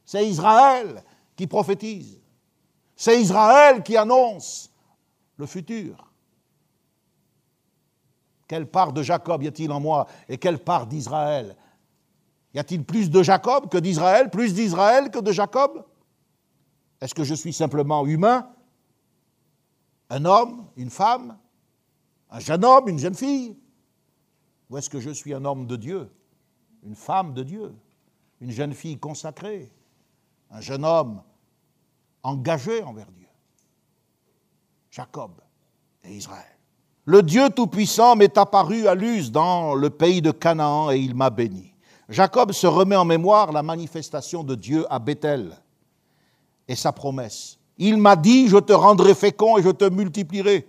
C'est 0.04 0.28
Israël 0.28 1.02
qui 1.34 1.48
prophétise. 1.48 2.20
C'est 2.94 3.22
Israël 3.22 3.82
qui 3.84 3.96
annonce 3.96 4.70
le 5.38 5.46
futur. 5.46 6.12
Quelle 8.50 8.70
part 8.70 8.92
de 8.92 9.02
Jacob 9.02 9.42
y 9.42 9.48
a-t-il 9.48 9.72
en 9.72 9.80
moi 9.80 10.08
et 10.28 10.38
quelle 10.38 10.60
part 10.60 10.88
d'Israël? 10.88 11.56
Y 12.54 12.60
a-t-il 12.60 12.84
plus 12.84 13.10
de 13.10 13.24
Jacob 13.24 13.70
que 13.70 13.78
d'Israël 13.78 14.30
Plus 14.30 14.54
d'Israël 14.54 15.10
que 15.10 15.20
de 15.20 15.32
Jacob? 15.32 15.86
Est-ce 17.00 17.16
que 17.16 17.24
je 17.24 17.34
suis 17.34 17.54
simplement 17.54 18.06
humain? 18.06 18.50
Un 20.10 20.26
homme 20.26 20.66
Une 20.76 20.90
femme? 20.90 21.38
Un 22.32 22.40
jeune 22.40 22.66
homme 22.66 22.90
Une 22.90 23.00
jeune 23.00 23.16
fille 23.16 23.56
Ou 24.70 24.78
est-ce 24.78 24.90
que 24.90 25.00
je 25.00 25.12
suis 25.12 25.34
un 25.34 25.46
homme 25.46 25.68
de 25.68 25.76
Dieu? 25.76 26.10
Une 26.84 26.96
femme 26.96 27.34
de 27.34 27.44
Dieu 27.44 27.76
Une 28.40 28.52
jeune 28.52 28.74
fille 28.74 28.98
consacrée 28.98 29.72
un 30.52 30.62
jeune 30.62 30.84
homme 30.84 31.22
engagé 32.24 32.84
envers 32.84 33.10
Dieu. 33.12 33.28
Jacob 34.90 35.32
et 36.04 36.14
Israël. 36.14 36.44
Le 37.06 37.24
Dieu 37.24 37.50
Tout-Puissant 37.50 38.16
m'est 38.16 38.38
apparu 38.38 38.88
à 38.88 38.94
Luz 38.94 39.32
dans 39.32 39.74
le 39.74 39.90
pays 39.90 40.22
de 40.22 40.32
Canaan 40.32 40.92
et 40.92 41.00
il 41.00 41.16
m'a 41.16 41.30
béni. 41.30 41.74
Jacob 42.10 42.52
se 42.52 42.68
remet 42.68 42.98
en 42.98 43.06
mémoire 43.06 43.54
la 43.54 43.64
manifestation 43.64 44.44
de 44.44 44.56
Dieu 44.56 44.86
à 44.90 45.00
Bethel 45.00 45.58
et 46.68 46.76
sa 46.76 46.92
promesse. 46.92 47.58
Il 47.78 47.98
m'a 47.98 48.18
dit, 48.18 48.50
je 48.50 48.58
te 48.58 48.74
rendrai 48.74 49.16
fécond 49.16 49.58
et 49.58 49.64
je 49.64 49.70
te 49.70 49.90
multiplierai. 49.90 50.68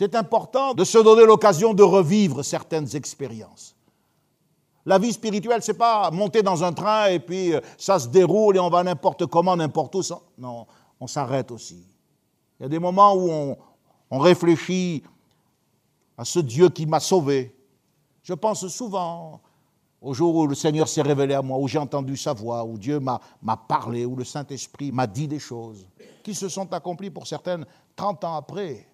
C'est 0.00 0.14
important 0.14 0.72
de 0.72 0.82
se 0.82 0.96
donner 0.96 1.26
l'occasion 1.26 1.74
de 1.74 1.82
revivre 1.82 2.42
certaines 2.42 2.96
expériences. 2.96 3.76
La 4.86 4.98
vie 4.98 5.12
spirituelle, 5.12 5.62
c'est 5.62 5.74
pas 5.74 6.10
monter 6.10 6.42
dans 6.42 6.64
un 6.64 6.72
train 6.72 7.08
et 7.08 7.18
puis 7.20 7.52
euh, 7.52 7.60
ça 7.76 7.98
se 7.98 8.08
déroule 8.08 8.56
et 8.56 8.60
on 8.60 8.70
va 8.70 8.82
n'importe 8.82 9.26
comment, 9.26 9.54
n'importe 9.54 9.96
où. 9.96 10.02
Non, 10.38 10.66
on 10.98 11.06
s'arrête 11.06 11.50
aussi. 11.50 11.84
Il 12.58 12.62
y 12.62 12.64
a 12.64 12.68
des 12.70 12.78
moments 12.78 13.12
où 13.12 13.30
on, 13.30 13.58
on 14.10 14.18
réfléchit 14.20 15.02
à 16.16 16.24
ce 16.24 16.38
Dieu 16.38 16.70
qui 16.70 16.86
m'a 16.86 16.98
sauvé. 16.98 17.54
Je 18.22 18.32
pense 18.32 18.66
souvent 18.68 19.42
au 20.00 20.14
jour 20.14 20.34
où 20.34 20.46
le 20.46 20.54
Seigneur 20.54 20.88
s'est 20.88 21.02
révélé 21.02 21.34
à 21.34 21.42
moi, 21.42 21.58
où 21.58 21.68
j'ai 21.68 21.78
entendu 21.78 22.16
sa 22.16 22.32
voix, 22.32 22.64
où 22.64 22.78
Dieu 22.78 23.00
m'a 23.00 23.20
parlé, 23.68 24.06
où 24.06 24.16
le 24.16 24.24
Saint-Esprit 24.24 24.92
m'a 24.92 25.06
dit 25.06 25.28
des 25.28 25.38
choses 25.38 25.86
qui 26.22 26.34
se 26.34 26.48
sont 26.48 26.72
accomplies 26.72 27.10
pour 27.10 27.26
certaines 27.26 27.66
30 27.96 28.24
ans 28.24 28.36
après. 28.36 28.89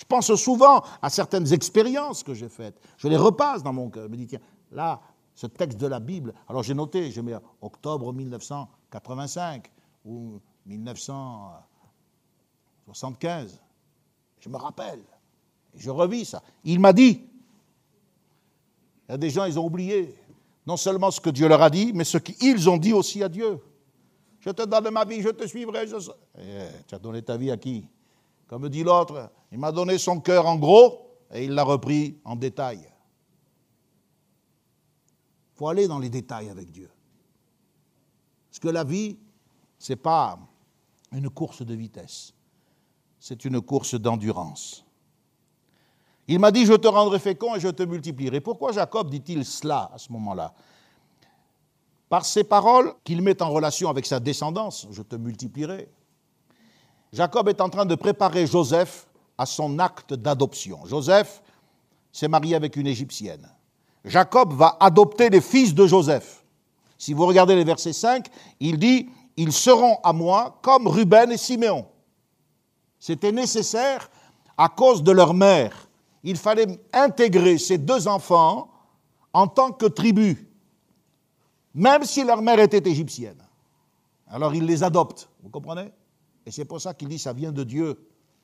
Je 0.00 0.04
pense 0.06 0.34
souvent 0.36 0.82
à 1.02 1.10
certaines 1.10 1.52
expériences 1.52 2.22
que 2.22 2.32
j'ai 2.32 2.48
faites. 2.48 2.80
Je 2.96 3.06
les 3.06 3.18
repasse 3.18 3.62
dans 3.62 3.74
mon 3.74 3.90
cœur. 3.90 4.04
Je 4.04 4.08
me 4.08 4.16
dis, 4.16 4.26
tiens, 4.26 4.40
là, 4.72 4.98
ce 5.34 5.46
texte 5.46 5.78
de 5.78 5.86
la 5.86 6.00
Bible, 6.00 6.32
alors 6.48 6.62
j'ai 6.62 6.72
noté, 6.72 7.10
je 7.10 7.20
mets 7.20 7.34
octobre 7.60 8.10
1985 8.10 9.70
ou 10.06 10.40
1975. 10.64 13.60
Je 14.38 14.48
me 14.48 14.56
rappelle. 14.56 15.02
je 15.74 15.90
revis 15.90 16.24
ça. 16.24 16.42
Il 16.64 16.80
m'a 16.80 16.94
dit. 16.94 17.22
Il 19.06 19.12
y 19.12 19.14
a 19.14 19.18
des 19.18 19.28
gens, 19.28 19.44
ils 19.44 19.58
ont 19.58 19.66
oublié 19.66 20.16
non 20.66 20.78
seulement 20.78 21.10
ce 21.10 21.20
que 21.20 21.28
Dieu 21.28 21.46
leur 21.46 21.60
a 21.60 21.68
dit, 21.68 21.92
mais 21.92 22.04
ce 22.04 22.16
qu'ils 22.16 22.70
ont 22.70 22.78
dit 22.78 22.94
aussi 22.94 23.22
à 23.22 23.28
Dieu. 23.28 23.60
Je 24.38 24.48
te 24.48 24.62
donne 24.62 24.88
ma 24.94 25.04
vie, 25.04 25.20
je 25.20 25.28
te 25.28 25.46
suivrai. 25.46 25.86
Je... 25.86 25.96
Eh, 26.38 26.68
tu 26.86 26.94
as 26.94 26.98
donné 26.98 27.20
ta 27.20 27.36
vie 27.36 27.50
à 27.50 27.58
qui? 27.58 27.86
Comme 28.50 28.68
dit 28.68 28.82
l'autre, 28.82 29.30
il 29.52 29.58
m'a 29.58 29.70
donné 29.70 29.96
son 29.96 30.18
cœur 30.18 30.44
en 30.44 30.56
gros 30.56 31.08
et 31.30 31.44
il 31.44 31.52
l'a 31.52 31.62
repris 31.62 32.18
en 32.24 32.34
détail. 32.34 32.80
Il 35.08 35.54
faut 35.54 35.68
aller 35.68 35.86
dans 35.86 36.00
les 36.00 36.08
détails 36.08 36.48
avec 36.48 36.72
Dieu. 36.72 36.90
Parce 38.50 38.58
que 38.58 38.66
la 38.66 38.82
vie, 38.82 39.16
ce 39.78 39.92
n'est 39.92 39.98
pas 39.98 40.36
une 41.12 41.30
course 41.30 41.62
de 41.62 41.74
vitesse, 41.74 42.34
c'est 43.20 43.44
une 43.44 43.60
course 43.60 43.94
d'endurance. 43.94 44.84
Il 46.26 46.40
m'a 46.40 46.50
dit, 46.50 46.66
je 46.66 46.74
te 46.74 46.88
rendrai 46.88 47.20
fécond 47.20 47.54
et 47.54 47.60
je 47.60 47.68
te 47.68 47.84
multiplierai. 47.84 48.40
Pourquoi 48.40 48.72
Jacob 48.72 49.10
dit-il 49.10 49.44
cela 49.44 49.92
à 49.94 49.98
ce 49.98 50.10
moment-là? 50.10 50.54
Par 52.08 52.24
ces 52.24 52.42
paroles 52.42 52.94
qu'il 53.04 53.22
met 53.22 53.40
en 53.42 53.50
relation 53.50 53.88
avec 53.88 54.06
sa 54.06 54.18
descendance, 54.18 54.88
je 54.90 55.02
te 55.02 55.14
multiplierai. 55.14 55.88
Jacob 57.12 57.48
est 57.48 57.60
en 57.60 57.68
train 57.68 57.84
de 57.84 57.94
préparer 57.94 58.46
Joseph 58.46 59.06
à 59.36 59.46
son 59.46 59.78
acte 59.78 60.14
d'adoption. 60.14 60.84
Joseph 60.86 61.42
s'est 62.12 62.28
marié 62.28 62.54
avec 62.54 62.76
une 62.76 62.86
Égyptienne. 62.86 63.48
Jacob 64.04 64.52
va 64.52 64.76
adopter 64.80 65.28
les 65.28 65.40
fils 65.40 65.74
de 65.74 65.86
Joseph. 65.86 66.44
Si 66.96 67.12
vous 67.12 67.26
regardez 67.26 67.56
les 67.56 67.64
versets 67.64 67.92
5, 67.92 68.26
il 68.60 68.78
dit, 68.78 69.08
ils 69.36 69.52
seront 69.52 69.98
à 70.02 70.12
moi 70.12 70.58
comme 70.62 70.86
Ruben 70.86 71.32
et 71.32 71.36
Siméon. 71.36 71.86
C'était 72.98 73.32
nécessaire 73.32 74.10
à 74.56 74.68
cause 74.68 75.02
de 75.02 75.12
leur 75.12 75.32
mère. 75.32 75.88
Il 76.22 76.36
fallait 76.36 76.78
intégrer 76.92 77.56
ces 77.58 77.78
deux 77.78 78.06
enfants 78.06 78.70
en 79.32 79.46
tant 79.46 79.72
que 79.72 79.86
tribu, 79.86 80.46
même 81.74 82.04
si 82.04 82.24
leur 82.24 82.42
mère 82.42 82.58
était 82.58 82.88
égyptienne. 82.88 83.42
Alors 84.28 84.54
il 84.54 84.66
les 84.66 84.82
adopte, 84.82 85.28
vous 85.42 85.48
comprenez? 85.48 85.90
Et 86.50 86.52
c'est 86.52 86.64
pour 86.64 86.80
ça 86.80 86.94
qu'il 86.94 87.06
dit, 87.06 87.20
ça 87.20 87.32
vient 87.32 87.52
de 87.52 87.62
Dieu. 87.62 87.96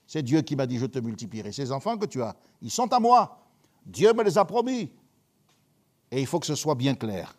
C'est 0.07 0.23
Dieu 0.23 0.41
qui 0.43 0.55
m'a 0.55 0.65
dit, 0.65 0.79
je 0.79 0.87
te 0.87 1.01
multiplierai. 1.01 1.51
Ces 1.51 1.73
enfants 1.73 1.99
que 1.99 2.07
tu 2.07 2.23
as, 2.23 2.37
ils 2.63 2.71
sont 2.71 2.93
à 2.93 3.01
moi. 3.01 3.37
Dieu 3.85 4.13
me 4.13 4.23
les 4.23 4.39
a 4.39 4.45
promis. 4.45 4.93
Et 6.13 6.21
il 6.21 6.27
faut 6.29 6.39
que 6.39 6.47
ce 6.47 6.55
soit 6.55 6.77
bien 6.77 6.95
clair. 6.95 7.37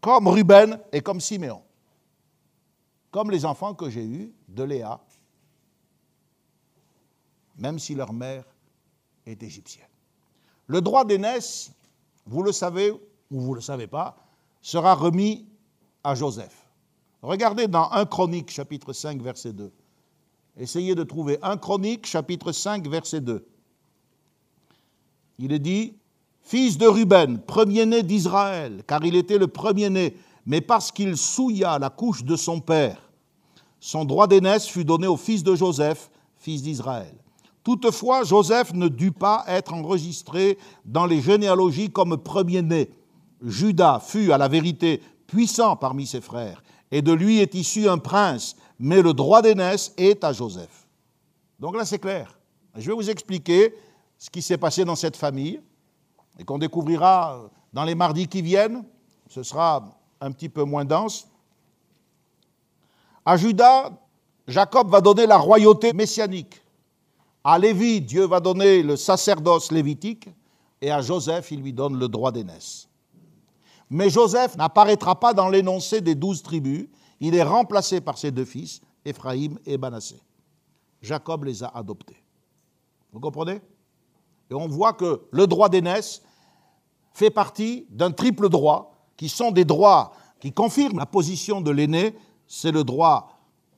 Comme 0.00 0.26
Ruben 0.26 0.80
et 0.92 1.02
comme 1.02 1.20
Siméon. 1.20 1.60
Comme 3.10 3.30
les 3.30 3.44
enfants 3.44 3.74
que 3.74 3.90
j'ai 3.90 4.02
eus 4.02 4.32
de 4.48 4.62
Léa, 4.62 4.98
même 7.58 7.78
si 7.78 7.94
leur 7.94 8.14
mère 8.14 8.44
est 9.26 9.42
égyptienne. 9.42 9.90
Le 10.68 10.80
droit 10.80 11.04
d'aînesse, 11.04 11.70
vous 12.24 12.42
le 12.42 12.52
savez 12.52 12.92
ou 12.92 13.40
vous 13.40 13.50
ne 13.50 13.56
le 13.56 13.60
savez 13.60 13.86
pas, 13.86 14.16
sera 14.62 14.94
remis 14.94 15.46
à 16.02 16.14
Joseph. 16.14 16.66
Regardez 17.20 17.68
dans 17.68 17.90
1 17.90 18.06
Chronique 18.06 18.50
chapitre 18.50 18.94
5 18.94 19.20
verset 19.20 19.52
2. 19.52 19.70
Essayez 20.58 20.96
de 20.96 21.04
trouver 21.04 21.38
1 21.42 21.56
Chronique, 21.58 22.04
chapitre 22.04 22.50
5, 22.50 22.88
verset 22.88 23.20
2. 23.20 23.46
Il 25.38 25.52
est 25.52 25.60
dit 25.60 25.94
Fils 26.42 26.78
de 26.78 26.86
Ruben, 26.86 27.38
premier-né 27.38 28.02
d'Israël, 28.02 28.82
car 28.84 29.04
il 29.04 29.14
était 29.14 29.38
le 29.38 29.46
premier-né, 29.46 30.16
mais 30.46 30.60
parce 30.60 30.90
qu'il 30.90 31.16
souilla 31.16 31.78
la 31.78 31.90
couche 31.90 32.24
de 32.24 32.34
son 32.34 32.58
père, 32.58 33.08
son 33.78 34.04
droit 34.04 34.26
d'aînesse 34.26 34.66
fut 34.66 34.84
donné 34.84 35.06
au 35.06 35.16
fils 35.16 35.44
de 35.44 35.54
Joseph, 35.54 36.10
fils 36.38 36.62
d'Israël. 36.62 37.14
Toutefois, 37.62 38.24
Joseph 38.24 38.72
ne 38.72 38.88
dut 38.88 39.12
pas 39.12 39.44
être 39.46 39.74
enregistré 39.74 40.58
dans 40.84 41.06
les 41.06 41.20
généalogies 41.20 41.90
comme 41.90 42.16
premier-né. 42.16 42.90
Judas 43.44 44.00
fut, 44.00 44.32
à 44.32 44.38
la 44.38 44.48
vérité, 44.48 45.02
puissant 45.28 45.76
parmi 45.76 46.06
ses 46.06 46.20
frères, 46.20 46.64
et 46.90 47.02
de 47.02 47.12
lui 47.12 47.38
est 47.38 47.54
issu 47.54 47.88
un 47.88 47.98
prince, 47.98 48.56
mais 48.78 49.02
le 49.02 49.12
droit 49.12 49.42
d'aînesse 49.42 49.92
est 49.96 50.22
à 50.24 50.32
Joseph. 50.32 50.86
Donc 51.58 51.76
là, 51.76 51.84
c'est 51.84 51.98
clair. 51.98 52.38
Je 52.76 52.88
vais 52.88 52.94
vous 52.94 53.10
expliquer 53.10 53.74
ce 54.16 54.30
qui 54.30 54.42
s'est 54.42 54.58
passé 54.58 54.84
dans 54.84 54.96
cette 54.96 55.16
famille 55.16 55.60
et 56.38 56.44
qu'on 56.44 56.58
découvrira 56.58 57.50
dans 57.72 57.84
les 57.84 57.94
mardis 57.94 58.28
qui 58.28 58.42
viennent. 58.42 58.84
Ce 59.28 59.42
sera 59.42 59.98
un 60.20 60.30
petit 60.32 60.48
peu 60.48 60.64
moins 60.64 60.84
dense. 60.84 61.28
À 63.24 63.36
Judas, 63.36 63.90
Jacob 64.46 64.88
va 64.88 65.00
donner 65.00 65.26
la 65.26 65.36
royauté 65.36 65.92
messianique. 65.92 66.62
À 67.44 67.58
Lévi, 67.58 68.00
Dieu 68.00 68.26
va 68.26 68.40
donner 68.40 68.82
le 68.82 68.96
sacerdoce 68.96 69.72
lévitique. 69.72 70.28
Et 70.80 70.90
à 70.90 71.00
Joseph, 71.00 71.50
il 71.50 71.60
lui 71.60 71.72
donne 71.72 71.98
le 71.98 72.08
droit 72.08 72.30
d'aînesse. 72.30 72.88
Mais 73.90 74.10
Joseph 74.10 74.56
n'apparaîtra 74.56 75.18
pas 75.18 75.34
dans 75.34 75.48
l'énoncé 75.48 76.00
des 76.00 76.14
douze 76.14 76.42
tribus. 76.42 76.88
Il 77.20 77.34
est 77.34 77.42
remplacé 77.42 78.00
par 78.00 78.18
ses 78.18 78.30
deux 78.30 78.44
fils, 78.44 78.80
Éphraïm 79.04 79.58
et 79.66 79.78
Manassé. 79.78 80.20
Jacob 81.02 81.44
les 81.44 81.62
a 81.62 81.68
adoptés. 81.68 82.22
Vous 83.12 83.20
comprenez? 83.20 83.60
Et 84.50 84.54
on 84.54 84.68
voit 84.68 84.92
que 84.92 85.22
le 85.30 85.46
droit 85.46 85.68
d'aînesse 85.68 86.22
fait 87.12 87.30
partie 87.30 87.86
d'un 87.90 88.12
triple 88.12 88.48
droit, 88.48 88.94
qui 89.16 89.28
sont 89.28 89.50
des 89.50 89.64
droits 89.64 90.12
qui 90.40 90.52
confirment 90.52 90.98
la 90.98 91.06
position 91.06 91.60
de 91.60 91.70
l'aîné. 91.70 92.14
C'est 92.46 92.70
le 92.72 92.84
droit 92.84 93.32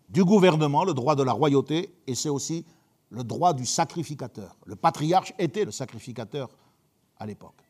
du 0.09 0.24
gouvernement, 0.24 0.84
le 0.84 0.93
droit 0.93 1.14
de 1.14 1.22
la 1.22 1.32
royauté, 1.32 1.95
et 2.07 2.14
c'est 2.14 2.28
aussi 2.28 2.66
le 3.11 3.24
droit 3.24 3.53
du 3.53 3.66
sacrificateur. 3.66 4.57
Le 4.66 4.76
patriarche 4.76 5.32
était 5.38 5.64
le 5.64 5.70
sacrificateur 5.70 6.49
à 7.18 7.26
l'époque. 7.26 7.62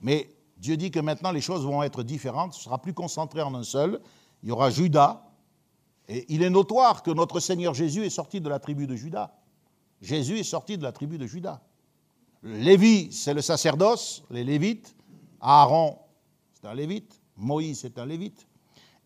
Mais 0.00 0.34
Dieu 0.56 0.76
dit 0.76 0.90
que 0.90 1.00
maintenant 1.00 1.30
les 1.32 1.40
choses 1.40 1.64
vont 1.64 1.82
être 1.82 2.02
différentes, 2.02 2.54
ce 2.54 2.62
sera 2.62 2.78
plus 2.78 2.94
concentré 2.94 3.42
en 3.42 3.54
un 3.54 3.62
seul. 3.62 4.00
Il 4.42 4.48
y 4.48 4.52
aura 4.52 4.70
Judas, 4.70 5.22
et 6.08 6.26
il 6.28 6.42
est 6.42 6.50
notoire 6.50 7.02
que 7.02 7.10
notre 7.10 7.40
Seigneur 7.40 7.74
Jésus 7.74 8.04
est 8.04 8.10
sorti 8.10 8.40
de 8.40 8.48
la 8.48 8.58
tribu 8.58 8.86
de 8.86 8.96
Judas. 8.96 9.32
Jésus 10.00 10.38
est 10.38 10.44
sorti 10.44 10.76
de 10.78 10.82
la 10.82 10.92
tribu 10.92 11.18
de 11.18 11.26
Judas. 11.26 11.60
Lévi, 12.42 13.12
c'est 13.12 13.34
le 13.34 13.42
sacerdoce, 13.42 14.24
les 14.30 14.44
Lévites. 14.44 14.96
Aaron, 15.40 15.98
c'est 16.52 16.66
un 16.66 16.74
Lévite. 16.74 17.20
Moïse, 17.36 17.80
c'est 17.80 17.98
un 17.98 18.06
Lévite. 18.06 18.46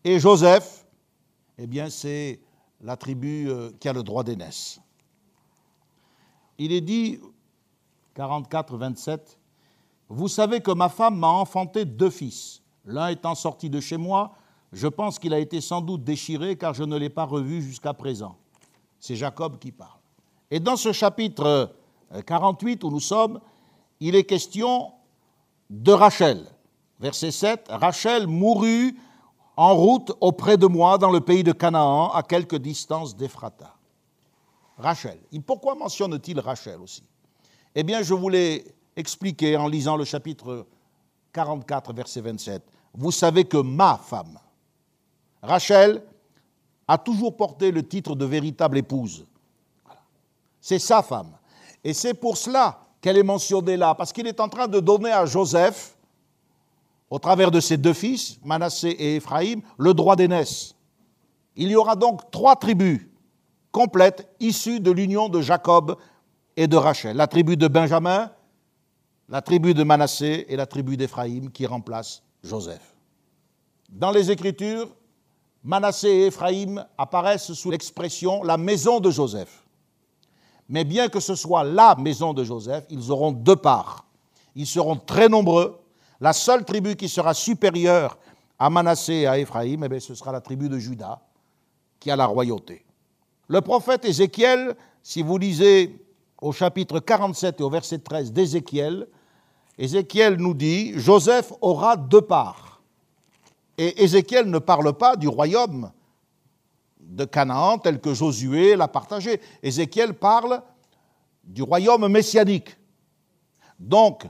Et 0.03 0.19
Joseph, 0.19 0.85
eh 1.57 1.67
bien, 1.67 1.89
c'est 1.89 2.39
la 2.81 2.97
tribu 2.97 3.49
euh, 3.49 3.71
qui 3.79 3.89
a 3.89 3.93
le 3.93 4.03
droit 4.03 4.23
d'aînesse. 4.23 4.79
Il 6.57 6.71
est 6.71 6.81
dit, 6.81 7.19
44, 8.15 8.77
27, 8.77 9.39
Vous 10.09 10.27
savez 10.27 10.61
que 10.61 10.71
ma 10.71 10.89
femme 10.89 11.17
m'a 11.17 11.27
enfanté 11.27 11.85
deux 11.85 12.09
fils. 12.09 12.61
L'un 12.85 13.09
étant 13.09 13.35
sorti 13.35 13.69
de 13.69 13.79
chez 13.79 13.97
moi, 13.97 14.35
je 14.73 14.87
pense 14.87 15.19
qu'il 15.19 15.33
a 15.33 15.39
été 15.39 15.61
sans 15.61 15.81
doute 15.81 16.03
déchiré 16.03 16.55
car 16.57 16.73
je 16.73 16.83
ne 16.83 16.97
l'ai 16.97 17.09
pas 17.09 17.25
revu 17.25 17.61
jusqu'à 17.61 17.93
présent. 17.93 18.35
C'est 18.99 19.15
Jacob 19.15 19.59
qui 19.59 19.71
parle. 19.71 19.99
Et 20.51 20.59
dans 20.59 20.75
ce 20.75 20.91
chapitre 20.91 21.75
48 22.25 22.83
euh, 22.83 22.87
où 22.87 22.91
nous 22.91 22.99
sommes, 22.99 23.39
il 23.99 24.15
est 24.15 24.23
question 24.23 24.91
de 25.69 25.91
Rachel. 25.91 26.45
Verset 26.99 27.31
7, 27.31 27.65
Rachel 27.69 28.27
mourut 28.27 28.97
en 29.57 29.75
route 29.75 30.11
auprès 30.21 30.57
de 30.57 30.65
moi 30.65 30.97
dans 30.97 31.11
le 31.11 31.21
pays 31.21 31.43
de 31.43 31.51
Canaan, 31.51 32.11
à 32.11 32.23
quelque 32.23 32.55
distance 32.55 33.15
d'Ephrata. 33.15 33.75
Rachel. 34.77 35.17
pourquoi 35.45 35.75
mentionne-t-il 35.75 36.39
Rachel 36.39 36.79
aussi? 36.81 37.03
Eh 37.73 37.83
bien, 37.83 38.01
je 38.01 38.13
vous 38.13 38.29
l'ai 38.29 38.65
expliqué 38.95 39.55
en 39.55 39.67
lisant 39.67 39.95
le 39.95 40.03
chapitre 40.03 40.67
44, 41.31 41.93
verset 41.93 42.21
27. 42.21 42.63
Vous 42.93 43.11
savez 43.11 43.45
que 43.45 43.57
ma 43.57 43.97
femme, 43.97 44.39
Rachel, 45.45 46.01
a 46.87 46.97
toujours 46.97 47.35
porté 47.35 47.71
le 47.71 47.87
titre 47.87 48.15
de 48.15 48.25
véritable 48.25 48.77
épouse. 48.77 49.25
C'est 50.61 50.79
sa 50.79 51.01
femme. 51.01 51.31
Et 51.83 51.93
c'est 51.93 52.13
pour 52.13 52.37
cela 52.37 52.79
qu'elle 53.01 53.17
est 53.17 53.23
mentionnée 53.23 53.77
là, 53.77 53.95
parce 53.95 54.11
qu'il 54.11 54.27
est 54.27 54.39
en 54.39 54.49
train 54.49 54.67
de 54.67 54.79
donner 54.79 55.11
à 55.11 55.25
Joseph, 55.25 55.95
au 57.09 57.19
travers 57.19 57.51
de 57.51 57.59
ses 57.59 57.77
deux 57.77 57.93
fils, 57.93 58.39
Manassé 58.43 58.89
et 58.89 59.15
Éphraïm, 59.17 59.61
le 59.77 59.93
droit 59.93 60.15
d'aînesse. 60.15 60.75
Il 61.55 61.69
y 61.69 61.75
aura 61.75 61.95
donc 61.95 62.31
trois 62.31 62.55
tribus 62.55 63.07
complètes 63.71 64.27
issues 64.39 64.79
de 64.79 64.91
l'union 64.91 65.29
de 65.29 65.41
Jacob 65.41 65.97
et 66.55 66.67
de 66.67 66.77
Rachel. 66.77 67.15
La 67.15 67.27
tribu 67.27 67.57
de 67.57 67.67
Benjamin, 67.67 68.31
la 69.29 69.41
tribu 69.41 69.73
de 69.73 69.83
Manassé 69.83 70.45
et 70.49 70.55
la 70.55 70.65
tribu 70.65 70.97
d'Éphraïm 70.97 71.51
qui 71.51 71.65
remplace 71.65 72.23
Joseph. 72.43 72.95
Dans 73.89 74.11
les 74.11 74.31
Écritures, 74.31 74.89
Manassé 75.65 76.07
et 76.09 76.25
Éphraïm 76.27 76.85
apparaissent 76.95 77.53
sous 77.53 77.71
l'expression 77.71 78.43
la 78.43 78.55
maison 78.55 78.99
de 78.99 79.09
Joseph. 79.09 79.65
Mais 80.69 80.83
bien 80.83 81.09
que 81.09 81.19
ce 81.19 81.33
soit 81.33 81.63
la 81.63 81.95
maison 81.95 82.33
de 82.33 82.43
Joseph, 82.43 82.85
ils 82.91 83.11
auront 83.11 83.31
deux 83.31 83.55
parts. 83.55 84.05
Ils 84.55 84.67
seront 84.67 84.95
très 84.95 85.27
nombreux. 85.27 85.79
La 86.21 86.33
seule 86.33 86.65
tribu 86.65 86.95
qui 86.95 87.09
sera 87.09 87.33
supérieure 87.33 88.19
à 88.59 88.69
Manassé 88.69 89.13
et 89.13 89.27
à 89.27 89.39
Éphraïm, 89.39 89.87
eh 89.91 89.99
ce 89.99 90.13
sera 90.13 90.31
la 90.31 90.39
tribu 90.39 90.69
de 90.69 90.77
Juda, 90.77 91.19
qui 91.99 92.11
a 92.11 92.15
la 92.15 92.27
royauté. 92.27 92.85
Le 93.47 93.59
prophète 93.61 94.05
Ézéchiel, 94.05 94.75
si 95.01 95.23
vous 95.23 95.39
lisez 95.39 95.99
au 96.39 96.51
chapitre 96.51 96.99
47 96.99 97.59
et 97.59 97.63
au 97.63 97.71
verset 97.71 97.97
13 97.97 98.31
d'Ézéchiel, 98.31 99.07
Ézéchiel 99.79 100.35
nous 100.35 100.53
dit, 100.53 100.93
Joseph 100.95 101.51
aura 101.59 101.97
deux 101.97 102.21
parts. 102.21 102.74
Et 103.77 104.03
Ézéchiel 104.03 104.49
ne 104.49 104.59
parle 104.59 104.93
pas 104.93 105.15
du 105.15 105.27
royaume 105.27 105.91
de 106.99 107.25
Canaan 107.25 107.77
tel 107.77 107.99
que 107.99 108.13
Josué 108.13 108.75
l'a 108.75 108.87
partagé. 108.87 109.41
Ézéchiel 109.61 110.13
parle 110.13 110.61
du 111.43 111.61
royaume 111.61 112.07
messianique. 112.07 112.77
Donc, 113.79 114.25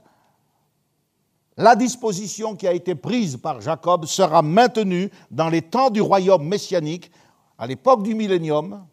la 1.57 1.75
disposition 1.75 2.55
qui 2.55 2.67
a 2.67 2.73
été 2.73 2.95
prise 2.95 3.37
par 3.37 3.61
Jacob 3.61 4.05
sera 4.05 4.41
maintenue 4.41 5.09
dans 5.31 5.49
les 5.49 5.61
temps 5.61 5.89
du 5.89 6.01
royaume 6.01 6.45
messianique. 6.45 7.11
À 7.57 7.67
l'époque 7.67 8.03
du 8.03 8.13
millénium, 8.13 8.85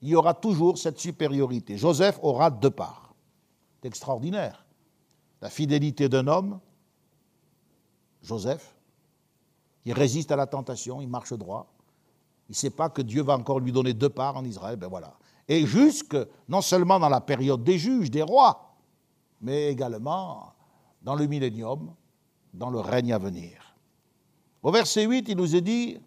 il 0.00 0.08
y 0.08 0.14
aura 0.14 0.32
toujours 0.32 0.78
cette 0.78 0.98
supériorité. 0.98 1.76
Joseph 1.76 2.18
aura 2.22 2.50
deux 2.50 2.70
parts. 2.70 3.14
C'est 3.80 3.88
extraordinaire. 3.88 4.64
La 5.42 5.50
fidélité 5.50 6.08
d'un 6.08 6.26
homme, 6.26 6.60
Joseph, 8.22 8.73
il 9.84 9.92
résiste 9.92 10.32
à 10.32 10.36
la 10.36 10.46
tentation, 10.46 11.00
il 11.00 11.08
marche 11.08 11.32
droit. 11.34 11.66
Il 12.48 12.52
ne 12.52 12.56
sait 12.56 12.70
pas 12.70 12.88
que 12.88 13.02
Dieu 13.02 13.22
va 13.22 13.34
encore 13.34 13.60
lui 13.60 13.72
donner 13.72 13.92
deux 13.92 14.08
parts 14.08 14.36
en 14.36 14.44
Israël. 14.44 14.76
Ben. 14.76 14.90
Et 15.48 15.66
jusque, 15.66 16.16
non 16.48 16.60
seulement 16.60 16.98
dans 16.98 17.08
la 17.08 17.20
période 17.20 17.62
des 17.62 17.78
juges, 17.78 18.10
des 18.10 18.22
rois, 18.22 18.74
mais 19.40 19.70
également 19.70 20.52
dans 21.02 21.14
le 21.14 21.26
millénium, 21.26 21.94
dans 22.52 22.70
le 22.70 22.80
règne 22.80 23.12
à 23.12 23.18
venir. 23.18 23.76
Au 24.62 24.70
verset 24.70 25.04
8, 25.04 25.28
il 25.28 25.36
nous 25.36 25.54
est 25.54 25.60
dit, 25.60 25.98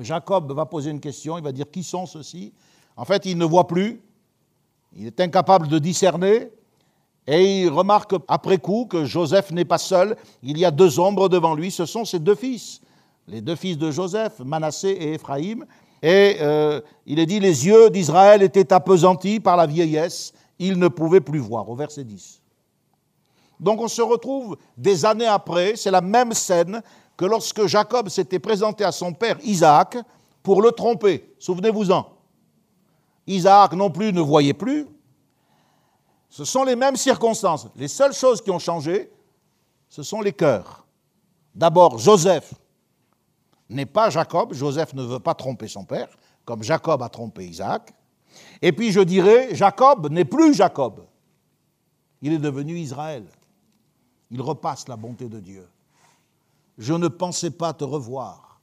Jacob 0.00 0.50
va 0.52 0.64
poser 0.64 0.90
une 0.90 1.00
question, 1.00 1.36
il 1.36 1.44
va 1.44 1.52
dire 1.52 1.70
qui 1.70 1.82
sont 1.82 2.06
ceux-ci? 2.06 2.54
En 2.96 3.04
fait, 3.04 3.26
il 3.26 3.36
ne 3.36 3.44
voit 3.44 3.66
plus, 3.66 4.00
il 4.94 5.06
est 5.06 5.20
incapable 5.20 5.68
de 5.68 5.78
discerner, 5.78 6.50
et 7.26 7.62
il 7.62 7.68
remarque 7.68 8.14
après 8.28 8.58
coup 8.58 8.86
que 8.86 9.04
Joseph 9.04 9.50
n'est 9.50 9.64
pas 9.64 9.78
seul, 9.78 10.16
il 10.42 10.56
y 10.58 10.64
a 10.64 10.70
deux 10.70 10.98
ombres 10.98 11.28
devant 11.28 11.54
lui, 11.54 11.70
ce 11.70 11.84
sont 11.84 12.04
ses 12.04 12.18
deux 12.18 12.34
fils 12.34 12.80
les 13.26 13.40
deux 13.40 13.56
fils 13.56 13.78
de 13.78 13.90
Joseph, 13.90 14.40
Manassé 14.40 14.88
et 14.88 15.14
Éphraïm. 15.14 15.64
Et 16.02 16.36
euh, 16.40 16.80
il 17.06 17.18
est 17.18 17.26
dit, 17.26 17.40
les 17.40 17.66
yeux 17.66 17.90
d'Israël 17.90 18.42
étaient 18.42 18.72
appesantis 18.72 19.40
par 19.40 19.56
la 19.56 19.66
vieillesse, 19.66 20.32
ils 20.58 20.78
ne 20.78 20.88
pouvaient 20.88 21.20
plus 21.20 21.38
voir, 21.38 21.68
au 21.68 21.74
verset 21.74 22.04
10. 22.04 22.42
Donc 23.58 23.80
on 23.80 23.88
se 23.88 24.02
retrouve 24.02 24.56
des 24.76 25.04
années 25.04 25.26
après, 25.26 25.76
c'est 25.76 25.90
la 25.90 26.00
même 26.00 26.32
scène 26.32 26.82
que 27.16 27.24
lorsque 27.24 27.66
Jacob 27.66 28.08
s'était 28.08 28.38
présenté 28.38 28.84
à 28.84 28.92
son 28.92 29.12
père 29.12 29.38
Isaac 29.44 29.96
pour 30.42 30.60
le 30.60 30.72
tromper. 30.72 31.34
Souvenez-vous-en. 31.38 32.06
Isaac 33.26 33.72
non 33.72 33.90
plus 33.90 34.12
ne 34.12 34.20
voyait 34.20 34.52
plus. 34.52 34.86
Ce 36.28 36.44
sont 36.44 36.64
les 36.64 36.76
mêmes 36.76 36.96
circonstances. 36.96 37.68
Les 37.76 37.88
seules 37.88 38.12
choses 38.12 38.42
qui 38.42 38.50
ont 38.50 38.58
changé, 38.58 39.10
ce 39.88 40.02
sont 40.02 40.20
les 40.20 40.32
cœurs. 40.32 40.84
D'abord, 41.54 41.98
Joseph 41.98 42.52
n'est 43.68 43.86
pas 43.86 44.10
Jacob. 44.10 44.52
Joseph 44.52 44.94
ne 44.94 45.02
veut 45.02 45.20
pas 45.20 45.34
tromper 45.34 45.68
son 45.68 45.84
père, 45.84 46.08
comme 46.44 46.62
Jacob 46.62 47.02
a 47.02 47.08
trompé 47.08 47.46
Isaac. 47.46 47.92
Et 48.60 48.72
puis 48.72 48.92
je 48.92 49.00
dirais, 49.00 49.54
Jacob 49.54 50.10
n'est 50.10 50.24
plus 50.24 50.54
Jacob. 50.54 51.06
Il 52.22 52.32
est 52.32 52.38
devenu 52.38 52.76
Israël. 52.76 53.24
Il 54.30 54.40
repasse 54.40 54.88
la 54.88 54.96
bonté 54.96 55.28
de 55.28 55.40
Dieu. 55.40 55.68
Je 56.78 56.94
ne 56.94 57.08
pensais 57.08 57.50
pas 57.50 57.72
te 57.72 57.84
revoir, 57.84 58.60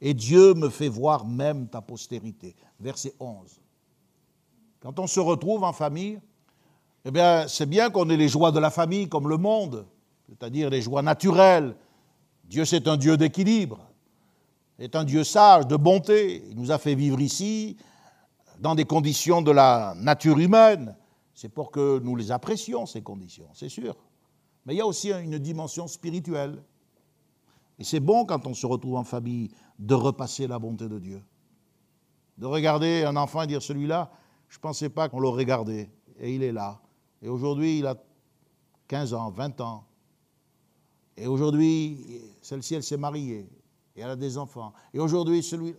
et 0.00 0.14
Dieu 0.14 0.54
me 0.54 0.68
fait 0.68 0.88
voir 0.88 1.24
même 1.24 1.68
ta 1.68 1.80
postérité. 1.80 2.56
Verset 2.80 3.14
11. 3.20 3.60
Quand 4.80 4.98
on 4.98 5.06
se 5.06 5.20
retrouve 5.20 5.62
en 5.62 5.72
famille, 5.72 6.18
eh 7.04 7.10
bien, 7.10 7.46
c'est 7.46 7.66
bien 7.66 7.90
qu'on 7.90 8.10
ait 8.10 8.16
les 8.16 8.28
joies 8.28 8.50
de 8.50 8.58
la 8.58 8.70
famille 8.70 9.08
comme 9.08 9.28
le 9.28 9.36
monde, 9.36 9.86
c'est-à-dire 10.28 10.70
les 10.70 10.82
joies 10.82 11.02
naturelles. 11.02 11.76
Dieu, 12.44 12.64
c'est 12.64 12.88
un 12.88 12.96
Dieu 12.96 13.16
d'équilibre, 13.16 13.78
est 14.78 14.96
un 14.96 15.04
Dieu 15.04 15.24
sage, 15.24 15.66
de 15.66 15.76
bonté. 15.76 16.44
Il 16.50 16.56
nous 16.56 16.70
a 16.70 16.78
fait 16.78 16.94
vivre 16.94 17.20
ici 17.20 17.76
dans 18.58 18.74
des 18.74 18.84
conditions 18.84 19.42
de 19.42 19.50
la 19.50 19.94
nature 19.96 20.38
humaine. 20.38 20.96
C'est 21.34 21.48
pour 21.48 21.70
que 21.70 21.98
nous 21.98 22.16
les 22.16 22.30
apprécions, 22.30 22.86
ces 22.86 23.02
conditions, 23.02 23.48
c'est 23.52 23.68
sûr. 23.68 23.96
Mais 24.64 24.74
il 24.74 24.78
y 24.78 24.80
a 24.80 24.86
aussi 24.86 25.10
une 25.10 25.38
dimension 25.38 25.86
spirituelle. 25.86 26.62
Et 27.78 27.84
c'est 27.84 28.00
bon 28.00 28.24
quand 28.24 28.46
on 28.46 28.54
se 28.54 28.66
retrouve 28.66 28.96
en 28.96 29.04
famille 29.04 29.50
de 29.78 29.94
repasser 29.94 30.46
la 30.46 30.58
bonté 30.58 30.88
de 30.88 30.98
Dieu. 30.98 31.22
De 32.38 32.46
regarder 32.46 33.04
un 33.04 33.16
enfant 33.16 33.42
et 33.42 33.46
dire 33.46 33.62
celui-là, 33.62 34.10
je 34.48 34.58
ne 34.58 34.60
pensais 34.60 34.88
pas 34.88 35.08
qu'on 35.08 35.20
l'aurait 35.20 35.44
gardé. 35.44 35.90
Et 36.18 36.34
il 36.34 36.42
est 36.42 36.52
là. 36.52 36.80
Et 37.20 37.28
aujourd'hui, 37.28 37.78
il 37.78 37.86
a 37.86 37.96
15 38.88 39.14
ans, 39.14 39.30
20 39.30 39.60
ans. 39.60 39.84
Et 41.16 41.26
aujourd'hui, 41.26 42.22
celle-ci, 42.40 42.74
elle 42.74 42.82
s'est 42.82 42.96
mariée. 42.96 43.48
Et 43.96 44.00
elle 44.00 44.10
a 44.10 44.16
des 44.16 44.38
enfants. 44.38 44.72
Et 44.92 44.98
aujourd'hui, 44.98 45.42
celui. 45.42 45.74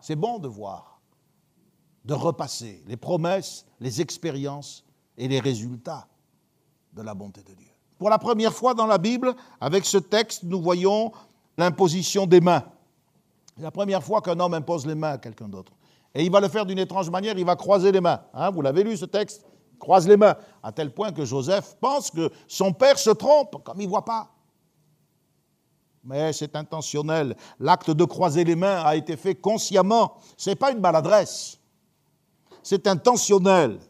C'est 0.00 0.16
bon 0.16 0.38
de 0.38 0.48
voir, 0.48 1.00
de 2.04 2.12
repasser 2.12 2.82
les 2.86 2.96
promesses, 2.96 3.64
les 3.80 4.02
expériences 4.02 4.84
et 5.16 5.28
les 5.28 5.40
résultats 5.40 6.06
de 6.92 7.02
la 7.02 7.14
bonté 7.14 7.42
de 7.42 7.54
Dieu. 7.54 7.70
Pour 7.98 8.10
la 8.10 8.18
première 8.18 8.52
fois 8.52 8.74
dans 8.74 8.86
la 8.86 8.98
Bible, 8.98 9.34
avec 9.60 9.86
ce 9.86 9.96
texte, 9.96 10.42
nous 10.42 10.60
voyons 10.60 11.12
l'imposition 11.56 12.26
des 12.26 12.40
mains. 12.40 12.64
C'est 13.56 13.62
la 13.62 13.70
première 13.70 14.02
fois 14.02 14.20
qu'un 14.20 14.38
homme 14.40 14.52
impose 14.54 14.84
les 14.84 14.94
mains 14.94 15.12
à 15.12 15.18
quelqu'un 15.18 15.48
d'autre. 15.48 15.72
Et 16.14 16.24
il 16.24 16.30
va 16.30 16.40
le 16.40 16.48
faire 16.48 16.66
d'une 16.66 16.78
étrange 16.78 17.08
manière, 17.08 17.38
il 17.38 17.44
va 17.46 17.56
croiser 17.56 17.90
les 17.90 18.00
mains. 18.00 18.20
Hein, 18.34 18.50
vous 18.50 18.60
l'avez 18.60 18.84
lu 18.84 18.96
ce 18.96 19.06
texte? 19.06 19.46
Croise 19.78 20.06
les 20.06 20.16
mains. 20.16 20.36
À 20.62 20.70
tel 20.70 20.92
point 20.92 21.12
que 21.12 21.24
Joseph 21.24 21.76
pense 21.80 22.10
que 22.10 22.30
son 22.46 22.72
père 22.72 22.98
se 22.98 23.10
trompe, 23.10 23.62
comme 23.64 23.80
il 23.80 23.84
ne 23.84 23.90
voit 23.90 24.04
pas. 24.04 24.33
Mais 26.04 26.32
c'est 26.32 26.54
intentionnel. 26.54 27.34
L'acte 27.58 27.90
de 27.90 28.04
croiser 28.04 28.44
les 28.44 28.56
mains 28.56 28.82
a 28.82 28.94
été 28.94 29.16
fait 29.16 29.34
consciemment. 29.34 30.16
Ce 30.36 30.50
n'est 30.50 30.56
pas 30.56 30.70
une 30.70 30.80
maladresse. 30.80 31.58
C'est 32.62 32.86
intentionnel. 32.86 33.80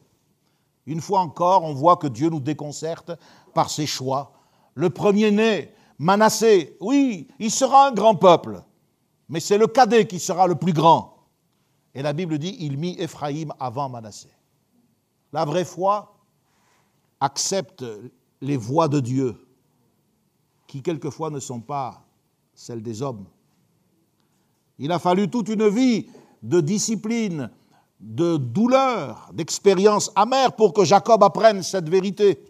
Une 0.86 1.00
fois 1.00 1.20
encore, 1.20 1.64
on 1.64 1.74
voit 1.74 1.96
que 1.96 2.06
Dieu 2.06 2.28
nous 2.28 2.40
déconcerte 2.40 3.12
par 3.52 3.70
ses 3.70 3.86
choix. 3.86 4.32
Le 4.74 4.90
premier-né, 4.90 5.72
Manassé, 5.98 6.76
oui, 6.80 7.28
il 7.38 7.50
sera 7.50 7.88
un 7.88 7.92
grand 7.92 8.16
peuple, 8.16 8.62
mais 9.28 9.40
c'est 9.40 9.58
le 9.58 9.66
cadet 9.66 10.06
qui 10.06 10.18
sera 10.18 10.46
le 10.46 10.56
plus 10.56 10.72
grand. 10.72 11.14
Et 11.94 12.02
la 12.02 12.12
Bible 12.12 12.38
dit, 12.38 12.56
il 12.60 12.76
mit 12.76 12.96
Éphraïm 12.98 13.52
avant 13.60 13.88
Manassé. 13.88 14.28
La 15.32 15.44
vraie 15.44 15.64
foi 15.64 16.16
accepte 17.20 17.84
les 18.40 18.56
voies 18.56 18.88
de 18.88 19.00
Dieu, 19.00 19.48
qui 20.66 20.82
quelquefois 20.82 21.30
ne 21.30 21.40
sont 21.40 21.60
pas 21.60 22.03
celles 22.54 22.82
des 22.82 23.02
hommes. 23.02 23.24
Il 24.78 24.92
a 24.92 24.98
fallu 24.98 25.28
toute 25.28 25.48
une 25.48 25.68
vie 25.68 26.08
de 26.42 26.60
discipline, 26.60 27.50
de 28.00 28.36
douleur, 28.36 29.30
d'expérience 29.32 30.10
amère 30.14 30.54
pour 30.56 30.72
que 30.72 30.84
Jacob 30.84 31.22
apprenne 31.22 31.62
cette 31.62 31.88
vérité. 31.88 32.44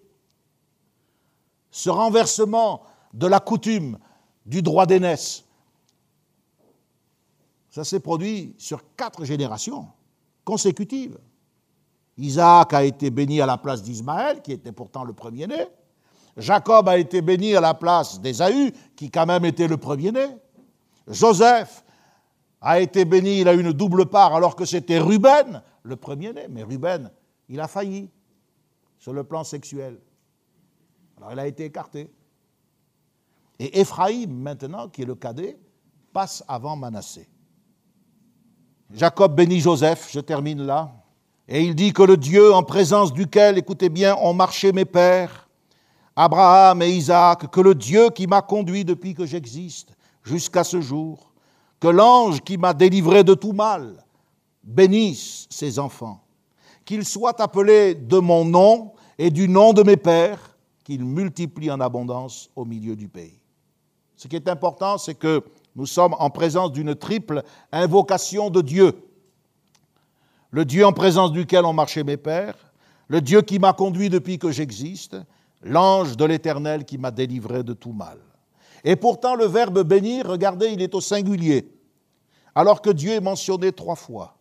Ce 1.70 1.90
renversement 1.90 2.82
de 3.12 3.26
la 3.26 3.40
coutume 3.40 3.98
du 4.46 4.62
droit 4.62 4.86
d'aînesse, 4.86 5.44
ça 7.70 7.84
s'est 7.84 8.00
produit 8.00 8.54
sur 8.58 8.82
quatre 8.96 9.24
générations 9.24 9.88
consécutives. 10.44 11.18
Isaac 12.16 12.72
a 12.72 12.84
été 12.84 13.10
béni 13.10 13.40
à 13.40 13.46
la 13.46 13.58
place 13.58 13.82
d'Ismaël, 13.82 14.42
qui 14.42 14.52
était 14.52 14.72
pourtant 14.72 15.02
le 15.02 15.12
premier-né. 15.12 15.66
Jacob 16.36 16.88
a 16.88 16.98
été 16.98 17.22
béni 17.22 17.54
à 17.54 17.60
la 17.60 17.74
place 17.74 18.20
d'Ésaü, 18.20 18.72
qui 18.96 19.10
quand 19.10 19.26
même 19.26 19.44
était 19.44 19.68
le 19.68 19.76
premier-né. 19.76 20.26
Joseph 21.06 21.84
a 22.60 22.80
été 22.80 23.04
béni, 23.04 23.40
il 23.40 23.48
a 23.48 23.52
une 23.52 23.72
double 23.72 24.06
part, 24.06 24.34
alors 24.34 24.56
que 24.56 24.64
c'était 24.64 24.98
Ruben, 24.98 25.62
le 25.82 25.96
premier-né. 25.96 26.46
Mais 26.50 26.62
Ruben, 26.62 27.10
il 27.48 27.60
a 27.60 27.68
failli 27.68 28.10
sur 28.98 29.12
le 29.12 29.22
plan 29.22 29.44
sexuel. 29.44 30.00
Alors 31.16 31.32
il 31.32 31.38
a 31.38 31.46
été 31.46 31.64
écarté. 31.64 32.10
Et 33.58 33.80
Éphraïm, 33.80 34.32
maintenant, 34.32 34.88
qui 34.88 35.02
est 35.02 35.06
le 35.06 35.14
cadet, 35.14 35.56
passe 36.12 36.42
avant 36.48 36.74
Manassé. 36.74 37.28
Jacob 38.92 39.34
bénit 39.34 39.60
Joseph, 39.60 40.08
je 40.10 40.20
termine 40.20 40.62
là, 40.62 40.92
et 41.46 41.62
il 41.62 41.74
dit 41.74 41.92
que 41.92 42.02
le 42.02 42.16
Dieu 42.16 42.52
en 42.52 42.62
présence 42.62 43.12
duquel, 43.12 43.58
écoutez 43.58 43.88
bien, 43.88 44.16
ont 44.16 44.32
marché 44.32 44.72
mes 44.72 44.84
pères, 44.84 45.43
Abraham 46.16 46.82
et 46.82 46.90
Isaac, 46.90 47.50
que 47.50 47.60
le 47.60 47.74
Dieu 47.74 48.10
qui 48.10 48.26
m'a 48.26 48.42
conduit 48.42 48.84
depuis 48.84 49.14
que 49.14 49.26
j'existe 49.26 49.96
jusqu'à 50.22 50.64
ce 50.64 50.80
jour, 50.80 51.32
que 51.80 51.88
l'ange 51.88 52.40
qui 52.40 52.56
m'a 52.56 52.72
délivré 52.72 53.24
de 53.24 53.34
tout 53.34 53.52
mal 53.52 54.04
bénisse 54.62 55.46
ses 55.50 55.78
enfants, 55.78 56.22
qu'ils 56.84 57.04
soient 57.04 57.40
appelés 57.42 57.94
de 57.94 58.18
mon 58.18 58.44
nom 58.44 58.92
et 59.18 59.30
du 59.30 59.48
nom 59.48 59.72
de 59.72 59.82
mes 59.82 59.96
pères, 59.96 60.56
qu'ils 60.84 61.04
multiplient 61.04 61.70
en 61.70 61.80
abondance 61.80 62.50
au 62.54 62.64
milieu 62.64 62.94
du 62.94 63.08
pays. 63.08 63.40
Ce 64.16 64.28
qui 64.28 64.36
est 64.36 64.48
important, 64.48 64.98
c'est 64.98 65.14
que 65.14 65.42
nous 65.74 65.86
sommes 65.86 66.14
en 66.18 66.30
présence 66.30 66.72
d'une 66.72 66.94
triple 66.94 67.42
invocation 67.72 68.50
de 68.50 68.60
Dieu. 68.60 68.92
Le 70.50 70.64
Dieu 70.64 70.86
en 70.86 70.92
présence 70.92 71.32
duquel 71.32 71.64
ont 71.64 71.72
marché 71.72 72.04
mes 72.04 72.16
pères, 72.16 72.56
le 73.08 73.20
Dieu 73.20 73.42
qui 73.42 73.58
m'a 73.58 73.72
conduit 73.72 74.08
depuis 74.08 74.38
que 74.38 74.50
j'existe, 74.50 75.16
l'ange 75.64 76.16
de 76.16 76.24
l'Éternel 76.24 76.84
qui 76.84 76.98
m'a 76.98 77.10
délivré 77.10 77.64
de 77.64 77.72
tout 77.72 77.92
mal. 77.92 78.18
Et 78.84 78.96
pourtant, 78.96 79.34
le 79.34 79.46
verbe 79.46 79.82
bénir, 79.82 80.28
regardez, 80.28 80.68
il 80.68 80.82
est 80.82 80.94
au 80.94 81.00
singulier, 81.00 81.68
alors 82.54 82.82
que 82.82 82.90
Dieu 82.90 83.12
est 83.12 83.20
mentionné 83.20 83.72
trois 83.72 83.96
fois. 83.96 84.36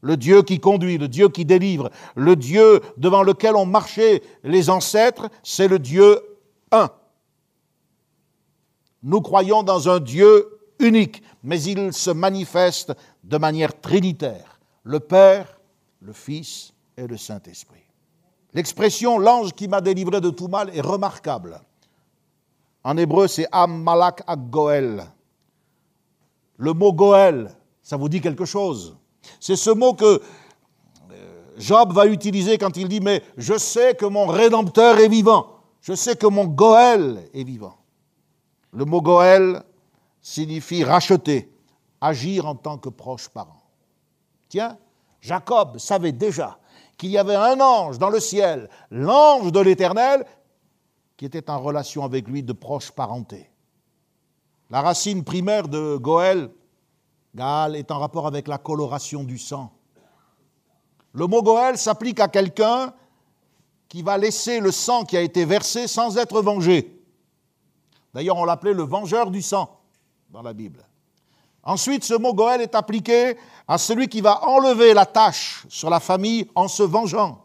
Le 0.00 0.16
Dieu 0.16 0.42
qui 0.42 0.60
conduit, 0.60 0.96
le 0.96 1.08
Dieu 1.08 1.28
qui 1.28 1.44
délivre, 1.44 1.90
le 2.14 2.36
Dieu 2.36 2.80
devant 2.96 3.24
lequel 3.24 3.56
ont 3.56 3.66
marché 3.66 4.22
les 4.44 4.70
ancêtres, 4.70 5.28
c'est 5.42 5.66
le 5.66 5.80
Dieu 5.80 6.20
un. 6.70 6.88
Nous 9.02 9.20
croyons 9.20 9.64
dans 9.64 9.88
un 9.88 9.98
Dieu 9.98 10.60
unique, 10.78 11.22
mais 11.42 11.60
il 11.62 11.92
se 11.92 12.10
manifeste 12.10 12.92
de 13.24 13.38
manière 13.38 13.80
trinitaire, 13.80 14.60
le 14.84 15.00
Père, 15.00 15.60
le 16.00 16.12
Fils 16.12 16.72
et 16.96 17.08
le 17.08 17.16
Saint-Esprit. 17.16 17.87
L'expression 18.58 19.20
l'ange 19.20 19.52
qui 19.52 19.68
m'a 19.68 19.80
délivré 19.80 20.20
de 20.20 20.30
tout 20.30 20.48
mal 20.48 20.76
est 20.76 20.80
remarquable. 20.80 21.60
En 22.82 22.96
hébreu, 22.96 23.28
c'est 23.28 23.46
Am 23.52 23.84
Malak. 23.84 24.24
Le 26.56 26.72
mot 26.72 26.92
Goel, 26.92 27.54
ça 27.84 27.96
vous 27.96 28.08
dit 28.08 28.20
quelque 28.20 28.44
chose? 28.44 28.96
C'est 29.38 29.54
ce 29.54 29.70
mot 29.70 29.94
que 29.94 30.20
euh, 31.12 31.50
Job 31.56 31.92
va 31.92 32.06
utiliser 32.06 32.58
quand 32.58 32.76
il 32.76 32.88
dit 32.88 32.98
Mais 32.98 33.22
je 33.36 33.56
sais 33.56 33.94
que 33.94 34.06
mon 34.06 34.26
Rédempteur 34.26 34.98
est 34.98 35.08
vivant. 35.08 35.60
Je 35.80 35.92
sais 35.92 36.16
que 36.16 36.26
mon 36.26 36.46
Goël 36.46 37.30
est 37.32 37.44
vivant. 37.44 37.76
Le 38.72 38.84
mot 38.84 39.00
Goël 39.00 39.62
signifie 40.20 40.82
racheter, 40.82 41.48
agir 42.00 42.44
en 42.46 42.56
tant 42.56 42.76
que 42.76 42.88
proche 42.88 43.28
parent. 43.28 43.62
Tiens, 44.48 44.76
Jacob 45.20 45.78
savait 45.78 46.10
déjà 46.10 46.58
qu'il 46.98 47.10
y 47.10 47.18
avait 47.18 47.36
un 47.36 47.60
ange 47.60 47.98
dans 47.98 48.10
le 48.10 48.20
ciel, 48.20 48.68
l'ange 48.90 49.52
de 49.52 49.60
l'Éternel, 49.60 50.26
qui 51.16 51.24
était 51.24 51.48
en 51.48 51.60
relation 51.60 52.04
avec 52.04 52.28
lui 52.28 52.42
de 52.42 52.52
proche 52.52 52.90
parenté. 52.90 53.50
La 54.68 54.82
racine 54.82 55.24
primaire 55.24 55.68
de 55.68 55.96
Goël, 55.96 56.50
Gaal, 57.34 57.76
est 57.76 57.90
en 57.90 57.98
rapport 57.98 58.26
avec 58.26 58.48
la 58.48 58.58
coloration 58.58 59.24
du 59.24 59.38
sang. 59.38 59.72
Le 61.14 61.26
mot 61.26 61.42
Goël 61.42 61.78
s'applique 61.78 62.20
à 62.20 62.28
quelqu'un 62.28 62.92
qui 63.88 64.02
va 64.02 64.18
laisser 64.18 64.60
le 64.60 64.70
sang 64.70 65.04
qui 65.04 65.16
a 65.16 65.22
été 65.22 65.44
versé 65.44 65.86
sans 65.86 66.18
être 66.18 66.42
vengé. 66.42 67.02
D'ailleurs, 68.12 68.36
on 68.36 68.44
l'appelait 68.44 68.74
le 68.74 68.82
vengeur 68.82 69.30
du 69.30 69.40
sang 69.40 69.80
dans 70.30 70.42
la 70.42 70.52
Bible. 70.52 70.87
Ensuite, 71.62 72.04
ce 72.04 72.14
mot 72.14 72.34
Goël 72.34 72.60
est 72.60 72.74
appliqué 72.74 73.36
à 73.66 73.78
celui 73.78 74.08
qui 74.08 74.20
va 74.20 74.48
enlever 74.48 74.94
la 74.94 75.06
tâche 75.06 75.66
sur 75.68 75.90
la 75.90 76.00
famille 76.00 76.48
en 76.54 76.68
se 76.68 76.82
vengeant. 76.82 77.44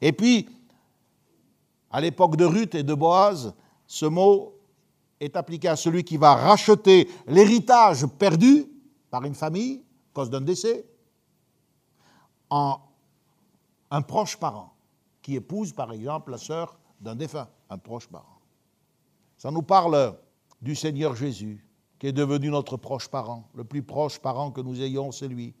Et 0.00 0.12
puis, 0.12 0.48
à 1.90 2.00
l'époque 2.00 2.36
de 2.36 2.44
Ruth 2.44 2.74
et 2.74 2.82
de 2.82 2.94
Boaz, 2.94 3.54
ce 3.86 4.06
mot 4.06 4.54
est 5.20 5.36
appliqué 5.36 5.68
à 5.68 5.76
celui 5.76 6.02
qui 6.02 6.16
va 6.16 6.34
racheter 6.34 7.08
l'héritage 7.26 8.06
perdu 8.18 8.66
par 9.10 9.24
une 9.24 9.34
famille 9.34 9.84
à 10.10 10.14
cause 10.14 10.30
d'un 10.30 10.40
décès. 10.40 10.84
en 12.50 12.80
un 13.90 14.00
proche 14.00 14.38
parent 14.38 14.74
qui 15.20 15.36
épouse, 15.36 15.72
par 15.72 15.92
exemple, 15.92 16.30
la 16.30 16.38
sœur 16.38 16.78
d'un 17.00 17.14
défunt, 17.14 17.48
un 17.68 17.78
proche 17.78 18.08
parent. 18.08 18.40
Ça 19.36 19.50
nous 19.50 19.62
parle 19.62 20.16
du 20.62 20.74
Seigneur 20.74 21.14
Jésus, 21.14 21.64
qui 22.02 22.08
est 22.08 22.12
devenu 22.12 22.48
notre 22.48 22.76
proche 22.76 23.06
parent. 23.06 23.48
Le 23.54 23.62
plus 23.62 23.84
proche 23.84 24.18
parent 24.18 24.50
que 24.50 24.60
nous 24.60 24.82
ayons, 24.82 25.12
c'est 25.12 25.28
lui. 25.28 25.54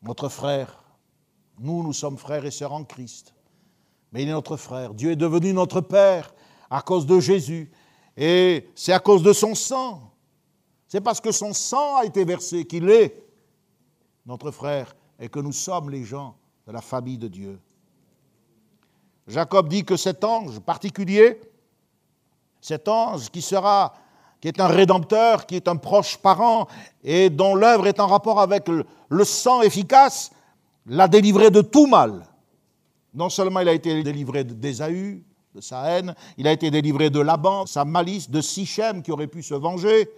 Notre 0.00 0.28
frère. 0.28 0.84
Nous, 1.58 1.82
nous 1.82 1.92
sommes 1.92 2.16
frères 2.16 2.44
et 2.44 2.52
sœurs 2.52 2.72
en 2.72 2.84
Christ. 2.84 3.34
Mais 4.12 4.22
il 4.22 4.28
est 4.28 4.32
notre 4.32 4.56
frère. 4.56 4.94
Dieu 4.94 5.10
est 5.10 5.16
devenu 5.16 5.52
notre 5.52 5.80
Père 5.80 6.32
à 6.70 6.82
cause 6.82 7.04
de 7.04 7.18
Jésus. 7.18 7.68
Et 8.16 8.70
c'est 8.76 8.92
à 8.92 9.00
cause 9.00 9.24
de 9.24 9.32
son 9.32 9.56
sang. 9.56 10.14
C'est 10.86 11.00
parce 11.00 11.20
que 11.20 11.32
son 11.32 11.52
sang 11.52 11.96
a 11.96 12.04
été 12.04 12.24
versé 12.24 12.64
qu'il 12.64 12.88
est 12.88 13.26
notre 14.24 14.52
frère 14.52 14.94
et 15.18 15.28
que 15.28 15.40
nous 15.40 15.50
sommes 15.50 15.90
les 15.90 16.04
gens 16.04 16.36
de 16.64 16.70
la 16.70 16.80
famille 16.80 17.18
de 17.18 17.26
Dieu. 17.26 17.58
Jacob 19.26 19.68
dit 19.68 19.84
que 19.84 19.96
cet 19.96 20.22
ange 20.22 20.60
particulier, 20.60 21.40
cet 22.60 22.86
ange 22.86 23.30
qui 23.30 23.42
sera, 23.42 23.92
qui 24.40 24.48
est 24.48 24.60
un 24.60 24.66
rédempteur, 24.66 25.46
qui 25.46 25.56
est 25.56 25.68
un 25.68 25.76
proche 25.76 26.18
parent 26.18 26.68
et 27.02 27.30
dont 27.30 27.54
l'œuvre 27.54 27.86
est 27.86 28.00
en 28.00 28.06
rapport 28.06 28.40
avec 28.40 28.68
le, 28.68 29.24
sang 29.24 29.62
efficace, 29.62 30.30
l'a 30.86 31.08
délivré 31.08 31.50
de 31.50 31.62
tout 31.62 31.86
mal. 31.86 32.26
Non 33.14 33.28
seulement 33.28 33.60
il 33.60 33.68
a 33.68 33.72
été 33.72 34.02
délivré 34.02 34.44
d'Ésaü, 34.44 35.24
de 35.54 35.60
sa 35.60 35.84
haine, 35.84 36.14
il 36.36 36.46
a 36.46 36.52
été 36.52 36.70
délivré 36.70 37.08
de 37.08 37.20
Laban, 37.20 37.64
sa 37.64 37.84
malice, 37.84 38.30
de 38.30 38.42
Sichem 38.42 39.02
qui 39.02 39.10
aurait 39.10 39.26
pu 39.26 39.42
se 39.42 39.54
venger, 39.54 40.10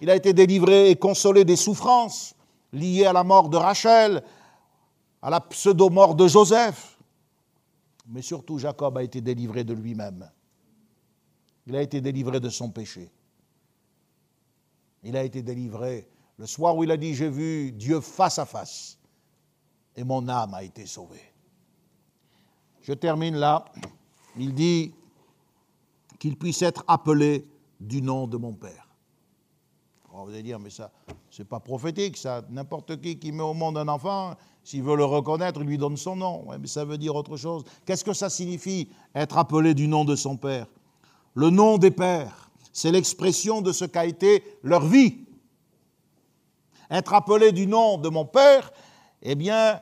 il 0.00 0.08
a 0.08 0.16
été 0.16 0.32
délivré 0.32 0.90
et 0.90 0.96
consolé 0.96 1.44
des 1.44 1.56
souffrances 1.56 2.34
liées 2.72 3.04
à 3.04 3.12
la 3.12 3.24
mort 3.24 3.50
de 3.50 3.58
Rachel, 3.58 4.22
à 5.20 5.28
la 5.28 5.40
pseudo-mort 5.40 6.14
de 6.14 6.26
Joseph. 6.26 6.96
Mais 8.08 8.22
surtout, 8.22 8.58
Jacob 8.58 8.96
a 8.96 9.02
été 9.02 9.20
délivré 9.20 9.62
de 9.64 9.74
lui-même. 9.74 10.28
Il 11.66 11.76
a 11.76 11.82
été 11.82 12.00
délivré 12.00 12.40
de 12.40 12.48
son 12.48 12.70
péché. 12.70 13.10
Il 15.02 15.16
a 15.16 15.24
été 15.24 15.42
délivré 15.42 16.08
le 16.40 16.46
soir 16.46 16.76
où 16.76 16.84
il 16.84 16.90
a 16.90 16.96
dit, 16.96 17.14
j'ai 17.14 17.28
vu 17.28 17.70
Dieu 17.72 18.00
face 18.00 18.38
à 18.38 18.46
face, 18.46 18.98
et 19.94 20.04
mon 20.04 20.26
âme 20.28 20.54
a 20.54 20.62
été 20.62 20.86
sauvée. 20.86 21.34
Je 22.80 22.94
termine 22.94 23.36
là. 23.36 23.64
Il 24.38 24.54
dit 24.54 24.94
qu'il 26.18 26.36
puisse 26.36 26.62
être 26.62 26.82
appelé 26.88 27.46
du 27.78 28.00
nom 28.00 28.26
de 28.26 28.36
mon 28.36 28.54
Père. 28.54 28.88
vous 30.10 30.30
allez 30.30 30.42
dire, 30.42 30.58
mais 30.58 30.70
ça, 30.70 30.90
c'est 31.30 31.44
pas 31.44 31.60
prophétique, 31.60 32.16
ça. 32.16 32.42
N'importe 32.48 33.00
qui 33.00 33.18
qui 33.18 33.32
met 33.32 33.42
au 33.42 33.54
monde 33.54 33.76
un 33.76 33.88
enfant, 33.88 34.34
s'il 34.64 34.82
veut 34.82 34.96
le 34.96 35.04
reconnaître, 35.04 35.60
il 35.60 35.66
lui 35.66 35.78
donne 35.78 35.96
son 35.96 36.16
nom. 36.16 36.46
mais 36.58 36.66
ça 36.66 36.84
veut 36.84 36.98
dire 36.98 37.14
autre 37.14 37.36
chose. 37.36 37.64
Qu'est-ce 37.84 38.04
que 38.04 38.12
ça 38.12 38.30
signifie, 38.30 38.88
être 39.14 39.36
appelé 39.36 39.74
du 39.74 39.88
nom 39.88 40.04
de 40.04 40.16
son 40.16 40.36
Père? 40.36 40.66
Le 41.34 41.50
nom 41.50 41.78
des 41.78 41.90
pères, 41.90 42.49
c'est 42.80 42.90
l'expression 42.90 43.60
de 43.60 43.72
ce 43.72 43.84
qu'a 43.84 44.06
été 44.06 44.42
leur 44.62 44.86
vie. 44.86 45.18
Être 46.90 47.12
appelé 47.12 47.52
du 47.52 47.66
nom 47.66 47.98
de 47.98 48.08
mon 48.08 48.24
Père, 48.24 48.72
eh 49.20 49.34
bien, 49.34 49.78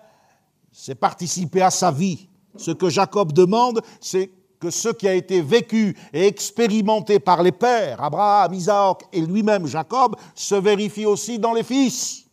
c'est 0.72 0.96
participer 0.96 1.62
à 1.62 1.70
sa 1.70 1.92
vie. 1.92 2.28
Ce 2.56 2.72
que 2.72 2.90
Jacob 2.90 3.32
demande, 3.32 3.82
c'est 4.00 4.32
que 4.58 4.70
ce 4.70 4.88
qui 4.88 5.06
a 5.06 5.14
été 5.14 5.40
vécu 5.40 5.96
et 6.12 6.26
expérimenté 6.26 7.20
par 7.20 7.40
les 7.44 7.52
pères, 7.52 8.02
Abraham, 8.02 8.52
Isaac 8.52 9.04
et 9.12 9.20
lui-même 9.20 9.68
Jacob, 9.68 10.16
se 10.34 10.56
vérifie 10.56 11.06
aussi 11.06 11.38
dans 11.38 11.52
les 11.52 11.62
fils. 11.62 12.26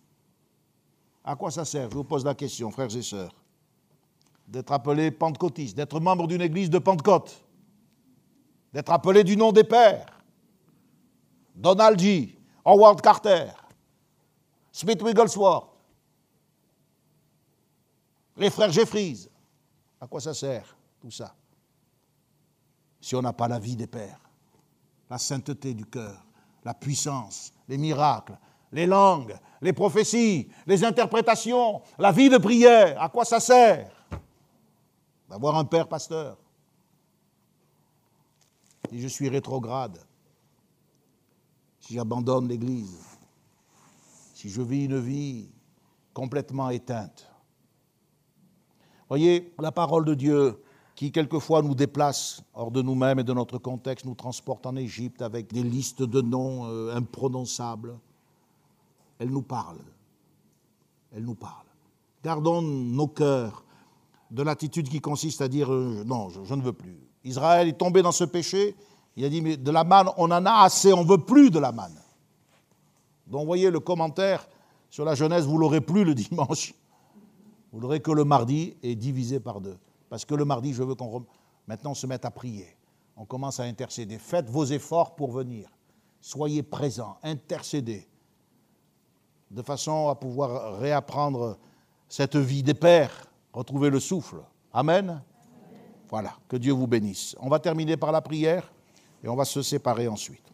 À 1.23 1.35
quoi 1.35 1.51
ça 1.51 1.63
sert? 1.63 1.91
Je 1.91 1.95
vous 1.95 2.03
pose 2.03 2.25
la 2.25 2.33
question, 2.33 2.71
frères 2.71 2.95
et 2.95 3.03
sœurs. 3.03 3.35
D'être 4.47 4.71
appelé 4.71 5.11
pentecôtiste, 5.11 5.77
d'être 5.77 5.99
membre 5.99 6.25
d'une 6.25 6.41
église 6.41 6.71
de 6.71 6.79
Pentecôte, 6.79 7.39
d'être 8.73 8.91
appelé 8.91 9.23
du 9.23 9.37
nom 9.37 9.51
des 9.51 9.63
pères. 9.63 10.14
Donald 11.55 11.99
G., 11.99 12.37
Howard 12.65 13.01
Carter, 13.01 13.51
Smith 14.71 15.01
Wigglesworth, 15.01 15.69
les 18.37 18.49
frères 18.49 18.71
Jeffries. 18.71 19.29
À 20.01 20.07
quoi 20.07 20.19
ça 20.19 20.33
sert 20.33 20.75
tout 20.99 21.11
ça? 21.11 21.33
Si 22.99 23.15
on 23.15 23.21
n'a 23.21 23.33
pas 23.33 23.47
la 23.47 23.59
vie 23.59 23.75
des 23.75 23.87
pères, 23.87 24.19
la 25.09 25.17
sainteté 25.17 25.73
du 25.73 25.85
cœur, 25.85 26.25
la 26.63 26.73
puissance, 26.73 27.53
les 27.67 27.77
miracles, 27.77 28.37
les 28.71 28.85
langues, 28.85 29.37
les 29.61 29.71
prophéties, 29.71 30.49
les 30.65 30.83
interprétations, 30.83 31.81
la 31.97 32.11
vie 32.11 32.29
de 32.29 32.37
prière, 32.37 33.01
à 33.01 33.09
quoi 33.09 33.23
ça 33.23 33.39
sert 33.39 33.91
D'avoir 35.29 35.55
un 35.55 35.65
père 35.65 35.87
pasteur? 35.87 36.37
Si 38.89 38.99
je 38.99 39.07
suis 39.07 39.29
rétrograde, 39.29 39.97
si 41.85 41.93
j'abandonne 41.93 42.47
l'Église, 42.47 43.17
si 44.33 44.49
je 44.49 44.61
vis 44.61 44.85
une 44.85 44.99
vie 44.99 45.49
complètement 46.13 46.69
éteinte. 46.69 47.29
Voyez, 49.07 49.53
la 49.59 49.71
parole 49.71 50.05
de 50.05 50.13
Dieu 50.13 50.61
qui 50.95 51.11
quelquefois 51.11 51.61
nous 51.61 51.75
déplace 51.75 52.41
hors 52.53 52.71
de 52.71 52.81
nous-mêmes 52.81 53.19
et 53.19 53.23
de 53.23 53.33
notre 53.33 53.57
contexte, 53.57 54.05
nous 54.05 54.15
transporte 54.15 54.65
en 54.65 54.77
Égypte 54.77 55.21
avec 55.21 55.51
des 55.51 55.61
listes 55.61 56.03
de 56.03 56.21
noms 56.21 56.65
euh, 56.65 56.95
imprononçables 56.95 57.97
elle 59.19 59.29
nous 59.29 59.41
parle. 59.41 59.79
Elle 61.15 61.23
nous 61.23 61.35
parle. 61.35 61.65
Gardons 62.23 62.61
nos 62.61 63.07
cœurs 63.07 63.63
de 64.31 64.43
l'attitude 64.43 64.89
qui 64.89 64.99
consiste 64.99 65.41
à 65.41 65.47
dire 65.47 65.71
euh, 65.71 66.03
non, 66.05 66.29
je, 66.29 66.53
ne 66.53 66.61
veux 66.61 66.73
plus. 66.73 66.97
Israël 67.23 67.67
est 67.67 67.77
tombé 67.77 68.01
dans 68.01 68.11
ce 68.11 68.23
péché. 68.23 68.75
Il 69.15 69.25
a 69.25 69.29
dit 69.29 69.41
mais 69.41 69.57
de 69.57 69.71
la 69.71 69.83
manne, 69.83 70.09
on 70.17 70.29
en 70.31 70.45
a 70.45 70.63
assez, 70.63 70.91
on 70.93 71.03
ne 71.03 71.09
veut 71.09 71.23
plus 71.23 71.49
de 71.49 71.59
la 71.59 71.71
manne. 71.71 71.97
Donc 73.27 73.45
voyez 73.45 73.71
le 73.71 73.79
commentaire 73.79 74.47
sur 74.89 75.05
la 75.05 75.15
Genèse, 75.15 75.45
vous 75.45 75.57
l'aurez 75.57 75.81
plus 75.81 76.03
le 76.03 76.13
dimanche. 76.15 76.73
Vous 77.71 77.79
l'aurez 77.79 77.99
que 77.99 78.11
le 78.11 78.23
mardi 78.23 78.77
est 78.83 78.95
divisé 78.95 79.39
par 79.39 79.59
deux. 79.59 79.77
Parce 80.09 80.23
que 80.23 80.35
le 80.35 80.45
mardi, 80.45 80.73
je 80.73 80.83
veux 80.83 80.95
qu'on 80.95 81.25
maintenant 81.67 81.93
se 81.93 82.07
mette 82.07 82.25
à 82.25 82.31
prier. 82.31 82.67
On 83.17 83.25
commence 83.25 83.59
à 83.59 83.63
intercéder. 83.63 84.17
Faites 84.17 84.49
vos 84.49 84.65
efforts 84.65 85.15
pour 85.15 85.31
venir. 85.31 85.69
Soyez 86.21 86.63
présents, 86.63 87.17
intercédez 87.23 88.07
de 89.51 89.61
façon 89.61 90.09
à 90.09 90.15
pouvoir 90.15 90.79
réapprendre 90.79 91.57
cette 92.09 92.35
vie 92.35 92.63
des 92.63 92.73
pères, 92.73 93.27
retrouver 93.53 93.89
le 93.89 93.99
souffle. 93.99 94.37
Amen. 94.73 95.21
Voilà, 96.09 96.33
que 96.47 96.57
Dieu 96.57 96.73
vous 96.73 96.87
bénisse. 96.87 97.35
On 97.39 97.49
va 97.49 97.59
terminer 97.59 97.97
par 97.97 98.11
la 98.11 98.21
prière 98.21 98.71
et 99.25 99.27
on 99.27 99.35
va 99.35 99.43
se 99.43 99.63
séparer 99.63 100.07
ensuite. 100.07 100.45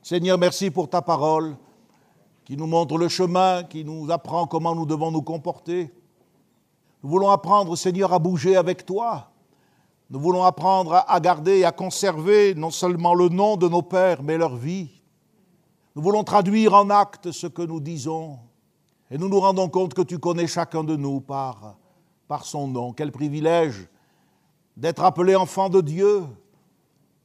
Seigneur, 0.00 0.38
merci 0.38 0.70
pour 0.70 0.88
ta 0.88 1.02
parole 1.02 1.56
qui 2.44 2.56
nous 2.56 2.68
montre 2.68 2.96
le 2.96 3.08
chemin, 3.08 3.64
qui 3.64 3.84
nous 3.84 4.08
apprend 4.12 4.46
comment 4.46 4.76
nous 4.76 4.86
devons 4.86 5.10
nous 5.10 5.22
comporter. 5.22 5.92
Nous 7.02 7.10
voulons 7.10 7.28
apprendre, 7.30 7.74
Seigneur, 7.74 8.12
à 8.12 8.20
bouger 8.20 8.54
avec 8.54 8.86
toi. 8.86 9.32
Nous 10.08 10.20
voulons 10.20 10.44
apprendre 10.44 11.04
à 11.08 11.18
garder 11.18 11.58
et 11.58 11.64
à 11.64 11.72
conserver 11.72 12.54
non 12.54 12.70
seulement 12.70 13.14
le 13.14 13.28
nom 13.28 13.56
de 13.56 13.68
nos 13.68 13.82
pères, 13.82 14.22
mais 14.22 14.38
leur 14.38 14.54
vie. 14.54 15.02
Nous 15.96 16.02
voulons 16.02 16.22
traduire 16.22 16.74
en 16.74 16.90
actes 16.90 17.32
ce 17.32 17.48
que 17.48 17.62
nous 17.62 17.80
disons. 17.80 18.38
Et 19.10 19.18
nous 19.18 19.28
nous 19.28 19.40
rendons 19.40 19.68
compte 19.68 19.94
que 19.94 20.02
tu 20.02 20.20
connais 20.20 20.46
chacun 20.46 20.84
de 20.84 20.94
nous 20.94 21.20
par, 21.20 21.76
par 22.28 22.44
son 22.44 22.68
nom. 22.68 22.92
Quel 22.92 23.10
privilège 23.10 23.88
d'être 24.76 25.02
appelé 25.02 25.34
enfant 25.34 25.68
de 25.68 25.80
Dieu. 25.80 26.22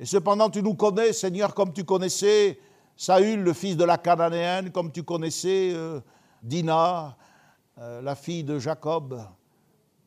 Et 0.02 0.06
cependant, 0.06 0.50
tu 0.50 0.64
nous 0.64 0.74
connais, 0.74 1.14
Seigneur, 1.14 1.54
comme 1.54 1.72
tu 1.72 1.84
connaissais 1.84 2.60
Saül, 2.98 3.44
le 3.44 3.54
fils 3.54 3.78
de 3.78 3.84
la 3.84 4.00
Cananéenne, 4.00 4.72
comme 4.72 4.92
tu 4.92 5.04
connaissais 5.04 5.74
euh, 5.76 6.00
Dina, 6.42 7.16
euh, 7.78 8.02
la 8.02 8.16
fille 8.16 8.44
de 8.44 8.58
Jacob, 8.58 9.24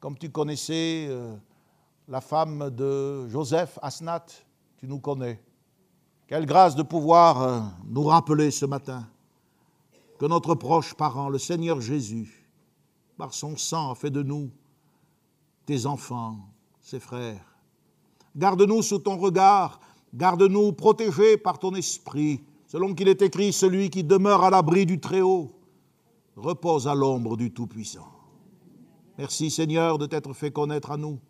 comme 0.01 0.19
tu 0.19 0.31
connaissais 0.31 1.07
euh, 1.09 1.37
la 2.09 2.21
femme 2.21 2.71
de 2.71 3.29
Joseph, 3.29 3.79
Asnat, 3.81 4.27
tu 4.79 4.89
nous 4.89 4.99
connais. 4.99 5.41
Quelle 6.27 6.45
grâce 6.45 6.75
de 6.75 6.83
pouvoir 6.83 7.43
euh, 7.43 7.61
nous 7.87 8.03
rappeler 8.03 8.51
ce 8.51 8.67
matin 8.67 9.09
que 10.19 10.27
notre 10.27 10.57
proche 10.57 10.95
parent, 10.95 11.29
le 11.29 11.39
Seigneur 11.39 11.81
Jésus, 11.81 12.51
par 13.17 13.33
son 13.33 13.57
sang, 13.57 13.93
a 13.93 13.95
fait 13.95 14.11
de 14.11 14.25
nous 14.25 14.51
tes 15.67 15.87
enfants, 15.87 16.39
ses 16.81 16.99
frères. 16.99 17.54
Garde-nous 18.37 18.83
sous 18.83 18.99
ton 18.99 19.17
regard, 19.17 19.81
garde-nous 20.13 20.73
protégés 20.73 21.37
par 21.37 21.59
ton 21.59 21.75
esprit, 21.75 22.41
selon 22.67 22.95
qu'il 22.95 23.09
est 23.09 23.23
écrit, 23.23 23.53
celui 23.53 23.91
qui 23.91 24.03
demeure 24.03 24.43
à 24.43 24.51
l'abri 24.51 24.87
du 24.87 24.99
Très-Haut 24.99 25.53
repose 26.37 26.89
à 26.89 26.95
l'ombre 26.95 27.37
du 27.37 27.53
Tout-Puissant. 27.53 28.09
Merci 29.19 29.51
Seigneur 29.51 29.99
de 29.99 30.07
t'être 30.07 30.33
fait 30.33 30.51
connaître 30.51 30.91
à 30.91 30.97
nous. 30.97 31.21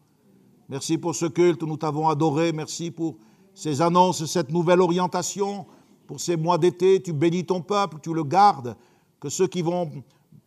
Merci 0.71 0.97
pour 0.97 1.15
ce 1.15 1.27
culte, 1.27 1.63
nous 1.63 1.77
t'avons 1.77 2.09
adoré. 2.09 2.53
Merci 2.53 2.91
pour 2.91 3.17
ces 3.53 3.83
annonces, 3.83 4.25
cette 4.25 4.51
nouvelle 4.51 4.81
orientation 4.81 5.67
pour 6.07 6.21
ces 6.21 6.37
mois 6.37 6.57
d'été. 6.57 7.03
Tu 7.03 7.13
bénis 7.13 7.45
ton 7.45 7.61
peuple, 7.61 7.99
tu 8.03 8.15
le 8.15 8.25
gardes, 8.25 8.77
que 9.21 9.29
ceux 9.29 9.47
qui 9.47 9.61
vont 9.61 9.91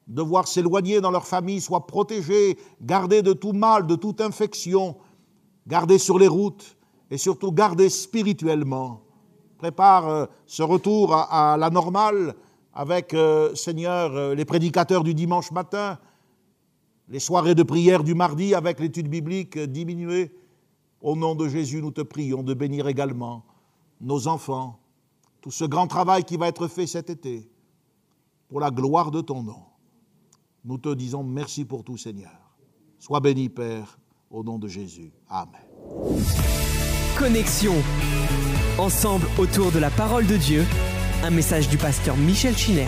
devoir 0.08 0.48
s'éloigner 0.48 1.02
dans 1.02 1.12
leur 1.12 1.28
famille 1.28 1.62
soient 1.62 1.86
protégés, 1.86 2.58
gardés 2.82 3.22
de 3.22 3.34
tout 3.34 3.54
mal, 3.54 3.86
de 3.86 3.96
toute 3.96 4.22
infection, 4.22 4.96
gardés 5.68 6.00
sur 6.00 6.18
les 6.18 6.28
routes 6.28 6.78
et 7.12 7.18
surtout 7.18 7.52
gardés 7.52 7.90
spirituellement. 7.90 9.02
Prépare 9.58 10.08
euh, 10.08 10.26
ce 10.46 10.64
retour 10.64 11.14
à, 11.14 11.58
la 11.58 11.70
normale 11.70 12.36
avec, 12.74 13.14
euh, 13.14 13.54
Seigneur, 13.56 14.16
euh, 14.16 14.36
les 14.36 14.46
prédicateurs 14.46 15.04
du 15.04 15.14
dimanche 15.14 15.52
matin, 15.52 16.00
les 17.10 17.20
soirées 17.20 17.56
de 17.56 17.64
prière 17.64 18.04
du 18.04 18.14
mardi 18.14 18.54
avec 18.54 18.80
l'étude 18.80 19.10
biblique 19.10 19.58
diminuée. 19.58 20.34
Au 21.02 21.16
nom 21.16 21.36
de 21.36 21.48
Jésus, 21.48 21.82
nous 21.82 21.92
te 21.92 22.02
prions 22.02 22.44
de 22.44 22.54
bénir 22.54 22.88
également 22.88 23.46
nos 24.00 24.28
enfants, 24.28 24.80
tout 25.42 25.52
ce 25.52 25.66
grand 25.66 25.88
travail 25.88 26.24
qui 26.24 26.38
va 26.38 26.48
être 26.48 26.68
fait 26.68 26.88
cet 26.88 27.10
été, 27.10 27.50
pour 28.48 28.60
la 28.60 28.70
gloire 28.70 29.12
de 29.12 29.22
ton 29.22 29.44
nom. 29.44 29.64
Nous 30.66 30.78
te 30.78 30.94
disons 30.94 31.24
merci 31.24 31.66
pour 31.66 31.84
tout, 31.84 31.98
Seigneur. 31.98 32.36
Sois 33.00 33.20
béni, 33.20 33.50
Père, 33.50 33.98
au 34.30 34.44
nom 34.44 34.60
de 34.60 34.68
Jésus. 34.68 35.12
Amen. 35.30 35.62
Connexion. 37.18 37.74
Ensemble 38.78 39.28
autour 39.38 39.72
de 39.72 39.80
la 39.80 39.90
parole 39.90 40.28
de 40.28 40.38
Dieu. 40.38 40.66
Un 41.24 41.32
message 41.32 41.68
du 41.70 41.78
pasteur 41.78 42.16
Michel 42.16 42.56
Chiner. 42.56 42.88